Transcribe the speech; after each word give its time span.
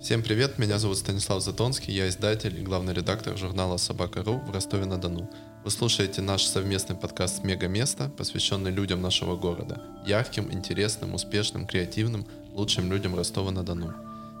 Всем 0.00 0.22
привет, 0.22 0.58
меня 0.58 0.78
зовут 0.78 0.96
Станислав 0.96 1.42
Затонский, 1.42 1.92
я 1.92 2.08
издатель 2.08 2.58
и 2.58 2.62
главный 2.62 2.94
редактор 2.94 3.36
журнала 3.36 3.76
«Собака.ру» 3.76 4.38
в 4.38 4.50
Ростове-на-Дону. 4.50 5.30
Вы 5.62 5.70
слушаете 5.70 6.22
наш 6.22 6.44
совместный 6.44 6.96
подкаст 6.96 7.44
«Мега 7.44 7.68
место», 7.68 8.10
посвященный 8.16 8.70
людям 8.70 9.02
нашего 9.02 9.36
города. 9.36 9.82
Ярким, 10.06 10.50
интересным, 10.50 11.12
успешным, 11.12 11.66
креативным, 11.66 12.26
лучшим 12.54 12.90
людям 12.90 13.14
Ростова-на-Дону. 13.14 13.92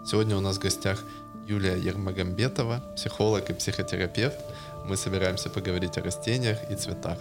Сегодня 0.06 0.34
у 0.34 0.40
нас 0.40 0.56
в 0.56 0.60
гостях 0.60 1.04
Юлия 1.46 1.76
Ермагамбетова, 1.76 2.94
психолог 2.96 3.50
и 3.50 3.52
психотерапевт. 3.52 4.38
Мы 4.86 4.96
собираемся 4.96 5.50
поговорить 5.50 5.98
о 5.98 6.02
растениях 6.02 6.58
и 6.70 6.74
цветах. 6.74 7.18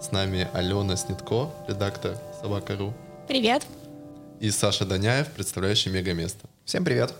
С 0.00 0.10
нами 0.12 0.48
Алена 0.54 0.96
Снитко, 0.96 1.50
редактор 1.68 2.16
«Собака.ру». 2.40 2.94
Привет. 3.28 3.66
И 4.40 4.50
Саша 4.50 4.86
Даняев, 4.86 5.30
представляющий 5.30 5.92
«Мега-место». 5.92 6.48
Всем 6.64 6.86
привет. 6.86 7.12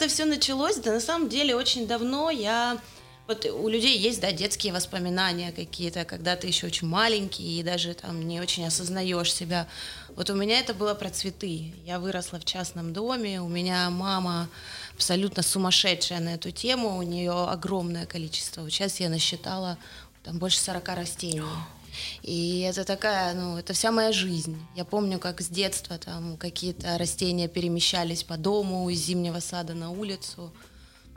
Это 0.00 0.08
все 0.08 0.24
началось? 0.24 0.76
Да 0.76 0.92
на 0.92 1.00
самом 1.00 1.28
деле 1.28 1.54
очень 1.54 1.86
давно 1.86 2.30
я... 2.30 2.78
Вот 3.26 3.44
у 3.44 3.68
людей 3.68 3.96
есть, 3.96 4.20
да, 4.20 4.32
детские 4.32 4.72
воспоминания 4.72 5.52
какие-то, 5.52 6.04
когда 6.04 6.34
ты 6.34 6.48
еще 6.48 6.66
очень 6.66 6.88
маленький 6.88 7.60
и 7.60 7.62
даже 7.62 7.94
там 7.94 8.26
не 8.26 8.40
очень 8.40 8.66
осознаешь 8.66 9.32
себя. 9.32 9.68
Вот 10.16 10.30
у 10.30 10.34
меня 10.34 10.58
это 10.58 10.74
было 10.74 10.94
про 10.94 11.10
цветы. 11.10 11.72
Я 11.86 12.00
выросла 12.00 12.40
в 12.40 12.44
частном 12.44 12.92
доме, 12.92 13.40
у 13.40 13.46
меня 13.46 13.88
мама 13.90 14.48
абсолютно 14.94 15.42
сумасшедшая 15.42 16.18
на 16.18 16.30
эту 16.30 16.50
тему, 16.50 16.96
у 16.96 17.02
нее 17.02 17.44
огромное 17.44 18.06
количество. 18.06 18.68
Сейчас 18.68 18.98
я 18.98 19.10
насчитала 19.10 19.78
там 20.24 20.38
больше 20.38 20.58
40 20.58 20.88
растений. 20.88 21.42
И 22.22 22.60
это 22.60 22.84
такая, 22.84 23.34
ну, 23.34 23.58
это 23.58 23.72
вся 23.72 23.90
моя 23.90 24.12
жизнь. 24.12 24.58
Я 24.76 24.84
помню, 24.84 25.18
как 25.18 25.40
с 25.40 25.48
детства 25.48 25.98
там 25.98 26.36
какие-то 26.36 26.98
растения 26.98 27.48
перемещались 27.48 28.22
по 28.22 28.36
дому 28.36 28.88
из 28.90 29.00
зимнего 29.00 29.40
сада 29.40 29.74
на 29.74 29.90
улицу. 29.90 30.52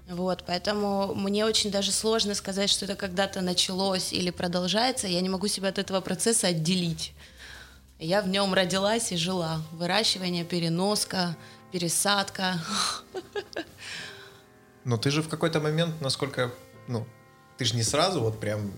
Вот, 0.09 0.44
поэтому 0.45 1.16
мне 1.16 1.45
очень 1.45 1.71
даже 1.71 1.91
сложно 1.91 2.35
сказать, 2.35 2.69
что 2.69 2.85
это 2.85 2.95
когда-то 2.95 3.41
началось 3.41 4.11
или 4.11 4.31
продолжается. 4.31 5.07
Я 5.07 5.21
не 5.21 5.29
могу 5.29 5.47
себя 5.47 5.69
от 5.69 5.79
этого 5.79 6.01
процесса 6.01 6.47
отделить. 6.47 7.13
Я 7.99 8.21
в 8.21 8.27
нем 8.27 8.53
родилась 8.53 9.13
и 9.13 9.17
жила. 9.17 9.61
Выращивание, 9.71 10.44
переноска, 10.44 11.38
пересадка. 11.71 12.59
Но 14.83 14.97
ты 14.97 15.09
же 15.09 15.21
в 15.21 15.29
какой-то 15.29 15.61
момент, 15.61 16.01
насколько, 16.01 16.51
ну, 16.88 17.07
ты 17.57 17.63
же 17.63 17.75
не 17.75 17.83
сразу 17.83 18.19
вот 18.19 18.39
прям 18.41 18.73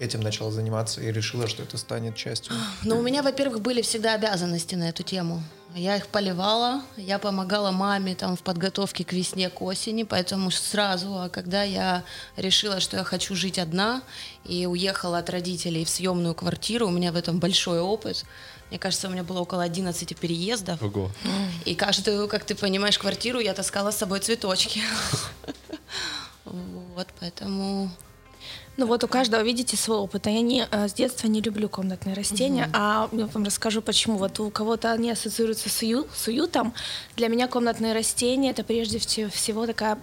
этим 0.00 0.20
начала 0.20 0.50
заниматься 0.50 1.00
и 1.00 1.12
решила, 1.12 1.46
что 1.46 1.62
это 1.62 1.78
станет 1.78 2.16
частью? 2.16 2.54
Ну, 2.82 2.98
у 2.98 3.02
меня, 3.02 3.22
во-первых, 3.22 3.60
были 3.60 3.82
всегда 3.82 4.14
обязанности 4.14 4.74
на 4.74 4.88
эту 4.88 5.02
тему. 5.02 5.42
Я 5.74 5.96
их 5.96 6.08
поливала, 6.08 6.82
я 6.96 7.20
помогала 7.20 7.70
маме 7.70 8.16
там 8.16 8.36
в 8.36 8.42
подготовке 8.42 9.04
к 9.04 9.12
весне, 9.12 9.48
к 9.50 9.62
осени, 9.62 10.02
поэтому 10.02 10.50
сразу, 10.50 11.16
а 11.16 11.28
когда 11.28 11.62
я 11.62 12.02
решила, 12.36 12.80
что 12.80 12.96
я 12.96 13.04
хочу 13.04 13.36
жить 13.36 13.58
одна 13.58 14.02
и 14.44 14.66
уехала 14.66 15.18
от 15.18 15.30
родителей 15.30 15.84
в 15.84 15.88
съемную 15.88 16.34
квартиру, 16.34 16.88
у 16.88 16.90
меня 16.90 17.12
в 17.12 17.16
этом 17.16 17.38
большой 17.38 17.80
опыт, 17.80 18.24
мне 18.70 18.78
кажется, 18.78 19.08
у 19.08 19.10
меня 19.10 19.22
было 19.22 19.40
около 19.40 19.62
11 19.62 20.16
переездов. 20.18 20.82
Ого. 20.82 21.10
И 21.64 21.74
каждую, 21.74 22.26
как 22.28 22.44
ты 22.44 22.54
понимаешь, 22.54 22.98
квартиру 22.98 23.38
я 23.38 23.52
таскала 23.54 23.90
с 23.90 23.96
собой 23.96 24.20
цветочки. 24.20 24.80
Вот, 26.96 27.06
поэтому 27.20 27.90
ну 28.76 28.86
вот 28.86 29.04
у 29.04 29.08
каждого, 29.08 29.42
видите, 29.42 29.76
свой 29.76 29.98
опыт. 29.98 30.26
А 30.26 30.30
я 30.30 30.40
не, 30.40 30.66
э, 30.70 30.88
с 30.88 30.94
детства 30.94 31.26
не 31.26 31.40
люблю 31.40 31.68
комнатные 31.68 32.14
растения, 32.14 32.64
угу. 32.64 32.72
а 32.74 33.08
я 33.12 33.26
вам 33.26 33.44
расскажу 33.44 33.82
почему. 33.82 34.16
Вот 34.16 34.40
у 34.40 34.50
кого-то 34.50 34.92
они 34.92 35.10
ассоциируются 35.10 35.68
с, 35.68 35.82
ую, 35.82 36.06
с 36.14 36.28
уютом. 36.28 36.72
Для 37.16 37.28
меня 37.28 37.46
комнатные 37.46 37.92
растения 37.92 38.50
это 38.50 38.64
прежде 38.64 38.98
всего 38.98 39.66
такая 39.66 39.98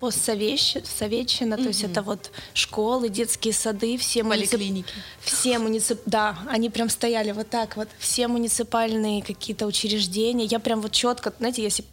постсоветчина, 0.00 1.54
mm 1.54 1.62
то 1.62 1.68
есть 1.68 1.84
это 1.84 2.02
вот 2.02 2.32
школы, 2.54 3.08
детские 3.08 3.54
сады, 3.54 3.96
все 3.96 4.24
поликлиники, 4.24 4.90
муници... 4.90 5.04
все 5.20 5.58
муницип... 5.60 6.00
да, 6.06 6.36
они 6.48 6.70
прям 6.70 6.88
стояли 6.88 7.30
вот 7.30 7.50
так 7.50 7.76
вот, 7.76 7.88
все 7.98 8.26
муниципальные 8.26 9.22
какие-то 9.22 9.64
учреждения. 9.64 10.44
Я 10.44 10.58
прям 10.58 10.80
вот 10.80 10.90
четко, 10.90 11.32
знаете, 11.38 11.62
если 11.62 11.84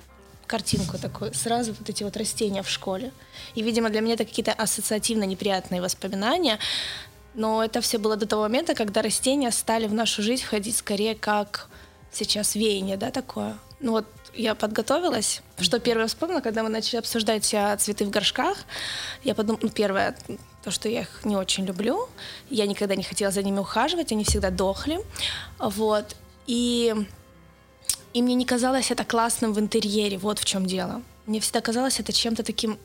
картинку 0.50 0.98
такую, 0.98 1.34
сразу 1.34 1.74
вот 1.74 1.90
эти 1.90 2.04
вот 2.04 2.18
растения 2.18 2.64
в 2.64 2.70
школе. 2.70 3.12
И, 3.56 3.62
видимо, 3.62 3.90
для 3.90 4.02
меня 4.02 4.16
это 4.16 4.26
какие-то 4.26 4.52
ассоциативно 4.52 5.24
неприятные 5.24 5.82
воспоминания. 5.82 6.60
Но 7.36 7.64
это 7.64 7.80
все 7.80 8.00
было 8.00 8.16
до 8.16 8.26
того 8.26 8.42
момента, 8.42 8.74
когда 8.74 9.02
растения 9.02 9.52
стали 9.52 9.88
в 9.88 9.94
нашу 9.94 10.24
жизнь 10.24 10.44
входить 10.44 10.76
скорее 10.76 11.16
как 11.16 11.70
сейчас 12.12 12.56
веяние, 12.56 12.98
да, 12.98 13.12
такое. 13.12 13.56
Ну 13.80 13.92
вот 13.92 14.06
я 14.34 14.56
подготовилась. 14.56 15.42
Что 15.60 15.80
первое 15.80 16.08
вспомнила, 16.08 16.42
когда 16.42 16.64
мы 16.64 16.70
начали 16.70 16.98
обсуждать 16.98 17.46
цветы 17.46 18.06
в 18.06 18.10
горшках, 18.10 18.58
я 19.24 19.36
подумала, 19.36 19.60
ну, 19.62 19.70
первое, 19.70 20.16
то, 20.64 20.72
что 20.72 20.90
я 20.90 21.02
их 21.02 21.26
не 21.26 21.36
очень 21.36 21.66
люблю, 21.66 22.10
я 22.50 22.66
никогда 22.66 22.96
не 22.96 23.04
хотела 23.04 23.32
за 23.32 23.44
ними 23.44 23.60
ухаживать, 23.60 24.12
они 24.12 24.24
всегда 24.24 24.50
дохли, 24.50 25.00
вот, 25.60 26.16
и 26.48 26.96
и 28.14 28.22
мне 28.22 28.36
не 28.36 28.46
казалось 28.46 28.92
это 28.92 29.04
классным 29.04 29.54
в 29.54 29.60
интерьере, 29.60 30.18
вот 30.18 30.40
в 30.40 30.46
чем 30.46 30.66
дело. 30.66 31.02
Мне 31.26 31.40
всегда 31.40 31.62
казалось 31.62 32.00
это 32.00 32.12
чем-то 32.12 32.44
таким, 32.44 32.78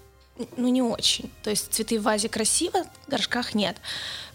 ну, 0.56 0.68
не 0.68 0.82
очень. 0.82 1.30
То 1.42 1.50
есть 1.50 1.72
цветы 1.72 1.98
в 1.98 2.02
вазе 2.02 2.28
красиво, 2.28 2.84
в 3.06 3.10
горшках 3.10 3.54
нет. 3.54 3.76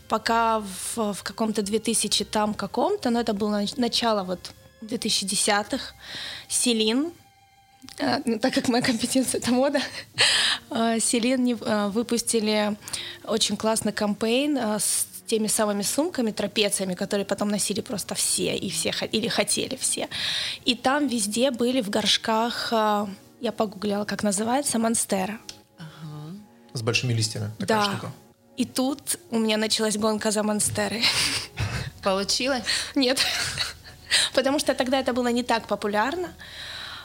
Пока 0.07 0.59
в, 0.59 1.13
в 1.13 1.23
каком-то 1.23 1.61
2000 1.61 2.25
там 2.25 2.53
каком-то, 2.53 3.11
но 3.11 3.19
это 3.19 3.33
было 3.33 3.63
начало 3.77 4.23
вот 4.23 4.51
2010-х, 4.81 5.93
Селин, 6.47 7.11
ну, 8.25 8.39
так 8.39 8.53
как 8.53 8.67
моя 8.67 8.83
компетенция 8.83 9.39
это 9.39 9.51
мода, 9.51 9.79
э, 10.71 10.99
Селин 10.99 11.47
э, 11.47 11.87
выпустили 11.89 12.75
очень 13.23 13.55
классный 13.55 13.93
кампейн 13.93 14.57
с 14.57 15.07
теми 15.29 15.47
самыми 15.47 15.83
сумками, 15.83 16.31
трапециями, 16.31 16.95
которые 16.95 17.25
потом 17.25 17.49
носили 17.49 17.81
просто 17.81 18.15
все, 18.15 18.55
и 18.55 18.69
все, 18.69 18.91
или 19.11 19.27
хотели 19.27 19.75
все. 19.75 20.07
И 20.65 20.75
там 20.75 21.07
везде 21.07 21.51
были 21.51 21.81
в 21.81 21.89
горшках, 21.89 22.69
э, 22.71 23.07
я 23.41 23.51
погуглила, 23.51 24.05
как 24.05 24.23
называется, 24.23 24.79
монстера. 24.79 25.37
Ага. 25.77 26.35
С 26.73 26.81
большими 26.81 27.13
листьями. 27.13 27.51
Такая 27.59 27.77
да. 27.77 27.83
штука. 27.83 28.11
И 28.57 28.65
тут 28.65 29.19
у 29.29 29.39
меня 29.39 29.57
началась 29.57 29.97
гонка 29.97 30.31
за 30.31 30.43
монстеры. 30.43 31.01
Получилось? 32.03 32.63
Нет. 32.95 33.19
Потому 34.33 34.59
что 34.59 34.73
тогда 34.73 34.99
это 34.99 35.13
было 35.13 35.27
не 35.31 35.43
так 35.43 35.67
популярно. 35.67 36.29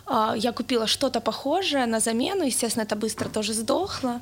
А, 0.06 0.34
я 0.36 0.52
купила 0.52 0.86
что-то 0.86 1.20
похожее 1.20 1.86
на 1.86 2.00
замену, 2.00 2.44
естественно, 2.44 2.84
это 2.84 2.96
быстро 2.96 3.28
тоже 3.28 3.52
сдохло. 3.52 4.20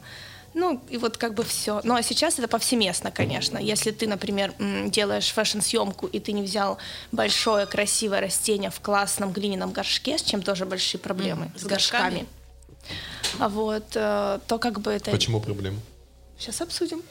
Ну, 0.55 0.83
и 0.91 0.99
вот 0.99 1.17
как 1.17 1.35
бы 1.35 1.45
все. 1.45 1.81
Ну, 1.85 1.95
а 1.95 2.03
сейчас 2.03 2.39
это 2.39 2.49
повсеместно, 2.49 3.11
конечно. 3.11 3.59
Если 3.59 3.91
ты, 3.91 4.07
например, 4.07 4.55
делаешь 4.87 5.33
фэшн-съемку, 5.33 6.07
и 6.07 6.21
ты 6.21 6.33
не 6.33 6.43
взял 6.43 6.79
большое 7.11 7.67
красивое 7.67 8.21
растение 8.21 8.71
в 8.71 8.81
классном 8.81 9.33
глиняном 9.33 9.73
горшке, 9.73 10.19
с 10.19 10.23
чем 10.23 10.43
тоже 10.43 10.67
большие 10.67 11.01
проблемы, 11.01 11.47
mm, 11.47 11.59
с, 11.59 11.63
с 11.63 11.65
горшками. 11.65 12.03
горшками. 12.03 12.27
А 13.39 13.49
вот, 13.49 13.85
э, 13.95 14.41
то 14.47 14.59
как 14.59 14.81
бы 14.81 14.91
это... 14.91 15.11
Почему 15.11 15.41
проблемы? 15.41 15.79
Сейчас 16.43 16.61
обсудим. 16.61 17.03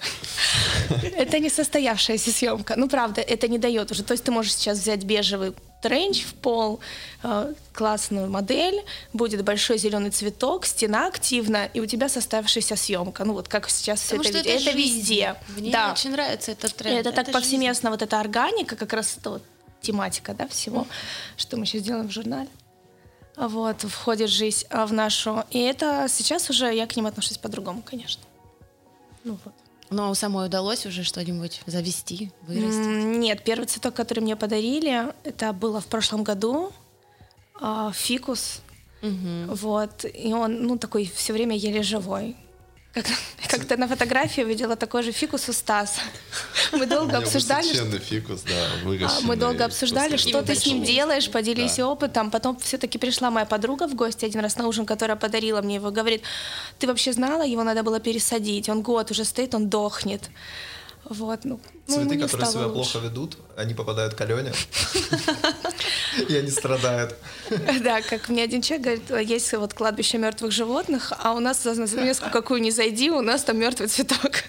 Это 1.16 1.40
не 1.40 1.50
состоявшаяся 1.50 2.32
съемка. 2.32 2.74
Ну, 2.76 2.90
правда, 2.90 3.22
это 3.22 3.48
не 3.48 3.58
дает 3.58 3.90
уже. 3.90 4.04
То 4.04 4.12
есть 4.12 4.26
ты 4.26 4.32
можешь 4.32 4.54
сейчас 4.54 4.78
взять 4.78 5.06
бежевый 5.06 5.54
тренч 5.82 6.26
в 6.26 6.34
пол, 6.34 6.82
э, 7.24 7.54
классную 7.72 8.30
модель, 8.30 8.84
будет 9.14 9.42
большой 9.46 9.78
зеленый 9.78 10.12
цветок, 10.12 10.66
стена 10.66 11.08
активна, 11.08 11.70
и 11.74 11.80
у 11.80 11.86
тебя 11.86 12.10
составившаяся 12.10 12.76
съемка. 12.76 13.24
Ну 13.24 13.32
вот 13.34 13.48
как 13.48 13.70
сейчас 13.70 14.02
все 14.02 14.18
это, 14.18 14.38
это, 14.38 14.50
это 14.50 14.72
везде. 14.72 15.36
Мне 15.56 15.72
да. 15.72 15.94
очень 15.94 16.12
нравится 16.12 16.52
этот 16.52 16.76
тренд. 16.76 17.00
Это, 17.00 17.10
это 17.10 17.24
так 17.24 17.34
повсеместно, 17.34 17.90
жизнь. 17.90 17.92
вот 17.92 18.02
эта 18.02 18.20
органика, 18.20 18.76
как 18.76 18.92
раз 18.92 19.16
это 19.18 19.30
вот 19.30 19.44
тематика, 19.80 20.34
да, 20.34 20.46
всего, 20.50 20.82
mm. 20.82 20.88
что 21.38 21.56
мы 21.56 21.66
сейчас 21.66 21.84
делаем 21.84 22.10
в 22.10 22.12
журнале. 22.12 22.50
Вот, 23.38 23.82
входит 23.84 24.30
жизнь 24.30 24.66
а, 24.70 24.86
в 24.86 24.92
нашу. 24.92 25.46
И 25.52 25.60
это 25.60 26.08
сейчас 26.10 26.50
уже 26.50 26.76
я 26.76 26.86
к 26.86 26.98
ним 26.98 27.06
отношусь 27.06 27.38
по-другому, 27.38 27.82
конечно. 27.82 28.22
Ну 29.24 29.38
вот. 29.44 29.54
Но 29.92 30.06
ну, 30.06 30.12
а 30.12 30.16
самой 30.16 30.46
удалось 30.46 30.86
уже 30.86 31.04
что-нибудь 31.04 31.62
завести, 31.66 32.32
вырастить? 32.44 32.86
Нет, 32.86 33.44
первый 33.44 33.66
цветок, 33.66 33.94
который 33.94 34.22
мне 34.22 34.38
подарили, 34.38 35.14
это 35.26 35.52
было 35.52 35.82
в 35.82 35.88
прошлом 35.88 36.24
году. 36.24 36.72
А, 37.60 37.92
фикус. 37.92 38.62
Угу. 39.02 39.56
Вот. 39.56 40.06
И 40.06 40.34
он, 40.34 40.64
ну, 40.64 40.78
такой 40.78 41.12
все 41.14 41.34
время 41.34 41.58
еле 41.58 41.84
живой. 41.84 42.38
Как, 42.94 43.06
как-то 43.48 43.78
на 43.78 43.88
фотографии 43.88 44.42
видела 44.42 44.76
такой 44.76 45.04
же 45.04 45.12
фикус 45.12 45.48
у 45.50 45.54
Стаса. 45.54 46.02
Мы 46.74 46.86
долго 46.86 47.18
обсуждали, 47.18 47.74
что, 47.74 48.00
фикус, 48.00 48.42
да, 48.42 49.08
а, 49.08 49.22
мы 49.22 49.36
долго 49.36 49.66
обсуждали, 49.66 50.18
что 50.18 50.42
ты 50.42 50.56
с 50.56 50.66
ним 50.66 50.84
делаешь, 50.84 51.30
поделись 51.30 51.78
Да. 51.78 51.88
опытом. 51.88 52.32
Потом 52.32 52.58
все-таки 52.60 52.98
пришла 52.98 53.32
моя 53.32 53.46
подруга 53.46 53.88
в 53.88 53.96
гости 53.96 54.26
один 54.26 54.42
раз 54.42 54.58
на 54.58 54.68
ужин, 54.68 54.86
которая 54.86 55.18
подарила 55.18 55.62
мне 55.62 55.76
его. 55.76 55.92
Говорит, 55.92 56.24
ты 56.80 56.88
вообще 56.88 57.14
знала, 57.14 57.44
его 57.44 57.64
надо 57.64 57.84
было 57.84 58.00
пересадить. 58.00 58.70
Он 58.70 58.82
год 58.82 59.12
уже 59.12 59.26
стоит, 59.26 59.56
он 59.56 59.70
дохнет. 59.70 60.30
Вот, 61.06 61.46
ну, 61.46 61.60
ну, 61.88 61.94
Цветы, 61.96 62.16
не 62.16 62.24
которые 62.24 62.48
себя 62.48 62.68
лучше. 62.68 62.74
плохо 62.92 63.06
ведут, 63.06 63.38
они 63.58 63.74
попадают 63.74 64.14
к 64.14 64.22
Алене. 64.22 64.54
И 66.30 66.36
они 66.36 66.50
страдают. 66.50 67.16
Да, 67.82 68.02
как 68.02 68.30
мне 68.30 68.44
один 68.44 68.62
человек 68.62 69.06
говорит, 69.08 69.30
есть 69.30 69.52
вот 69.54 69.74
кладбище 69.74 70.18
мертвых 70.18 70.52
животных, 70.52 71.12
а 71.18 71.34
у 71.34 71.40
нас 71.40 71.64
за 71.64 71.74
занавеску 71.74 72.30
какую 72.30 72.62
ни 72.62 72.70
зайди, 72.70 73.10
у 73.10 73.22
нас 73.22 73.44
там 73.44 73.58
мертвый 73.58 73.88
цветок. 73.88 74.44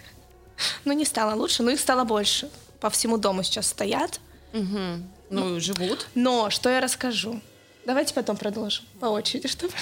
Ну, 0.85 0.93
не 0.93 1.05
стало 1.05 1.35
лучше, 1.35 1.63
но 1.63 1.71
их 1.71 1.81
стало 1.81 2.05
больше. 2.05 2.49
По 2.81 2.91
всему 2.91 3.17
дому 3.17 3.43
сейчас 3.43 3.69
стоят. 3.69 4.21
Ну, 4.53 5.59
живут. 5.61 6.07
Но 6.15 6.51
что 6.51 6.69
я 6.69 6.81
расскажу? 6.81 7.41
Давайте 7.87 8.15
потом 8.15 8.37
продолжим 8.37 8.85
по 9.01 9.07
очереди, 9.07 9.49
чтобы... 9.49 9.73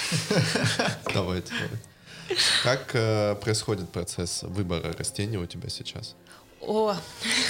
Давайте. 1.13 1.53
Как 2.63 2.91
э, 2.93 3.35
происходит 3.35 3.89
процесс 3.89 4.43
выбора 4.43 4.93
растений 4.97 5.37
у 5.37 5.45
тебя 5.45 5.69
сейчас? 5.69 6.15
О, 6.61 6.95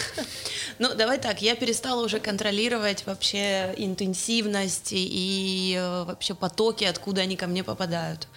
ну 0.80 0.94
давай 0.96 1.20
так, 1.20 1.42
я 1.42 1.56
перестала 1.56 2.04
уже 2.04 2.20
контролировать 2.20 3.06
вообще 3.06 3.74
интенсивность 3.78 4.92
и 4.94 5.76
э, 5.78 6.04
вообще 6.06 6.34
потоки, 6.34 6.86
откуда 6.86 7.22
они 7.22 7.36
ко 7.36 7.48
мне 7.48 7.64
попадают. 7.64 8.28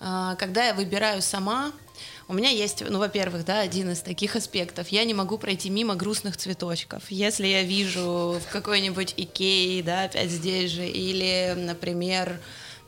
А, 0.00 0.34
Когда 0.36 0.64
я 0.64 0.74
выбираю 0.74 1.20
сама, 1.20 1.72
у 2.28 2.34
меня 2.34 2.50
есть, 2.50 2.82
ну, 2.88 2.98
во-первых, 2.98 3.44
да, 3.44 3.60
один 3.60 3.90
из 3.92 4.00
таких 4.00 4.36
аспектов. 4.36 4.88
Я 4.88 5.04
не 5.04 5.14
могу 5.14 5.38
пройти 5.38 5.70
мимо 5.70 5.94
грустных 5.94 6.36
цветочков. 6.36 7.04
Если 7.08 7.46
я 7.46 7.62
вижу 7.62 8.40
в 8.40 8.52
какой-нибудь 8.52 9.14
Икее, 9.16 9.82
да, 9.82 10.04
опять 10.04 10.30
здесь 10.30 10.72
же, 10.72 10.86
или, 10.86 11.54
например, 11.56 12.40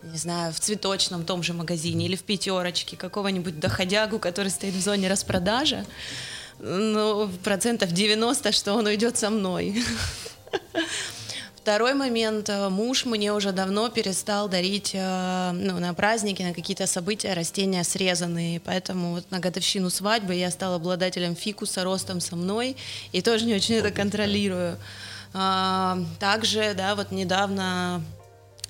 не 0.02 0.19
знаю, 0.19 0.52
в 0.52 0.60
цветочном 0.60 1.25
том 1.25 1.42
же 1.42 1.52
магазине 1.52 2.06
или 2.06 2.16
в 2.16 2.25
пятерочке 2.25 2.96
какого-нибудь 2.96 3.60
доходягу, 3.60 4.19
который 4.19 4.50
стоит 4.50 4.75
в 4.75 4.80
зоне 4.80 5.08
распродажи, 5.08 5.84
ну, 6.58 7.28
процентов 7.44 7.93
90, 7.93 8.52
что 8.52 8.75
он 8.75 8.87
уйдет 8.87 9.16
со 9.16 9.31
мной. 9.31 9.82
Второй 11.56 11.93
момент. 11.93 12.50
Муж 12.70 13.05
мне 13.05 13.32
уже 13.32 13.52
давно 13.52 13.90
перестал 13.90 14.49
дарить 14.49 14.93
э, 14.94 15.50
ну, 15.52 15.78
на 15.78 15.93
праздники, 15.93 16.43
на 16.43 16.55
какие-то 16.55 16.87
события 16.87 17.34
растения 17.34 17.84
срезанные. 17.84 18.58
Поэтому 18.60 19.16
вот 19.16 19.31
на 19.31 19.38
годовщину 19.38 19.90
свадьбы 19.90 20.34
я 20.34 20.50
стала 20.50 20.76
обладателем 20.76 21.37
фикуса 21.37 21.84
ростом 21.84 22.20
со 22.20 22.37
мной 22.37 22.75
и 23.12 23.20
тоже 23.20 23.44
не 23.44 23.54
очень 23.54 23.75
это 23.75 23.90
контролирую. 23.90 24.78
А, 25.34 25.99
Также, 26.19 26.72
да, 26.75 26.94
вот 26.94 27.11
недавно 27.11 28.02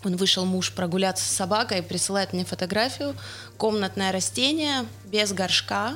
он 0.05 0.17
вышел 0.17 0.45
муж 0.45 0.73
прогуляться 0.73 1.25
с 1.25 1.31
собакой, 1.31 1.83
присылает 1.83 2.33
мне 2.33 2.45
фотографию. 2.45 3.15
Комнатное 3.57 4.11
растение 4.13 4.87
без 5.05 5.33
горшка, 5.33 5.95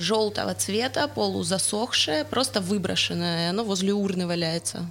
желтого 0.00 0.54
цвета, 0.54 1.08
полузасохшее, 1.08 2.24
просто 2.24 2.60
выброшенное. 2.60 3.50
Оно 3.50 3.64
возле 3.64 3.92
урны 3.92 4.26
валяется. 4.26 4.86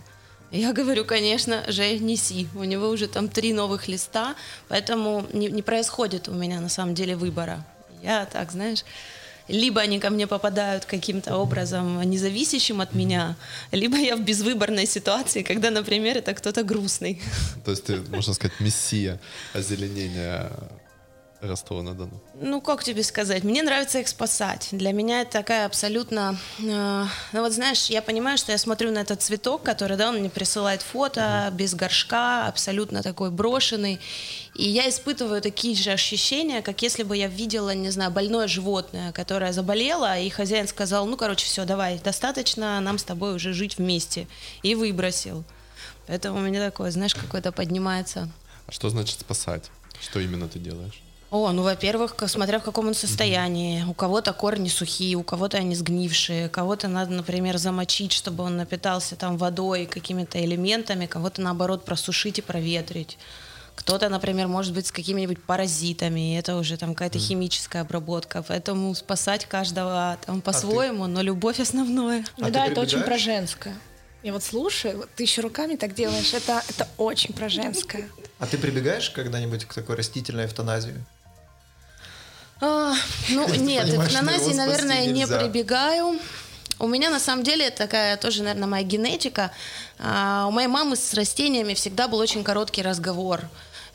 Я 0.52 0.72
говорю, 0.72 1.04
конечно, 1.04 1.70
же 1.72 2.00
неси. 2.00 2.48
У 2.56 2.64
него 2.64 2.88
уже 2.88 3.08
там 3.08 3.28
три 3.28 3.54
новых 3.54 3.88
листа, 3.88 4.36
поэтому 4.70 5.26
не, 5.34 5.48
не 5.48 5.62
происходит 5.62 6.30
у 6.30 6.34
меня 6.34 6.62
на 6.62 6.70
самом 6.70 6.96
деле 6.96 7.16
выбора. 7.16 7.66
Я 8.02 8.26
так, 8.26 8.52
знаешь, 8.52 8.86
либо 9.50 9.82
они 9.82 10.00
ко 10.00 10.10
мне 10.10 10.28
попадают 10.28 10.86
каким-то 10.86 11.38
образом 11.38 12.02
независящим 12.04 12.82
от 12.82 12.94
меня, 12.94 13.36
либо 13.72 13.98
я 13.98 14.16
в 14.16 14.22
безвыборной 14.22 14.86
ситуации, 14.86 15.44
когда, 15.44 15.72
например, 15.72 16.18
это 16.18 16.34
кто-то 16.34 16.64
грустный. 16.64 17.22
То 17.66 17.72
есть 17.72 17.86
ты, 17.86 17.98
можно 18.10 18.34
сказать, 18.34 18.60
мессия 18.60 19.20
озеленения 19.54 20.52
Ростова-на-Дону. 21.42 22.20
Ну, 22.42 22.62
как 22.62 22.84
тебе 22.84 23.04
сказать? 23.04 23.44
Мне 23.44 23.62
нравится 23.62 24.00
их 24.00 24.08
спасать. 24.08 24.70
Для 24.72 24.92
меня 24.92 25.22
это 25.22 25.34
такая 25.34 25.68
абсолютно... 25.68 26.38
э, 26.60 27.06
ну, 27.32 27.42
вот 27.42 27.54
знаешь, 27.54 27.86
я 27.86 28.02
понимаю, 28.02 28.40
что 28.40 28.52
я 28.52 28.58
смотрю 28.58 28.92
на 28.92 29.00
этот 29.00 29.22
цветок, 29.22 29.62
который, 29.62 29.98
да, 29.98 30.10
он 30.10 30.18
мне 30.18 30.30
присылает 30.30 30.82
фото 30.82 31.50
без 31.54 31.76
горшка, 31.76 32.48
абсолютно 32.48 33.04
такой 33.04 33.30
брошенный. 33.30 34.00
И 34.56 34.68
я 34.68 34.90
испытываю 34.90 35.42
такие 35.42 35.76
же 35.76 35.92
ощущения, 35.92 36.64
как 36.64 36.82
если 36.82 37.04
бы 37.04 37.16
я 37.16 37.28
видела, 37.28 37.76
не 37.76 37.92
знаю, 37.92 38.10
больное 38.10 38.48
животное, 38.48 39.12
которое 39.12 39.54
заболело, 39.54 40.18
и 40.18 40.30
хозяин 40.30 40.68
сказал, 40.68 41.06
ну, 41.06 41.18
короче, 41.18 41.46
все, 41.46 41.66
давай, 41.66 42.00
достаточно, 42.00 42.80
нам 42.80 42.98
с 42.98 43.04
тобой 43.04 43.36
уже 43.36 43.54
жить 43.54 43.78
вместе. 43.78 44.28
И 44.64 44.74
выбросил. 44.74 45.44
Поэтому 46.08 46.40
у 46.40 46.42
меня 46.42 46.66
такое, 46.66 46.90
знаешь, 46.90 47.14
какое-то 47.14 47.52
поднимается 47.52 48.32
А 48.66 48.72
что 48.72 48.90
значит 48.90 49.20
спасать? 49.20 49.70
Что 50.02 50.20
именно 50.20 50.48
ты 50.48 50.58
делаешь? 50.58 51.02
О, 51.30 51.52
ну, 51.52 51.62
во-первых, 51.62 52.16
смотря 52.28 52.60
в 52.60 52.64
каком 52.64 52.88
он 52.88 52.94
состоянии. 52.94 53.84
У 53.84 53.94
кого-то 53.94 54.32
корни 54.32 54.70
сухие, 54.70 55.18
у 55.18 55.24
кого-то 55.24 55.58
они 55.58 55.76
сгнившие, 55.76 56.48
кого-то 56.48 56.88
надо, 56.88 57.12
например, 57.12 57.58
замочить, 57.58 58.14
чтобы 58.14 58.46
он 58.46 58.56
напитался 58.56 59.18
там 59.18 59.38
водой, 59.38 59.88
какими-то 59.88 60.44
элементами, 60.44 61.06
кого-то, 61.06 61.42
наоборот, 61.42 61.84
просушить 61.84 62.40
и 62.40 62.42
проветрить. 62.42 63.18
Кто-то, 63.76 64.08
например, 64.08 64.48
может 64.48 64.74
быть 64.74 64.88
с 64.88 64.92
какими-нибудь 64.92 65.44
паразитами, 65.44 66.34
и 66.34 66.38
это 66.38 66.56
уже 66.56 66.78
там 66.78 66.94
какая-то 66.94 67.20
химическая 67.20 67.82
обработка. 67.82 68.42
Поэтому 68.42 68.96
спасать 68.96 69.46
каждого 69.46 70.18
там 70.26 70.42
по-своему, 70.42 71.08
но 71.08 71.22
любовь 71.22 71.60
основное. 71.60 72.26
Ну 72.38 72.48
А 72.48 72.50
да, 72.52 72.66
ты 72.66 72.72
это 72.72 72.82
очень 72.82 73.02
про 73.02 73.18
женское. 73.18 73.76
Я 74.24 74.34
вот 74.34 74.44
слушаю, 74.44 74.98
вот 74.98 75.10
ты 75.16 75.24
еще 75.24 75.42
руками 75.42 75.76
так 75.76 75.94
делаешь, 75.94 76.34
это, 76.34 76.64
это 76.70 76.88
очень 76.98 77.34
про 77.34 77.50
женское. 77.50 78.10
А 78.40 78.48
ты 78.48 78.58
прибегаешь 78.58 79.10
когда-нибудь 79.10 79.66
к 79.66 79.74
такой 79.74 79.96
растительной 79.96 80.46
эвтаназии? 80.46 80.96
Ну, 83.30 83.48
нет, 83.56 83.88
его 83.88 84.04
спасти 84.04 84.54
наверное, 84.54 85.06
не 85.06 85.28
прибегаю. 85.28 86.20
У 86.80 86.88
меня 86.88 87.10
на 87.10 87.20
самом 87.20 87.44
деле 87.44 87.72
такая 87.72 88.18
тоже, 88.18 88.44
наверное, 88.44 88.68
моя 88.68 88.84
генетика. 88.84 89.52
А, 90.00 90.46
У 90.48 90.52
моей 90.52 90.68
мамы 90.68 90.96
с 90.96 91.14
растениями 91.14 91.74
всегда 91.74 92.08
был 92.08 92.20
очень 92.20 92.44
короткий 92.44 92.84
разговор. 92.84 93.42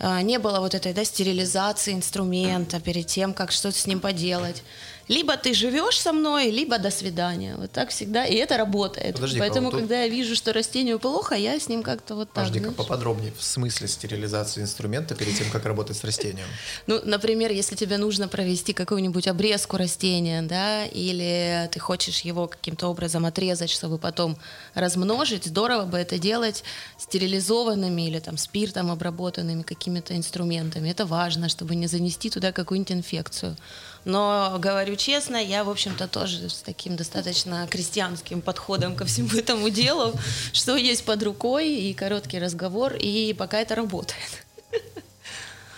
А, 0.01 0.21
Не 0.23 0.39
было 0.39 0.59
вот 0.59 0.75
этой 0.75 0.93
да, 0.93 1.05
стерилизации 1.05 1.93
инструмента 1.93 2.81
перед 2.81 3.07
тем, 3.07 3.35
как 3.35 3.53
что-то 3.53 3.79
с 3.79 3.87
ним 3.87 4.01
поделать. 4.01 4.63
Либо 5.09 5.37
ты 5.37 5.55
живешь 5.55 6.01
со 6.01 6.13
мной, 6.13 6.51
либо 6.51 6.79
до 6.79 6.91
свидания. 6.91 7.57
Вот 7.57 7.71
так 7.73 7.91
всегда. 7.91 8.25
И 8.25 8.35
это 8.35 8.57
работает. 8.57 9.15
Подожди-ка, 9.17 9.41
Поэтому, 9.45 9.67
вот 9.67 9.71
тут- 9.73 9.81
когда 9.81 10.03
я 10.03 10.09
вижу, 10.09 10.37
что 10.37 10.53
растению 10.53 10.99
плохо, 10.99 11.35
я 11.35 11.59
с 11.59 11.69
ним 11.69 11.83
как-то 11.83 12.15
вот 12.15 12.33
так. 12.33 12.47
Подожди-ка, 12.47 12.71
поподробнее. 12.73 13.33
В 13.39 13.43
смысле 13.43 13.89
стерилизации 13.89 14.63
инструмента 14.63 15.15
перед 15.15 15.37
тем, 15.37 15.51
как 15.51 15.65
работать 15.67 15.97
с 15.97 16.05
растением? 16.05 16.47
Ну, 16.87 17.01
например, 17.05 17.51
если 17.53 17.77
тебе 17.77 17.97
нужно 17.99 18.29
провести 18.29 18.73
какую-нибудь 18.73 19.27
обрезку 19.29 19.77
растения, 19.77 20.43
да, 20.43 20.85
или 20.87 21.69
ты 21.73 21.79
хочешь 21.81 22.21
его 22.21 22.47
каким-то 22.49 22.89
образом 22.89 23.25
отрезать, 23.25 23.71
чтобы 23.71 23.99
потом 23.99 24.37
размножить, 24.75 25.45
здорово 25.47 25.85
бы 25.85 25.99
это 25.99 26.19
делать 26.19 26.65
стерилизованными 26.99 28.03
или 28.03 28.19
там 28.19 28.37
спиртом 28.37 28.91
обработанными 28.91 29.63
какими-то 29.63 30.17
инструментами. 30.17 30.89
Это 30.89 31.07
важно, 31.07 31.49
чтобы 31.49 31.75
не 31.75 31.87
занести 31.87 32.31
туда 32.31 32.53
какую-нибудь 32.53 32.93
инфекцию. 32.93 33.57
Но, 34.05 34.57
говорю 34.59 34.97
честно, 34.97 35.37
я, 35.37 35.63
в 35.63 35.71
общем-то, 35.71 36.09
тоже 36.09 36.51
с 36.51 36.63
таким 36.63 36.97
достаточно 36.97 37.67
крестьянским 37.71 38.41
подходом 38.43 38.97
ко 38.97 39.05
всему 39.05 39.29
этому 39.37 39.71
делу, 39.71 40.13
что 40.53 40.77
есть 40.77 41.05
под 41.05 41.23
рукой, 41.23 41.69
и 41.69 41.95
короткий 41.95 42.39
разговор, 42.41 42.95
и 42.95 43.33
пока 43.33 43.61
это 43.61 43.75
работает. 43.77 44.45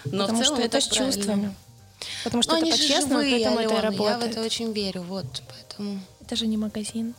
Но 0.04 0.24
в 0.24 0.26
Потому 0.26 0.42
целом 0.44 0.56
что 0.58 0.66
это 0.66 0.80
с 0.80 0.86
правильно. 0.88 1.12
чувствами. 1.12 1.54
Потому 2.24 2.42
что 2.42 2.52
Но 2.52 2.58
это 2.58 2.70
по-честному, 2.76 3.22
живые, 3.22 3.30
поэтому 3.44 3.60
это 3.60 3.62
и 3.62 3.66
Алена, 3.66 3.74
Я 3.74 3.80
в 3.80 3.98
работает. 3.98 4.30
это 4.32 4.40
очень 4.42 4.72
верю, 4.72 5.02
вот, 5.02 5.42
поэтому... 5.48 6.00
Это 6.20 6.36
же 6.36 6.46
не 6.46 6.56
магазин. 6.56 7.14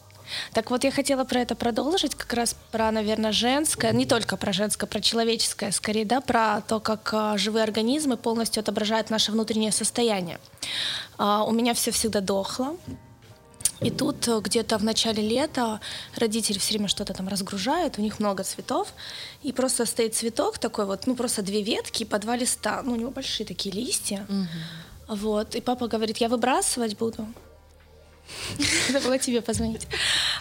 Так 0.54 0.72
вот, 0.72 0.84
я 0.84 0.92
хотела 0.92 1.24
про 1.24 1.40
это 1.42 1.56
продолжить, 1.56 2.16
как 2.16 2.34
раз 2.34 2.56
про, 2.72 2.92
наверное, 2.92 3.32
женское, 3.32 3.92
не 3.92 4.06
только 4.06 4.38
про 4.38 4.54
женское, 4.54 4.88
про 4.88 5.02
человеческое, 5.02 5.72
скорее, 5.72 6.06
да, 6.06 6.22
про 6.22 6.62
то, 6.62 6.80
как 6.80 7.10
а, 7.14 7.38
живые 7.38 7.64
организмы 7.64 8.18
полностью 8.18 8.62
отображают 8.62 9.10
наше 9.10 9.32
внутреннее 9.32 9.72
состояние. 9.72 10.40
А, 11.18 11.44
у 11.44 11.52
меня 11.52 11.74
все 11.74 11.92
всегда 11.92 12.22
дохло. 12.22 12.76
И 13.82 13.92
тут 13.92 14.28
э, 14.28 14.40
где-то 14.40 14.78
в 14.78 14.84
начале 14.84 15.22
лета 15.22 15.82
родители 16.16 16.58
все 16.58 16.74
время 16.74 16.88
что-то 16.88 17.14
там 17.14 17.28
разгружают, 17.28 17.98
у 17.98 18.02
них 18.02 18.20
много 18.20 18.44
цветов, 18.44 18.94
и 19.44 19.52
просто 19.52 19.86
стоит 19.86 20.16
цветок 20.16 20.58
такой 20.58 20.86
вот, 20.86 21.08
ну 21.08 21.16
просто 21.16 21.42
две 21.42 21.62
ветки 21.62 22.04
и 22.04 22.06
по 22.06 22.18
два 22.18 22.38
листа, 22.38 22.82
ну 22.84 22.94
у 22.94 22.96
него 22.96 23.12
большие 23.12 23.46
такие 23.46 23.76
листья, 23.76 24.26
вот, 25.08 25.56
и 25.56 25.62
папа 25.62 25.88
говорит, 25.88 26.18
я 26.18 26.30
выбрасывать 26.30 26.98
буду, 26.98 27.28
надо 28.90 29.06
было 29.06 29.18
тебе 29.18 29.42
позвонить. 29.42 29.88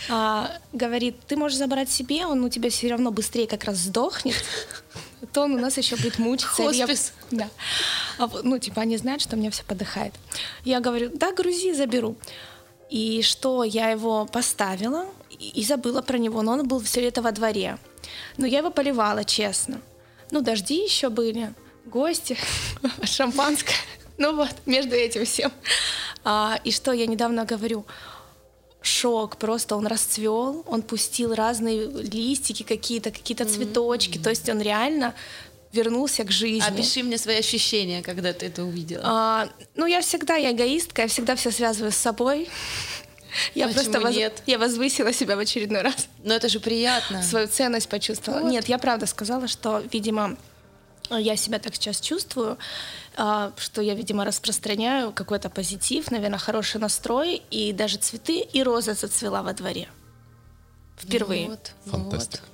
А, 0.08 0.58
говорит, 0.72 1.16
ты 1.26 1.36
можешь 1.36 1.58
забрать 1.58 1.90
себе, 1.90 2.26
он 2.26 2.44
у 2.44 2.48
тебя 2.48 2.70
все 2.70 2.88
равно 2.88 3.10
быстрее 3.10 3.46
как 3.46 3.64
раз 3.64 3.76
сдохнет. 3.78 4.36
То 5.32 5.42
он 5.42 5.54
у 5.54 5.58
нас 5.58 5.76
еще 5.78 5.96
будет 5.96 6.18
мучиться. 6.18 6.62
Или 6.62 6.76
я- 6.76 6.86
Хоспис. 6.86 7.12
Да. 7.30 7.48
А 8.18 8.28
ну, 8.42 8.58
типа, 8.58 8.82
они 8.82 8.96
знают, 8.96 9.22
что 9.22 9.36
у 9.36 9.38
меня 9.38 9.50
все 9.50 9.64
подыхает. 9.64 10.14
Я 10.64 10.80
говорю, 10.80 11.10
да, 11.14 11.32
грузи, 11.32 11.72
заберу. 11.72 12.16
И 12.90 13.22
что 13.22 13.64
я 13.64 13.90
его 13.90 14.26
поставила 14.26 15.06
и, 15.30 15.48
и 15.60 15.64
забыла 15.64 16.02
про 16.02 16.18
него, 16.18 16.42
но 16.42 16.52
он 16.52 16.68
был 16.68 16.80
все 16.80 17.00
лето 17.00 17.22
во 17.22 17.32
дворе. 17.32 17.78
Но 18.36 18.46
я 18.46 18.58
его 18.58 18.70
поливала, 18.70 19.24
честно. 19.24 19.80
Ну, 20.30 20.40
дожди 20.40 20.84
еще 20.84 21.08
были, 21.08 21.54
гости, 21.86 22.36
шампанское. 23.02 23.74
Ну 24.18 24.36
вот, 24.36 24.54
между 24.66 24.94
этим 24.94 25.24
всем. 25.24 25.50
А, 26.24 26.58
и 26.64 26.70
что 26.70 26.92
я 26.92 27.06
недавно 27.06 27.44
говорю, 27.44 27.84
шок, 28.82 29.36
просто 29.36 29.76
он 29.76 29.86
расцвел, 29.86 30.64
он 30.66 30.82
пустил 30.82 31.34
разные 31.34 31.86
листики 31.86 32.62
какие-то, 32.62 33.10
какие-то 33.10 33.44
цветочки, 33.44 34.18
то 34.18 34.30
есть 34.30 34.48
он 34.48 34.60
реально 34.60 35.14
вернулся 35.72 36.24
к 36.24 36.30
жизни. 36.30 36.66
Опиши 36.66 37.02
мне 37.02 37.18
свои 37.18 37.38
ощущения, 37.38 38.02
когда 38.02 38.32
ты 38.32 38.46
это 38.46 38.64
увидела. 38.64 39.02
А, 39.04 39.48
ну, 39.74 39.86
я 39.86 40.00
всегда 40.00 40.36
я 40.36 40.52
эгоистка, 40.52 41.02
я 41.02 41.08
всегда 41.08 41.34
все 41.34 41.50
связываю 41.50 41.92
с 41.92 41.96
собой. 41.96 42.48
Я 43.54 43.66
Почему 43.66 43.82
просто 43.82 44.00
воз- 44.00 44.16
нет? 44.16 44.42
я 44.46 44.58
возвысила 44.60 45.12
себя 45.12 45.34
в 45.34 45.40
очередной 45.40 45.82
раз, 45.82 46.06
Но 46.22 46.34
это 46.34 46.48
же 46.48 46.60
приятно. 46.60 47.20
свою 47.20 47.48
ценность 47.48 47.88
почувствовала. 47.88 48.42
Вот. 48.42 48.48
Нет, 48.52 48.68
я 48.68 48.78
правда 48.78 49.06
сказала, 49.06 49.48
что, 49.48 49.82
видимо, 49.92 50.36
я 51.10 51.34
себя 51.34 51.58
так 51.58 51.74
сейчас 51.74 52.00
чувствую, 52.00 52.56
что 53.14 53.80
я, 53.80 53.94
видимо, 53.94 54.24
распространяю 54.24 55.12
какой-то 55.12 55.48
позитив, 55.48 56.10
наверное, 56.10 56.38
хороший 56.38 56.80
настрой, 56.80 57.42
и 57.50 57.72
даже 57.72 57.98
цветы, 57.98 58.40
и 58.40 58.62
роза 58.62 58.94
зацвела 58.94 59.42
во 59.42 59.52
дворе. 59.52 59.88
Впервые. 60.96 61.48
Вот, 61.48 61.72
ну 61.86 61.92
Фантастика. 61.92 62.44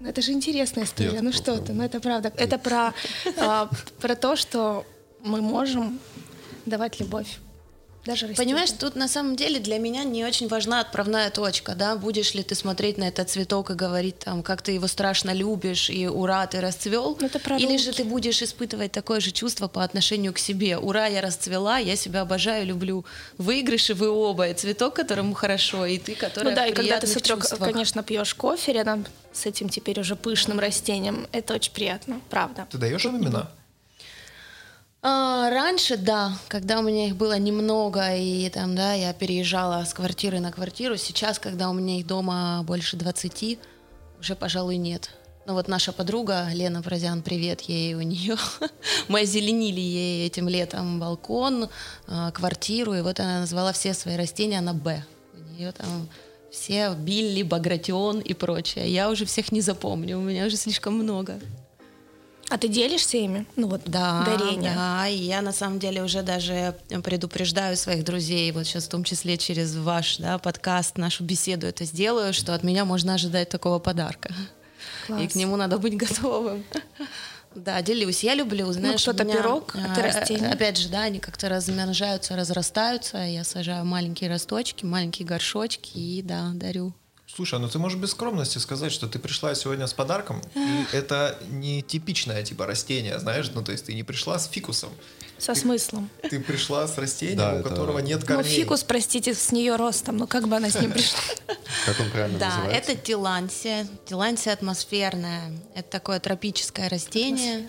Ну, 0.00 0.08
это 0.08 0.22
же 0.22 0.32
интересная 0.32 0.84
история. 0.84 1.10
Нет, 1.10 1.22
ну 1.22 1.32
что 1.32 1.58
ты, 1.58 1.72
ну 1.72 1.82
это 1.82 2.00
правда. 2.00 2.32
Это 2.36 2.58
про, 2.58 2.94
а, 3.36 3.68
про 4.00 4.14
то, 4.14 4.36
что 4.36 4.86
мы 5.20 5.40
можем 5.40 5.98
давать 6.66 7.00
любовь. 7.00 7.38
Даже 8.08 8.26
растениям. 8.26 8.46
Понимаешь, 8.46 8.70
тут 8.70 8.96
на 8.96 9.06
самом 9.06 9.36
деле 9.36 9.60
для 9.60 9.78
меня 9.78 10.02
не 10.02 10.24
очень 10.24 10.48
важна 10.48 10.80
отправная 10.80 11.28
точка, 11.28 11.74
да, 11.74 11.94
будешь 11.94 12.32
ли 12.32 12.42
ты 12.42 12.54
смотреть 12.54 12.96
на 12.96 13.04
этот 13.04 13.28
цветок 13.28 13.70
и 13.70 13.74
говорить 13.74 14.18
там, 14.18 14.42
как 14.42 14.62
ты 14.62 14.72
его 14.72 14.86
страшно 14.86 15.34
любишь, 15.34 15.90
и 15.90 16.08
ура, 16.08 16.46
ты 16.46 16.62
расцвел, 16.62 17.18
Ну, 17.20 17.58
или 17.58 17.76
же 17.76 17.92
ты 17.92 18.04
будешь 18.04 18.40
испытывать 18.40 18.92
такое 18.92 19.20
же 19.20 19.30
чувство 19.30 19.68
по 19.68 19.84
отношению 19.84 20.32
к 20.32 20.38
себе, 20.38 20.78
ура, 20.78 21.04
я 21.04 21.20
расцвела, 21.20 21.76
я 21.76 21.96
себя 21.96 22.22
обожаю, 22.22 22.64
люблю. 22.64 23.04
Выигрыши 23.36 23.92
вы 23.92 24.08
оба, 24.08 24.48
и 24.48 24.54
цветок, 24.54 24.94
которому 24.94 25.34
хорошо, 25.34 25.84
и 25.84 25.98
ты, 25.98 26.14
который 26.14 26.48
Ну 26.48 26.56
да, 26.56 26.66
и 26.66 26.72
когда 26.72 27.00
ты 27.00 27.06
с 27.06 27.14
утра, 27.14 27.36
конечно, 27.58 28.02
пьешь 28.02 28.34
кофе 28.34 28.72
рядом 28.72 29.04
с 29.34 29.44
этим 29.44 29.68
теперь 29.68 30.00
уже 30.00 30.16
пышным 30.16 30.58
растением, 30.58 31.26
это 31.32 31.52
очень 31.52 31.72
приятно, 31.72 32.22
правда. 32.30 32.66
Ты 32.70 32.78
даешь 32.78 33.04
им 33.04 33.18
имена? 33.18 33.50
А, 35.00 35.48
раньше, 35.50 35.96
да, 35.96 36.36
когда 36.48 36.80
у 36.80 36.82
меня 36.82 37.06
их 37.06 37.16
было 37.16 37.38
немного, 37.38 38.16
и 38.16 38.48
там, 38.50 38.74
да, 38.74 38.94
я 38.94 39.12
переезжала 39.12 39.84
с 39.84 39.94
квартиры 39.94 40.40
на 40.40 40.50
квартиру. 40.50 40.96
Сейчас, 40.96 41.38
когда 41.38 41.70
у 41.70 41.72
меня 41.72 41.98
их 41.98 42.06
дома 42.06 42.62
больше 42.64 42.96
20, 42.96 43.58
уже, 44.18 44.34
пожалуй, 44.34 44.76
нет. 44.76 45.10
Ну 45.46 45.54
вот 45.54 45.68
наша 45.68 45.92
подруга 45.92 46.48
Лена 46.52 46.82
Фразян, 46.82 47.22
привет 47.22 47.60
ей 47.62 47.94
у 47.94 48.02
нее. 48.02 48.36
Мы 49.08 49.20
озеленили 49.20 49.80
ей 49.80 50.26
этим 50.26 50.48
летом 50.48 50.98
балкон, 50.98 51.68
а, 52.08 52.32
квартиру, 52.32 52.92
и 52.94 53.00
вот 53.00 53.20
она 53.20 53.40
назвала 53.40 53.72
все 53.72 53.94
свои 53.94 54.16
растения 54.16 54.60
на 54.60 54.74
Б. 54.74 55.04
У 55.32 55.54
нее 55.54 55.70
там 55.70 56.08
все 56.50 56.92
Билли, 56.94 57.44
Багратион 57.44 58.18
и 58.18 58.34
прочее. 58.34 58.92
Я 58.92 59.08
уже 59.08 59.26
всех 59.26 59.52
не 59.52 59.60
запомню, 59.60 60.18
у 60.18 60.22
меня 60.22 60.44
уже 60.44 60.56
слишком 60.56 60.94
много. 60.94 61.38
А 62.50 62.56
ты 62.56 62.68
делишься 62.68 63.18
ими? 63.18 63.46
Ну 63.56 63.68
вот 63.68 63.82
Да, 63.84 64.24
дарение. 64.24 64.72
да, 64.74 65.06
и 65.08 65.16
я 65.16 65.42
на 65.42 65.52
самом 65.52 65.78
деле 65.78 66.02
уже 66.02 66.22
даже 66.22 66.74
предупреждаю 67.04 67.76
своих 67.76 68.04
друзей, 68.04 68.50
вот 68.52 68.64
сейчас 68.66 68.84
в 68.84 68.88
том 68.88 69.04
числе 69.04 69.36
через 69.36 69.76
ваш 69.76 70.16
да, 70.16 70.38
подкаст, 70.38 70.96
нашу 70.96 71.24
беседу 71.24 71.66
это 71.66 71.84
сделаю, 71.84 72.32
что 72.32 72.54
от 72.54 72.62
меня 72.62 72.84
можно 72.84 73.14
ожидать 73.14 73.48
такого 73.50 73.78
подарка. 73.78 74.32
Класс. 75.06 75.22
И 75.22 75.28
к 75.28 75.34
нему 75.34 75.56
надо 75.56 75.78
быть 75.78 75.96
готовым. 75.96 76.64
Да, 77.54 77.80
делюсь. 77.82 78.22
Я 78.22 78.34
люблю, 78.34 78.70
знаешь, 78.72 79.02
кто-то 79.02 79.24
у 79.24 79.26
меня, 79.26 79.38
пирог, 79.38 79.74
а 79.74 79.94
ты 79.94 80.02
растение. 80.02 80.50
Опять 80.50 80.76
же, 80.76 80.88
да, 80.88 81.02
они 81.02 81.18
как-то 81.18 81.48
размножаются, 81.48 82.36
разрастаются. 82.36 83.18
Я 83.18 83.42
сажаю 83.42 83.84
маленькие 83.84 84.30
росточки, 84.30 84.84
маленькие 84.84 85.26
горшочки 85.26 85.96
и, 85.96 86.22
да, 86.22 86.50
дарю. 86.54 86.94
Слушай, 87.38 87.60
ну 87.60 87.68
ты 87.68 87.78
можешь 87.78 87.96
без 88.00 88.10
скромности 88.10 88.58
сказать, 88.58 88.90
что 88.90 89.06
ты 89.06 89.20
пришла 89.20 89.54
сегодня 89.54 89.86
с 89.86 89.92
подарком, 89.92 90.42
и 90.56 90.84
это 90.96 91.38
не 91.50 91.82
типичное 91.82 92.42
типа 92.42 92.66
растение, 92.66 93.16
знаешь, 93.20 93.48
ну 93.54 93.62
то 93.62 93.70
есть 93.70 93.84
ты 93.86 93.94
не 93.94 94.02
пришла 94.02 94.40
с 94.40 94.48
фикусом, 94.48 94.90
Со 95.38 95.54
смыслом. 95.54 96.10
ты 96.28 96.40
пришла 96.40 96.88
с 96.88 96.98
растением, 96.98 97.38
Да, 97.38 97.52
у 97.54 97.58
это- 97.60 97.68
которого 97.68 98.00
нет 98.00 98.22
Ну, 98.22 98.26
корней. 98.26 98.56
фикус, 98.56 98.82
простите, 98.82 99.34
с 99.34 99.52
нее 99.52 99.76
ростом. 99.76 100.16
Ну, 100.16 100.26
как 100.26 100.48
бы 100.48 100.56
она 100.56 100.68
с 100.68 100.80
ним 100.80 100.90
пришла? 100.90 101.20
Как 101.86 102.00
он 102.00 102.10
правильно 102.10 102.40
Да, 102.40 102.48
называется? 102.56 102.90
это 102.92 103.00
тилансия. 103.00 103.86
Тилансия 104.04 104.50
атмосферная. 104.50 105.52
Это 105.76 105.88
такое 105.90 106.18
тропическое 106.18 106.88
растение. 106.88 107.68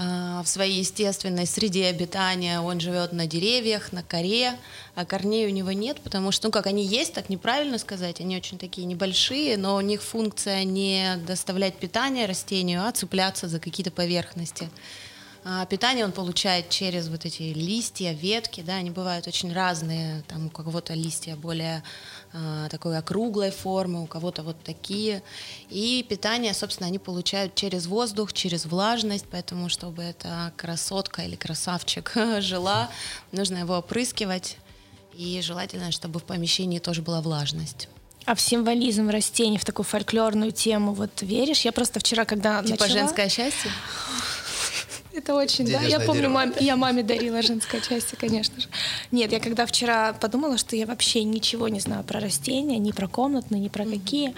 В 0.00 0.46
своей 0.46 0.78
естественной 0.78 1.46
среде 1.46 1.84
обитания 1.84 2.60
он 2.60 2.80
живет 2.80 3.12
на 3.12 3.26
деревьях, 3.26 3.92
на 3.92 4.02
коре, 4.02 4.54
а 4.94 5.04
корней 5.04 5.46
у 5.46 5.50
него 5.50 5.72
нет, 5.72 6.00
потому 6.00 6.32
что, 6.32 6.48
ну 6.48 6.52
как 6.52 6.66
они 6.66 6.82
есть, 6.82 7.12
так 7.12 7.28
неправильно 7.28 7.76
сказать, 7.76 8.18
они 8.18 8.34
очень 8.34 8.56
такие 8.56 8.86
небольшие, 8.86 9.58
но 9.58 9.76
у 9.76 9.82
них 9.82 10.02
функция 10.02 10.64
не 10.64 11.16
доставлять 11.26 11.74
питание 11.74 12.24
растению, 12.24 12.86
а 12.86 12.92
цепляться 12.92 13.46
за 13.46 13.60
какие-то 13.60 13.90
поверхности. 13.90 14.70
А 15.42 15.64
питание 15.64 16.04
он 16.04 16.12
получает 16.12 16.68
через 16.68 17.08
вот 17.08 17.24
эти 17.24 17.42
листья, 17.42 18.12
ветки, 18.12 18.60
да, 18.60 18.74
они 18.74 18.90
бывают 18.90 19.26
очень 19.26 19.52
разные, 19.54 20.22
там 20.28 20.46
у 20.46 20.50
кого-то 20.50 20.92
листья 20.92 21.34
более 21.34 21.82
а, 22.34 22.68
такой 22.68 22.98
округлой 22.98 23.50
формы, 23.50 24.02
у 24.02 24.06
кого-то 24.06 24.42
вот 24.42 24.56
такие. 24.62 25.22
И 25.70 26.04
питание, 26.06 26.52
собственно, 26.52 26.88
они 26.88 26.98
получают 26.98 27.54
через 27.54 27.86
воздух, 27.86 28.34
через 28.34 28.66
влажность, 28.66 29.24
поэтому, 29.30 29.70
чтобы 29.70 30.02
эта 30.02 30.52
красотка 30.56 31.22
или 31.22 31.36
красавчик 31.36 32.12
жила, 32.40 32.90
нужно 33.32 33.58
его 33.58 33.78
опрыскивать. 33.78 34.58
И 35.14 35.40
желательно, 35.42 35.90
чтобы 35.90 36.20
в 36.20 36.24
помещении 36.24 36.78
тоже 36.78 37.00
была 37.00 37.22
влажность. 37.22 37.88
А 38.26 38.34
в 38.34 38.40
символизм 38.40 39.08
растений, 39.08 39.58
в 39.58 39.64
такую 39.64 39.84
фольклорную 39.84 40.52
тему 40.52 40.92
вот 40.92 41.22
веришь? 41.22 41.62
Я 41.62 41.72
просто 41.72 41.98
вчера, 41.98 42.24
когда 42.24 42.62
Типа 42.62 42.84
начала... 42.84 42.88
женское 42.88 43.28
счастье? 43.28 43.70
Это 45.12 45.34
очень, 45.34 45.66
да. 45.66 45.80
Я 45.80 45.98
помню, 46.00 46.22
дерево. 46.22 46.32
мам- 46.32 46.54
я 46.60 46.76
маме 46.76 47.02
дарила 47.02 47.42
женское 47.42 47.80
счастье, 47.82 48.16
конечно 48.18 48.60
же. 48.60 48.68
Нет, 49.10 49.32
я 49.32 49.40
когда 49.40 49.66
вчера 49.66 50.12
подумала, 50.12 50.56
что 50.56 50.76
я 50.76 50.86
вообще 50.86 51.24
ничего 51.24 51.68
не 51.68 51.80
знаю 51.80 52.04
про 52.04 52.20
растения, 52.20 52.78
ни 52.78 52.92
про 52.92 53.08
комнатные, 53.08 53.60
ни 53.60 53.68
про 53.68 53.84
какие, 53.84 54.34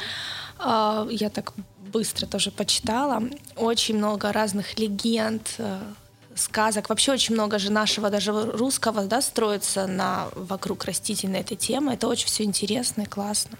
а, 0.58 1.06
я 1.10 1.28
так 1.30 1.52
быстро 1.92 2.26
тоже 2.26 2.50
почитала. 2.50 3.22
Очень 3.56 3.98
много 3.98 4.32
разных 4.32 4.78
легенд, 4.78 5.54
э, 5.58 5.78
сказок. 6.34 6.88
Вообще 6.88 7.12
очень 7.12 7.34
много 7.34 7.58
же 7.58 7.70
нашего, 7.70 8.08
даже 8.08 8.32
русского, 8.32 9.04
да, 9.04 9.20
строится 9.20 9.86
на, 9.86 10.28
вокруг 10.34 10.84
растительной 10.86 11.40
этой 11.40 11.56
темы. 11.56 11.92
Это 11.92 12.08
очень 12.08 12.26
все 12.26 12.44
интересно 12.44 13.02
и 13.02 13.06
классно. 13.06 13.58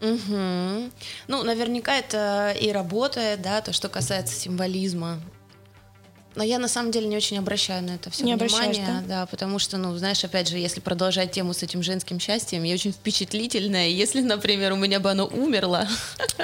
Мгм. 0.00 0.92
Ну, 1.28 1.42
наверняка 1.42 1.94
это 1.96 2.54
и 2.60 2.70
работает, 2.70 3.40
да, 3.40 3.62
то, 3.62 3.72
что 3.72 3.88
касается 3.88 4.34
символизма. 4.34 5.18
Но 6.36 6.44
я 6.44 6.58
на 6.58 6.68
самом 6.68 6.90
деле 6.90 7.08
не 7.08 7.16
очень 7.16 7.38
обращаю 7.38 7.82
на 7.82 7.94
это 7.94 8.10
все 8.10 8.22
Не 8.22 8.36
внимание, 8.36 8.82
обращаешь, 8.82 9.04
да? 9.08 9.26
потому 9.26 9.58
что, 9.58 9.78
ну, 9.78 9.96
знаешь, 9.96 10.22
опять 10.22 10.48
же, 10.48 10.58
если 10.58 10.80
продолжать 10.80 11.32
тему 11.32 11.54
с 11.54 11.62
этим 11.62 11.82
женским 11.82 12.20
счастьем, 12.20 12.62
я 12.62 12.74
очень 12.74 12.92
впечатлительная. 12.92 13.88
Если, 13.88 14.20
например, 14.20 14.72
у 14.72 14.76
меня 14.76 15.00
бы 15.00 15.10
оно 15.10 15.26
умерло, 15.26 15.88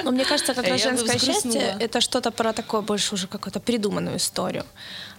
Но 0.03 0.09
мне 0.09 0.25
кажется, 0.25 0.55
как 0.55 0.67
раз 0.67 0.83
Я 0.83 0.91
бы 0.91 0.97
женское 0.97 1.19
счастье 1.19 1.77
это 1.79 2.01
что-то 2.01 2.31
про 2.31 2.53
такое 2.53 2.81
больше 2.81 3.13
уже 3.13 3.27
какую-то 3.27 3.59
придуманную 3.59 4.17
историю. 4.17 4.65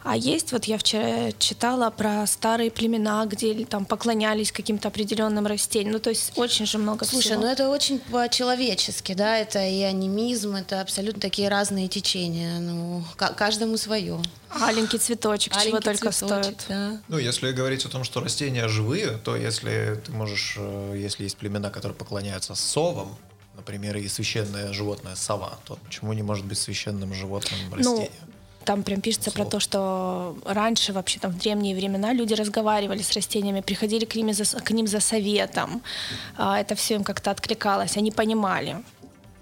А 0.05 0.17
есть, 0.17 0.53
вот 0.53 0.67
я 0.67 0.77
вчера 0.77 1.33
читала 1.39 1.89
про 1.91 2.27
старые 2.27 2.71
племена, 2.71 3.25
где 3.27 3.65
там 3.65 3.87
поклонялись 3.87 4.53
каким-то 4.53 4.89
определенным 4.89 5.47
растениям. 5.47 5.93
Ну, 5.95 5.99
то 5.99 6.11
есть 6.11 6.33
очень 6.37 6.67
же 6.67 6.77
много 6.79 7.07
Слушай, 7.07 7.29
всего. 7.31 7.41
ну 7.41 7.47
это 7.47 7.71
очень 7.71 7.99
по-человечески, 7.99 9.15
да, 9.15 9.39
это 9.39 9.67
и 9.67 9.81
анимизм, 9.81 10.57
это 10.57 10.81
абсолютно 10.83 11.21
такие 11.23 11.49
разные 11.49 11.89
течения, 11.89 12.59
ну, 12.61 13.03
ка- 13.17 13.33
каждому 13.33 13.77
свое. 13.79 14.21
Аленький 14.51 14.99
цветочек, 14.99 15.57
чего 15.57 15.81
только 15.81 16.13
стоит. 16.13 16.65
да. 16.69 17.01
Ну, 17.09 17.19
если 17.19 17.51
говорить 17.53 17.85
о 17.87 17.89
том, 17.89 18.05
что 18.05 18.21
растения 18.21 18.69
живые, 18.69 19.19
то 19.25 19.35
если 19.37 20.01
ты 20.05 20.13
можешь, 20.13 20.57
э, 20.59 20.95
если 20.97 21.25
есть 21.25 21.37
племена, 21.39 21.71
которые 21.71 21.97
поклоняются 21.97 22.55
совам, 22.55 23.17
например, 23.57 23.97
и 23.97 24.07
священное 24.09 24.73
животное 24.73 25.15
сова, 25.15 25.59
то 25.65 25.79
почему 25.85 26.13
не 26.13 26.23
может 26.23 26.45
быть 26.45 26.59
священным 26.59 27.15
животным 27.15 27.59
Ну, 27.71 27.77
растение? 27.77 28.11
Там 28.65 28.83
прям 28.83 29.01
пишется 29.01 29.31
про 29.31 29.45
Слово. 29.45 29.51
то, 29.51 29.61
что 29.61 30.37
раньше, 30.45 30.93
вообще 30.93 31.21
там 31.21 31.31
в 31.33 31.39
древние 31.39 31.75
времена, 31.77 32.15
люди 32.15 32.35
разговаривали 32.35 33.03
с 33.03 33.13
растениями, 33.13 33.61
приходили 33.61 34.05
к 34.05 34.17
ним 34.17 34.33
за, 34.33 34.45
к 34.45 34.71
ним 34.73 34.87
за 34.87 35.01
советом. 35.01 35.83
А, 36.37 36.59
Это 36.61 36.75
все 36.75 36.95
им 36.95 37.05
как-то 37.05 37.31
откликалось, 37.31 37.97
они 37.97 38.11
понимали. 38.11 38.77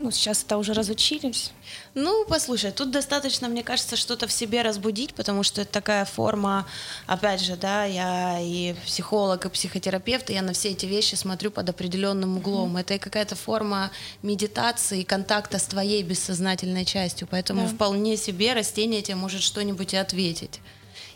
Ну, 0.03 0.11
сейчас 0.11 0.43
это 0.43 0.57
уже 0.59 0.73
разучились? 0.73 1.53
Ну, 1.95 2.25
послушай, 2.29 2.73
тут 2.73 2.91
достаточно, 2.91 3.49
мне 3.49 3.63
кажется, 3.63 3.97
что-то 3.97 4.27
в 4.27 4.33
себе 4.33 4.63
разбудить, 4.63 5.15
потому 5.15 5.43
что 5.43 5.63
это 5.63 5.71
такая 5.73 6.05
форма, 6.05 6.67
опять 7.07 7.41
же, 7.41 7.57
да, 7.57 7.85
я 7.85 8.39
и 8.41 8.75
психолог, 8.85 9.47
и 9.47 9.49
психотерапевт, 9.49 10.31
и 10.31 10.35
я 10.35 10.43
на 10.43 10.53
все 10.53 10.71
эти 10.71 10.87
вещи 10.87 11.15
смотрю 11.15 11.51
под 11.51 11.69
определенным 11.69 12.39
углом. 12.39 12.77
Mm-hmm. 12.77 12.81
Это 12.81 12.99
какая-то 12.99 13.37
форма 13.37 13.91
медитации, 14.23 15.03
контакта 15.05 15.59
с 15.59 15.65
твоей 15.65 16.03
бессознательной 16.03 16.85
частью, 16.85 17.29
поэтому 17.31 17.63
да. 17.63 17.69
вполне 17.69 18.17
себе 18.17 18.53
растение 18.55 19.03
тебе 19.03 19.17
может 19.17 19.43
что-нибудь 19.43 19.95
и 19.95 19.97
ответить. 19.97 20.61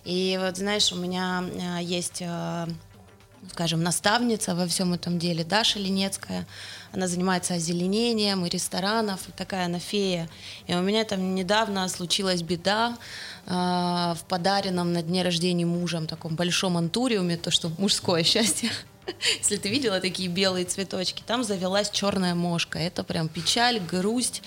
И 0.05 0.39
вот, 0.41 0.57
знаешь, 0.57 0.93
у 0.93 0.97
меня 0.97 1.45
а, 1.61 1.81
есть 1.83 2.23
а, 2.23 2.69
скажем, 3.51 3.83
наставница 3.83 4.55
во 4.55 4.67
всем 4.67 4.95
этом 4.95 5.19
деле, 5.19 5.45
Даша 5.45 5.79
Ленецкая. 5.79 6.47
Она 6.93 7.09
занимается 7.09 7.55
озеленением 7.55 8.47
и 8.47 8.49
ресторанов, 8.49 9.29
и 9.29 9.33
такая 9.33 9.67
она 9.67 9.79
фея. 9.79 10.29
И 10.67 10.75
у 10.75 10.81
меня 10.81 11.05
там 11.05 11.35
недавно 11.35 11.89
случилась 11.89 12.43
беда 12.43 12.97
э, 13.47 13.51
в 13.51 14.19
подаренном 14.29 14.93
на 14.93 15.03
дне 15.03 15.23
рождения 15.23 15.67
мужем 15.67 16.07
таком 16.07 16.37
большом 16.37 16.77
антуриуме, 16.77 17.37
то, 17.37 17.51
что 17.51 17.71
мужское 17.79 18.23
счастье. 18.25 18.71
Если 19.39 19.57
ты 19.57 19.69
видела 19.69 20.01
такие 20.01 20.29
белые 20.29 20.65
цветочки, 20.65 21.23
там 21.25 21.45
завелась 21.45 21.91
черная 21.91 22.35
мошка. 22.35 22.79
Это 22.79 23.05
прям 23.05 23.29
печаль, 23.29 23.79
грусть. 23.81 24.43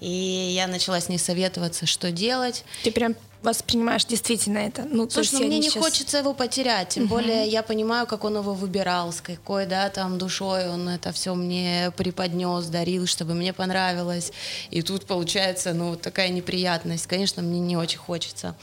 И 0.00 0.08
я 0.54 0.66
начала 0.66 1.00
с 1.00 1.08
ней 1.08 1.18
советоваться, 1.18 1.86
что 1.86 2.10
делать. 2.10 2.64
Ты 2.82 2.90
прям 2.90 3.14
воспринимаешь 3.42 4.04
действительно 4.04 4.58
это. 4.58 4.86
Ну, 4.90 5.08
Слушай, 5.08 5.40
ну, 5.40 5.46
мне 5.46 5.58
не 5.58 5.70
сейчас... 5.70 5.82
хочется 5.82 6.18
его 6.18 6.34
потерять, 6.34 6.90
тем 6.90 7.04
угу. 7.04 7.14
более 7.14 7.46
я 7.46 7.62
понимаю, 7.62 8.06
как 8.06 8.24
он 8.24 8.36
его 8.36 8.54
выбирал, 8.54 9.12
с 9.12 9.20
какой, 9.20 9.66
да, 9.66 9.88
там 9.88 10.18
душой 10.18 10.68
он 10.68 10.88
это 10.88 11.12
все 11.12 11.34
мне 11.34 11.92
преподнес, 11.96 12.66
дарил, 12.66 13.06
чтобы 13.06 13.34
мне 13.34 13.52
понравилось. 13.52 14.32
И 14.70 14.82
тут 14.82 15.06
получается, 15.06 15.72
ну, 15.72 15.96
такая 15.96 16.28
неприятность. 16.28 17.06
Конечно, 17.06 17.42
мне 17.42 17.60
не 17.60 17.76
очень 17.76 17.98
хочется. 17.98 18.54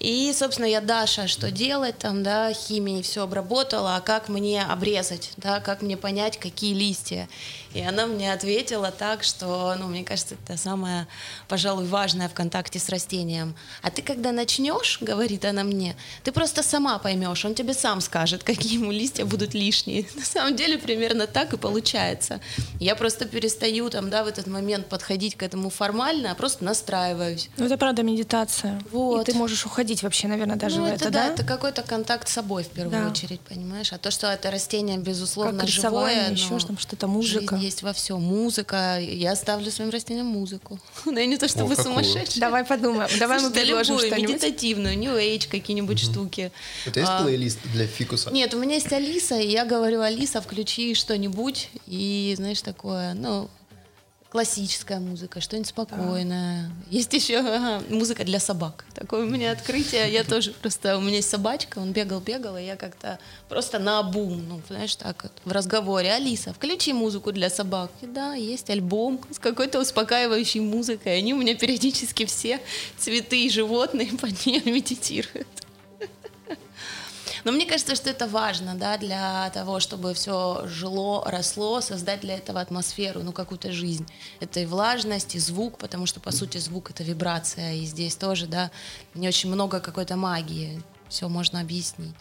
И, 0.00 0.32
собственно, 0.34 0.66
я 0.66 0.80
Даша, 0.80 1.28
что 1.28 1.50
делать 1.50 1.98
там, 1.98 2.22
да, 2.22 2.52
химией 2.52 3.02
все 3.02 3.22
обработала, 3.22 3.96
а 3.96 4.00
как 4.00 4.28
мне 4.28 4.62
обрезать, 4.64 5.32
да, 5.36 5.60
как 5.60 5.82
мне 5.82 5.96
понять, 5.96 6.38
какие 6.38 6.74
листья. 6.74 7.28
И 7.74 7.80
она 7.80 8.06
мне 8.06 8.32
ответила 8.32 8.90
так, 8.90 9.22
что, 9.22 9.74
ну, 9.78 9.86
мне 9.86 10.04
кажется, 10.04 10.34
это 10.34 10.58
самое, 10.58 11.06
пожалуй, 11.48 11.86
важное 11.86 12.28
в 12.28 12.34
контакте 12.34 12.78
с 12.78 12.88
растением. 12.88 13.54
А 13.80 13.90
ты 13.90 14.02
когда 14.02 14.32
начнешь, 14.32 14.98
говорит 15.00 15.44
она 15.44 15.62
мне, 15.62 15.96
ты 16.24 16.32
просто 16.32 16.62
сама 16.62 16.98
поймешь, 16.98 17.44
он 17.44 17.54
тебе 17.54 17.72
сам 17.72 18.00
скажет, 18.00 18.42
какие 18.44 18.74
ему 18.74 18.92
листья 18.92 19.24
будут 19.24 19.54
лишние. 19.54 20.06
На 20.14 20.24
самом 20.24 20.56
деле 20.56 20.78
примерно 20.78 21.26
так 21.26 21.52
и 21.52 21.56
получается. 21.56 22.40
Я 22.80 22.96
просто 22.96 23.24
перестаю 23.24 23.88
там, 23.88 24.10
да, 24.10 24.24
в 24.24 24.26
этот 24.26 24.46
момент 24.46 24.86
подходить 24.86 25.36
к 25.36 25.42
этому 25.42 25.70
формально, 25.70 26.32
а 26.32 26.34
просто 26.34 26.64
настраиваюсь. 26.64 27.50
Ну, 27.56 27.66
это 27.66 27.76
правда 27.76 28.02
медитация. 28.02 28.82
Вот. 28.90 29.28
И 29.28 29.32
ты 29.32 29.38
можешь 29.38 29.64
уходить 29.64 29.81
вообще, 30.02 30.28
наверное, 30.28 30.56
даже 30.56 30.78
ну, 30.78 30.84
в 30.84 30.86
это, 30.86 31.04
это 31.04 31.10
да? 31.10 31.26
Это 31.28 31.44
какой-то 31.44 31.82
контакт 31.82 32.28
с 32.28 32.32
собой 32.32 32.64
в 32.64 32.68
первую 32.68 33.04
да. 33.04 33.10
очередь, 33.10 33.40
понимаешь? 33.40 33.92
А 33.92 33.98
то, 33.98 34.10
что 34.10 34.26
это 34.26 34.50
растение, 34.50 34.98
безусловно, 34.98 35.60
как 35.60 35.68
живое. 35.68 36.30
еще 36.30 36.50
ну, 36.50 36.58
там 36.60 36.78
что-то, 36.78 37.06
музыка 37.06 37.56
есть 37.56 37.82
во 37.82 37.92
всем. 37.92 38.20
Музыка. 38.22 38.98
Я 39.00 39.34
ставлю 39.36 39.70
своим 39.70 39.90
растениям 39.90 40.26
музыку. 40.26 40.78
Да 41.12 41.20
и 41.20 41.26
не 41.26 41.36
то, 41.36 41.48
чтобы 41.48 41.76
сумасшедший. 41.76 42.40
Давай 42.40 42.64
подумаем. 42.64 43.10
Давай 43.18 43.40
мы 43.40 43.50
предложим 43.50 43.98
что-нибудь. 43.98 44.30
медитативную, 44.30 44.98
New 44.98 45.14
Age, 45.14 45.48
какие-нибудь 45.48 45.98
штуки. 45.98 46.52
У 46.86 46.90
тебя 46.90 47.02
есть 47.02 47.12
а, 47.12 47.22
плейлист 47.22 47.58
для 47.72 47.86
фикуса? 47.86 48.30
Нет, 48.30 48.54
у 48.54 48.58
меня 48.58 48.74
есть 48.74 48.92
Алиса, 48.92 49.38
и 49.38 49.48
я 49.48 49.64
говорю, 49.64 50.00
Алиса, 50.00 50.40
включи 50.40 50.94
что-нибудь. 50.94 51.70
И, 51.86 52.34
знаешь, 52.36 52.62
такое, 52.62 53.14
ну, 53.14 53.48
классическая 54.32 54.98
музыка, 54.98 55.42
что-нибудь 55.42 55.68
спокойное. 55.68 56.68
Да. 56.68 56.72
Есть 56.88 57.12
еще 57.12 57.40
ага, 57.40 57.82
музыка 57.90 58.24
для 58.24 58.40
собак. 58.40 58.86
Такое 58.94 59.26
у 59.26 59.28
меня 59.28 59.52
открытие. 59.52 60.10
Я 60.10 60.24
тоже 60.24 60.52
просто... 60.52 60.96
У 60.96 61.02
меня 61.02 61.16
есть 61.16 61.28
собачка, 61.28 61.80
он 61.80 61.92
бегал-бегал, 61.92 62.56
и 62.56 62.64
я 62.64 62.76
как-то 62.76 63.18
просто 63.50 63.78
на 63.78 63.98
обум, 63.98 64.42
ну, 64.48 64.62
знаешь, 64.68 64.96
так 64.96 65.24
вот, 65.24 65.32
в 65.44 65.52
разговоре. 65.52 66.12
Алиса, 66.12 66.54
включи 66.54 66.94
музыку 66.94 67.30
для 67.30 67.50
собак. 67.50 67.90
И 68.00 68.06
да, 68.06 68.32
есть 68.32 68.70
альбом 68.70 69.20
с 69.30 69.38
какой-то 69.38 69.78
успокаивающей 69.78 70.60
музыкой. 70.60 71.18
Они 71.18 71.34
у 71.34 71.36
меня 71.36 71.54
периодически 71.54 72.24
все 72.24 72.58
цветы 72.96 73.44
и 73.44 73.50
животные 73.50 74.12
под 74.18 74.46
нее 74.46 74.62
медитируют. 74.64 75.46
Но 77.44 77.50
мне 77.50 77.66
кажется, 77.66 77.96
что 77.96 78.08
это 78.08 78.28
важно, 78.28 78.76
да, 78.76 78.96
для 78.98 79.50
того, 79.50 79.80
чтобы 79.80 80.14
все 80.14 80.66
жило, 80.66 81.28
росло, 81.28 81.80
создать 81.80 82.20
для 82.20 82.36
этого 82.36 82.60
атмосферу, 82.60 83.22
ну, 83.22 83.32
какую-то 83.32 83.72
жизнь. 83.72 84.06
Это 84.38 84.60
и 84.60 84.66
влажность, 84.66 85.34
и 85.34 85.40
звук, 85.40 85.78
потому 85.78 86.06
что, 86.06 86.20
по 86.20 86.30
сути, 86.30 86.58
звук— 86.58 86.90
это 86.92 87.02
вибрация, 87.02 87.74
и 87.74 87.84
здесь 87.84 88.14
тоже, 88.14 88.46
да, 88.46 88.70
не 89.14 89.26
очень 89.26 89.50
много 89.50 89.80
какой-то 89.80 90.16
магии. 90.16 90.80
Все 91.08 91.28
можно 91.28 91.60
объяснить. 91.60 92.14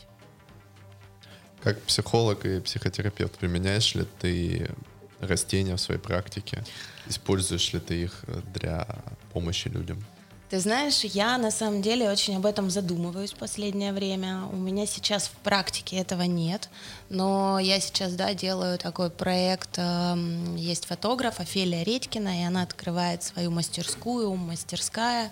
Как 1.61 1.79
психолог 1.83 2.43
и 2.45 2.59
психотерапевт, 2.59 3.37
применяешь 3.37 3.93
ли 3.93 4.05
ты 4.19 4.71
растения 5.19 5.75
в 5.75 5.79
своей 5.79 6.01
практике? 6.01 6.63
Используешь 7.07 7.71
ли 7.73 7.79
ты 7.79 8.01
их 8.01 8.25
для 8.53 8.87
помощи 9.31 9.67
людям? 9.67 10.03
Ты 10.51 10.59
знаешь, 10.59 11.05
я 11.05 11.37
на 11.37 11.49
самом 11.49 11.81
деле 11.81 12.09
очень 12.09 12.35
об 12.35 12.45
этом 12.45 12.69
задумываюсь 12.69 13.31
в 13.31 13.37
последнее 13.37 13.93
время. 13.93 14.43
У 14.51 14.57
меня 14.57 14.85
сейчас 14.85 15.27
в 15.27 15.31
практике 15.43 15.95
этого 15.95 16.23
нет, 16.23 16.69
но 17.11 17.59
я 17.59 17.81
сейчас, 17.81 18.13
да, 18.13 18.33
делаю 18.33 18.77
такой 18.77 19.09
проект. 19.09 19.71
Эм, 19.75 20.55
есть 20.55 20.85
фотограф 20.85 21.41
Офелия 21.41 21.83
Редькина, 21.83 22.41
и 22.41 22.43
она 22.45 22.63
открывает 22.63 23.21
свою 23.21 23.51
мастерскую, 23.51 24.33
мастерская. 24.35 25.29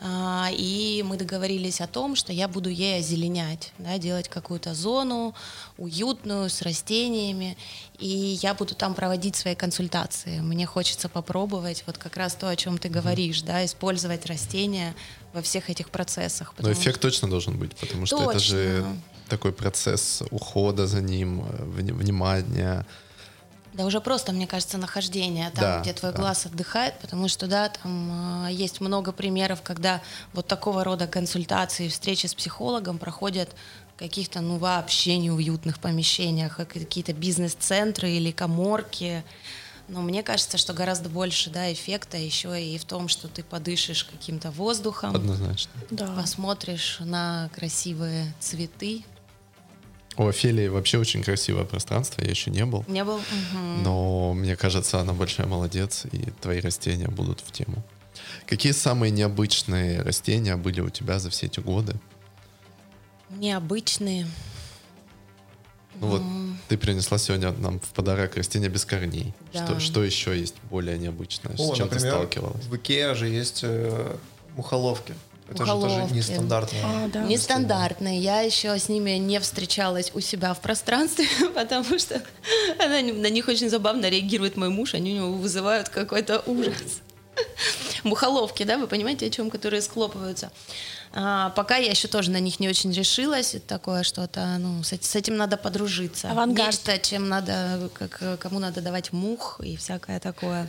А, 0.00 0.48
и 0.52 1.02
мы 1.04 1.16
договорились 1.16 1.80
о 1.80 1.88
том, 1.88 2.14
что 2.14 2.32
я 2.32 2.46
буду 2.46 2.70
ей 2.70 3.00
озеленять, 3.00 3.72
да, 3.78 3.98
делать 3.98 4.28
какую-то 4.28 4.74
зону 4.74 5.34
уютную 5.76 6.48
с 6.48 6.62
растениями, 6.62 7.58
и 7.98 8.38
я 8.40 8.54
буду 8.54 8.76
там 8.76 8.94
проводить 8.94 9.34
свои 9.34 9.56
консультации. 9.56 10.38
Мне 10.38 10.66
хочется 10.66 11.08
попробовать 11.08 11.82
вот 11.88 11.98
как 11.98 12.16
раз 12.16 12.34
то, 12.36 12.48
о 12.48 12.54
чем 12.54 12.78
ты 12.78 12.88
говоришь, 12.88 13.42
да, 13.42 13.64
использовать 13.64 14.24
растения 14.26 14.94
во 15.32 15.42
всех 15.42 15.68
этих 15.68 15.90
процессах. 15.90 16.54
Но 16.58 16.70
эффект 16.70 17.00
точно 17.00 17.28
должен 17.28 17.58
быть, 17.58 17.74
потому 17.74 18.06
что 18.06 18.18
точно. 18.18 18.30
это 18.30 18.38
же 18.38 18.86
такой 19.28 19.52
процесс 19.52 20.22
ухода 20.30 20.86
за 20.86 21.00
ним, 21.00 21.44
э, 21.48 21.64
внимания, 21.64 22.86
да 23.78 23.84
уже 23.84 24.00
просто, 24.00 24.32
мне 24.32 24.48
кажется, 24.48 24.76
нахождение 24.76 25.50
там, 25.50 25.62
да, 25.62 25.80
где 25.80 25.92
твой 25.92 26.10
да. 26.10 26.18
глаз 26.18 26.46
отдыхает, 26.46 26.98
потому 27.00 27.28
что, 27.28 27.46
да, 27.46 27.68
там 27.68 28.46
э, 28.46 28.52
есть 28.52 28.80
много 28.80 29.12
примеров, 29.12 29.62
когда 29.62 30.00
вот 30.32 30.48
такого 30.48 30.82
рода 30.82 31.06
консультации, 31.06 31.88
встречи 31.88 32.26
с 32.26 32.34
психологом 32.34 32.98
проходят 32.98 33.50
в 33.94 33.98
каких-то, 34.00 34.40
ну, 34.40 34.56
вообще 34.56 35.18
неуютных 35.18 35.78
помещениях, 35.78 36.56
какие-то 36.56 37.12
бизнес-центры 37.12 38.10
или 38.10 38.32
коморки. 38.32 39.22
Но 39.86 40.00
мне 40.02 40.24
кажется, 40.24 40.58
что 40.58 40.72
гораздо 40.72 41.08
больше, 41.08 41.48
да, 41.48 41.72
эффекта 41.72 42.16
еще 42.16 42.60
и 42.60 42.78
в 42.78 42.84
том, 42.84 43.06
что 43.06 43.28
ты 43.28 43.44
подышишь 43.44 44.02
каким-то 44.02 44.50
воздухом. 44.50 45.14
Однозначно. 45.14 45.70
Да. 45.90 46.06
Посмотришь 46.16 46.98
на 47.00 47.48
красивые 47.54 48.34
цветы, 48.40 49.04
у 50.18 50.28
Офелии 50.28 50.68
вообще 50.68 50.98
очень 50.98 51.22
красивое 51.22 51.64
пространство, 51.64 52.22
я 52.22 52.30
еще 52.30 52.50
не 52.50 52.64
был. 52.64 52.84
Не 52.88 53.04
был? 53.04 53.16
Угу. 53.16 53.82
Но 53.82 54.34
мне 54.34 54.56
кажется, 54.56 55.00
она 55.00 55.12
большая 55.12 55.46
молодец, 55.46 56.06
и 56.10 56.30
твои 56.40 56.60
растения 56.60 57.08
будут 57.08 57.40
в 57.40 57.52
тему. 57.52 57.82
Какие 58.46 58.72
самые 58.72 59.10
необычные 59.10 60.02
растения 60.02 60.56
были 60.56 60.80
у 60.80 60.90
тебя 60.90 61.18
за 61.18 61.30
все 61.30 61.46
эти 61.46 61.60
годы? 61.60 61.94
Необычные. 63.30 64.26
Ну 66.00 66.06
вот 66.06 66.22
ты 66.68 66.78
принесла 66.78 67.18
сегодня 67.18 67.52
нам 67.52 67.80
в 67.80 67.88
подарок 67.88 68.36
растения 68.36 68.68
без 68.68 68.84
корней. 68.84 69.34
Да. 69.52 69.64
Что, 69.64 69.80
что 69.80 70.04
еще 70.04 70.38
есть 70.38 70.54
более 70.70 70.98
необычное? 70.98 71.54
О, 71.54 71.74
с 71.74 71.76
чем 71.76 71.86
например, 71.86 71.90
ты 71.90 71.98
сталкивалась? 72.00 72.64
В 72.66 72.76
Икеа 72.76 73.14
же 73.14 73.26
есть 73.26 73.60
э, 73.62 74.16
мухоловки. 74.56 75.14
Это 75.50 75.62
уголовки. 75.62 75.94
же 75.94 76.00
тоже 76.00 76.14
нестандартные. 76.14 76.82
А, 76.84 77.08
да. 77.08 77.22
Нестандартные. 77.22 78.18
Я 78.20 78.40
еще 78.40 78.78
с 78.78 78.88
ними 78.88 79.12
не 79.12 79.40
встречалась 79.40 80.10
у 80.14 80.20
себя 80.20 80.52
в 80.54 80.60
пространстве, 80.60 81.26
потому 81.54 81.98
что 81.98 82.22
она, 82.78 83.00
на 83.00 83.30
них 83.30 83.48
очень 83.48 83.70
забавно 83.70 84.08
реагирует 84.08 84.56
мой 84.56 84.68
муж, 84.68 84.94
они 84.94 85.12
у 85.12 85.16
него 85.16 85.32
вызывают 85.32 85.88
какой-то 85.88 86.42
ужас. 86.46 87.00
Мухоловки, 88.04 88.62
да, 88.62 88.78
вы 88.78 88.86
понимаете, 88.86 89.26
о 89.26 89.30
чем, 89.30 89.50
которые 89.50 89.82
схлопываются. 89.82 90.50
А, 91.12 91.50
пока 91.50 91.76
я 91.76 91.90
еще 91.90 92.06
тоже 92.08 92.30
на 92.30 92.38
них 92.38 92.60
не 92.60 92.68
очень 92.68 92.92
решилась. 92.92 93.54
Это 93.54 93.66
такое 93.66 94.02
что-то, 94.02 94.56
ну, 94.58 94.82
с, 94.82 94.92
с 94.92 95.16
этим 95.16 95.36
надо 95.36 95.56
подружиться. 95.56 96.30
Авангард. 96.30 96.68
Нечто, 96.68 96.98
чем 96.98 97.28
надо, 97.28 97.90
как, 97.94 98.38
кому 98.38 98.58
надо 98.58 98.80
давать 98.80 99.12
мух 99.12 99.60
и 99.62 99.76
всякое 99.76 100.20
такое. 100.20 100.68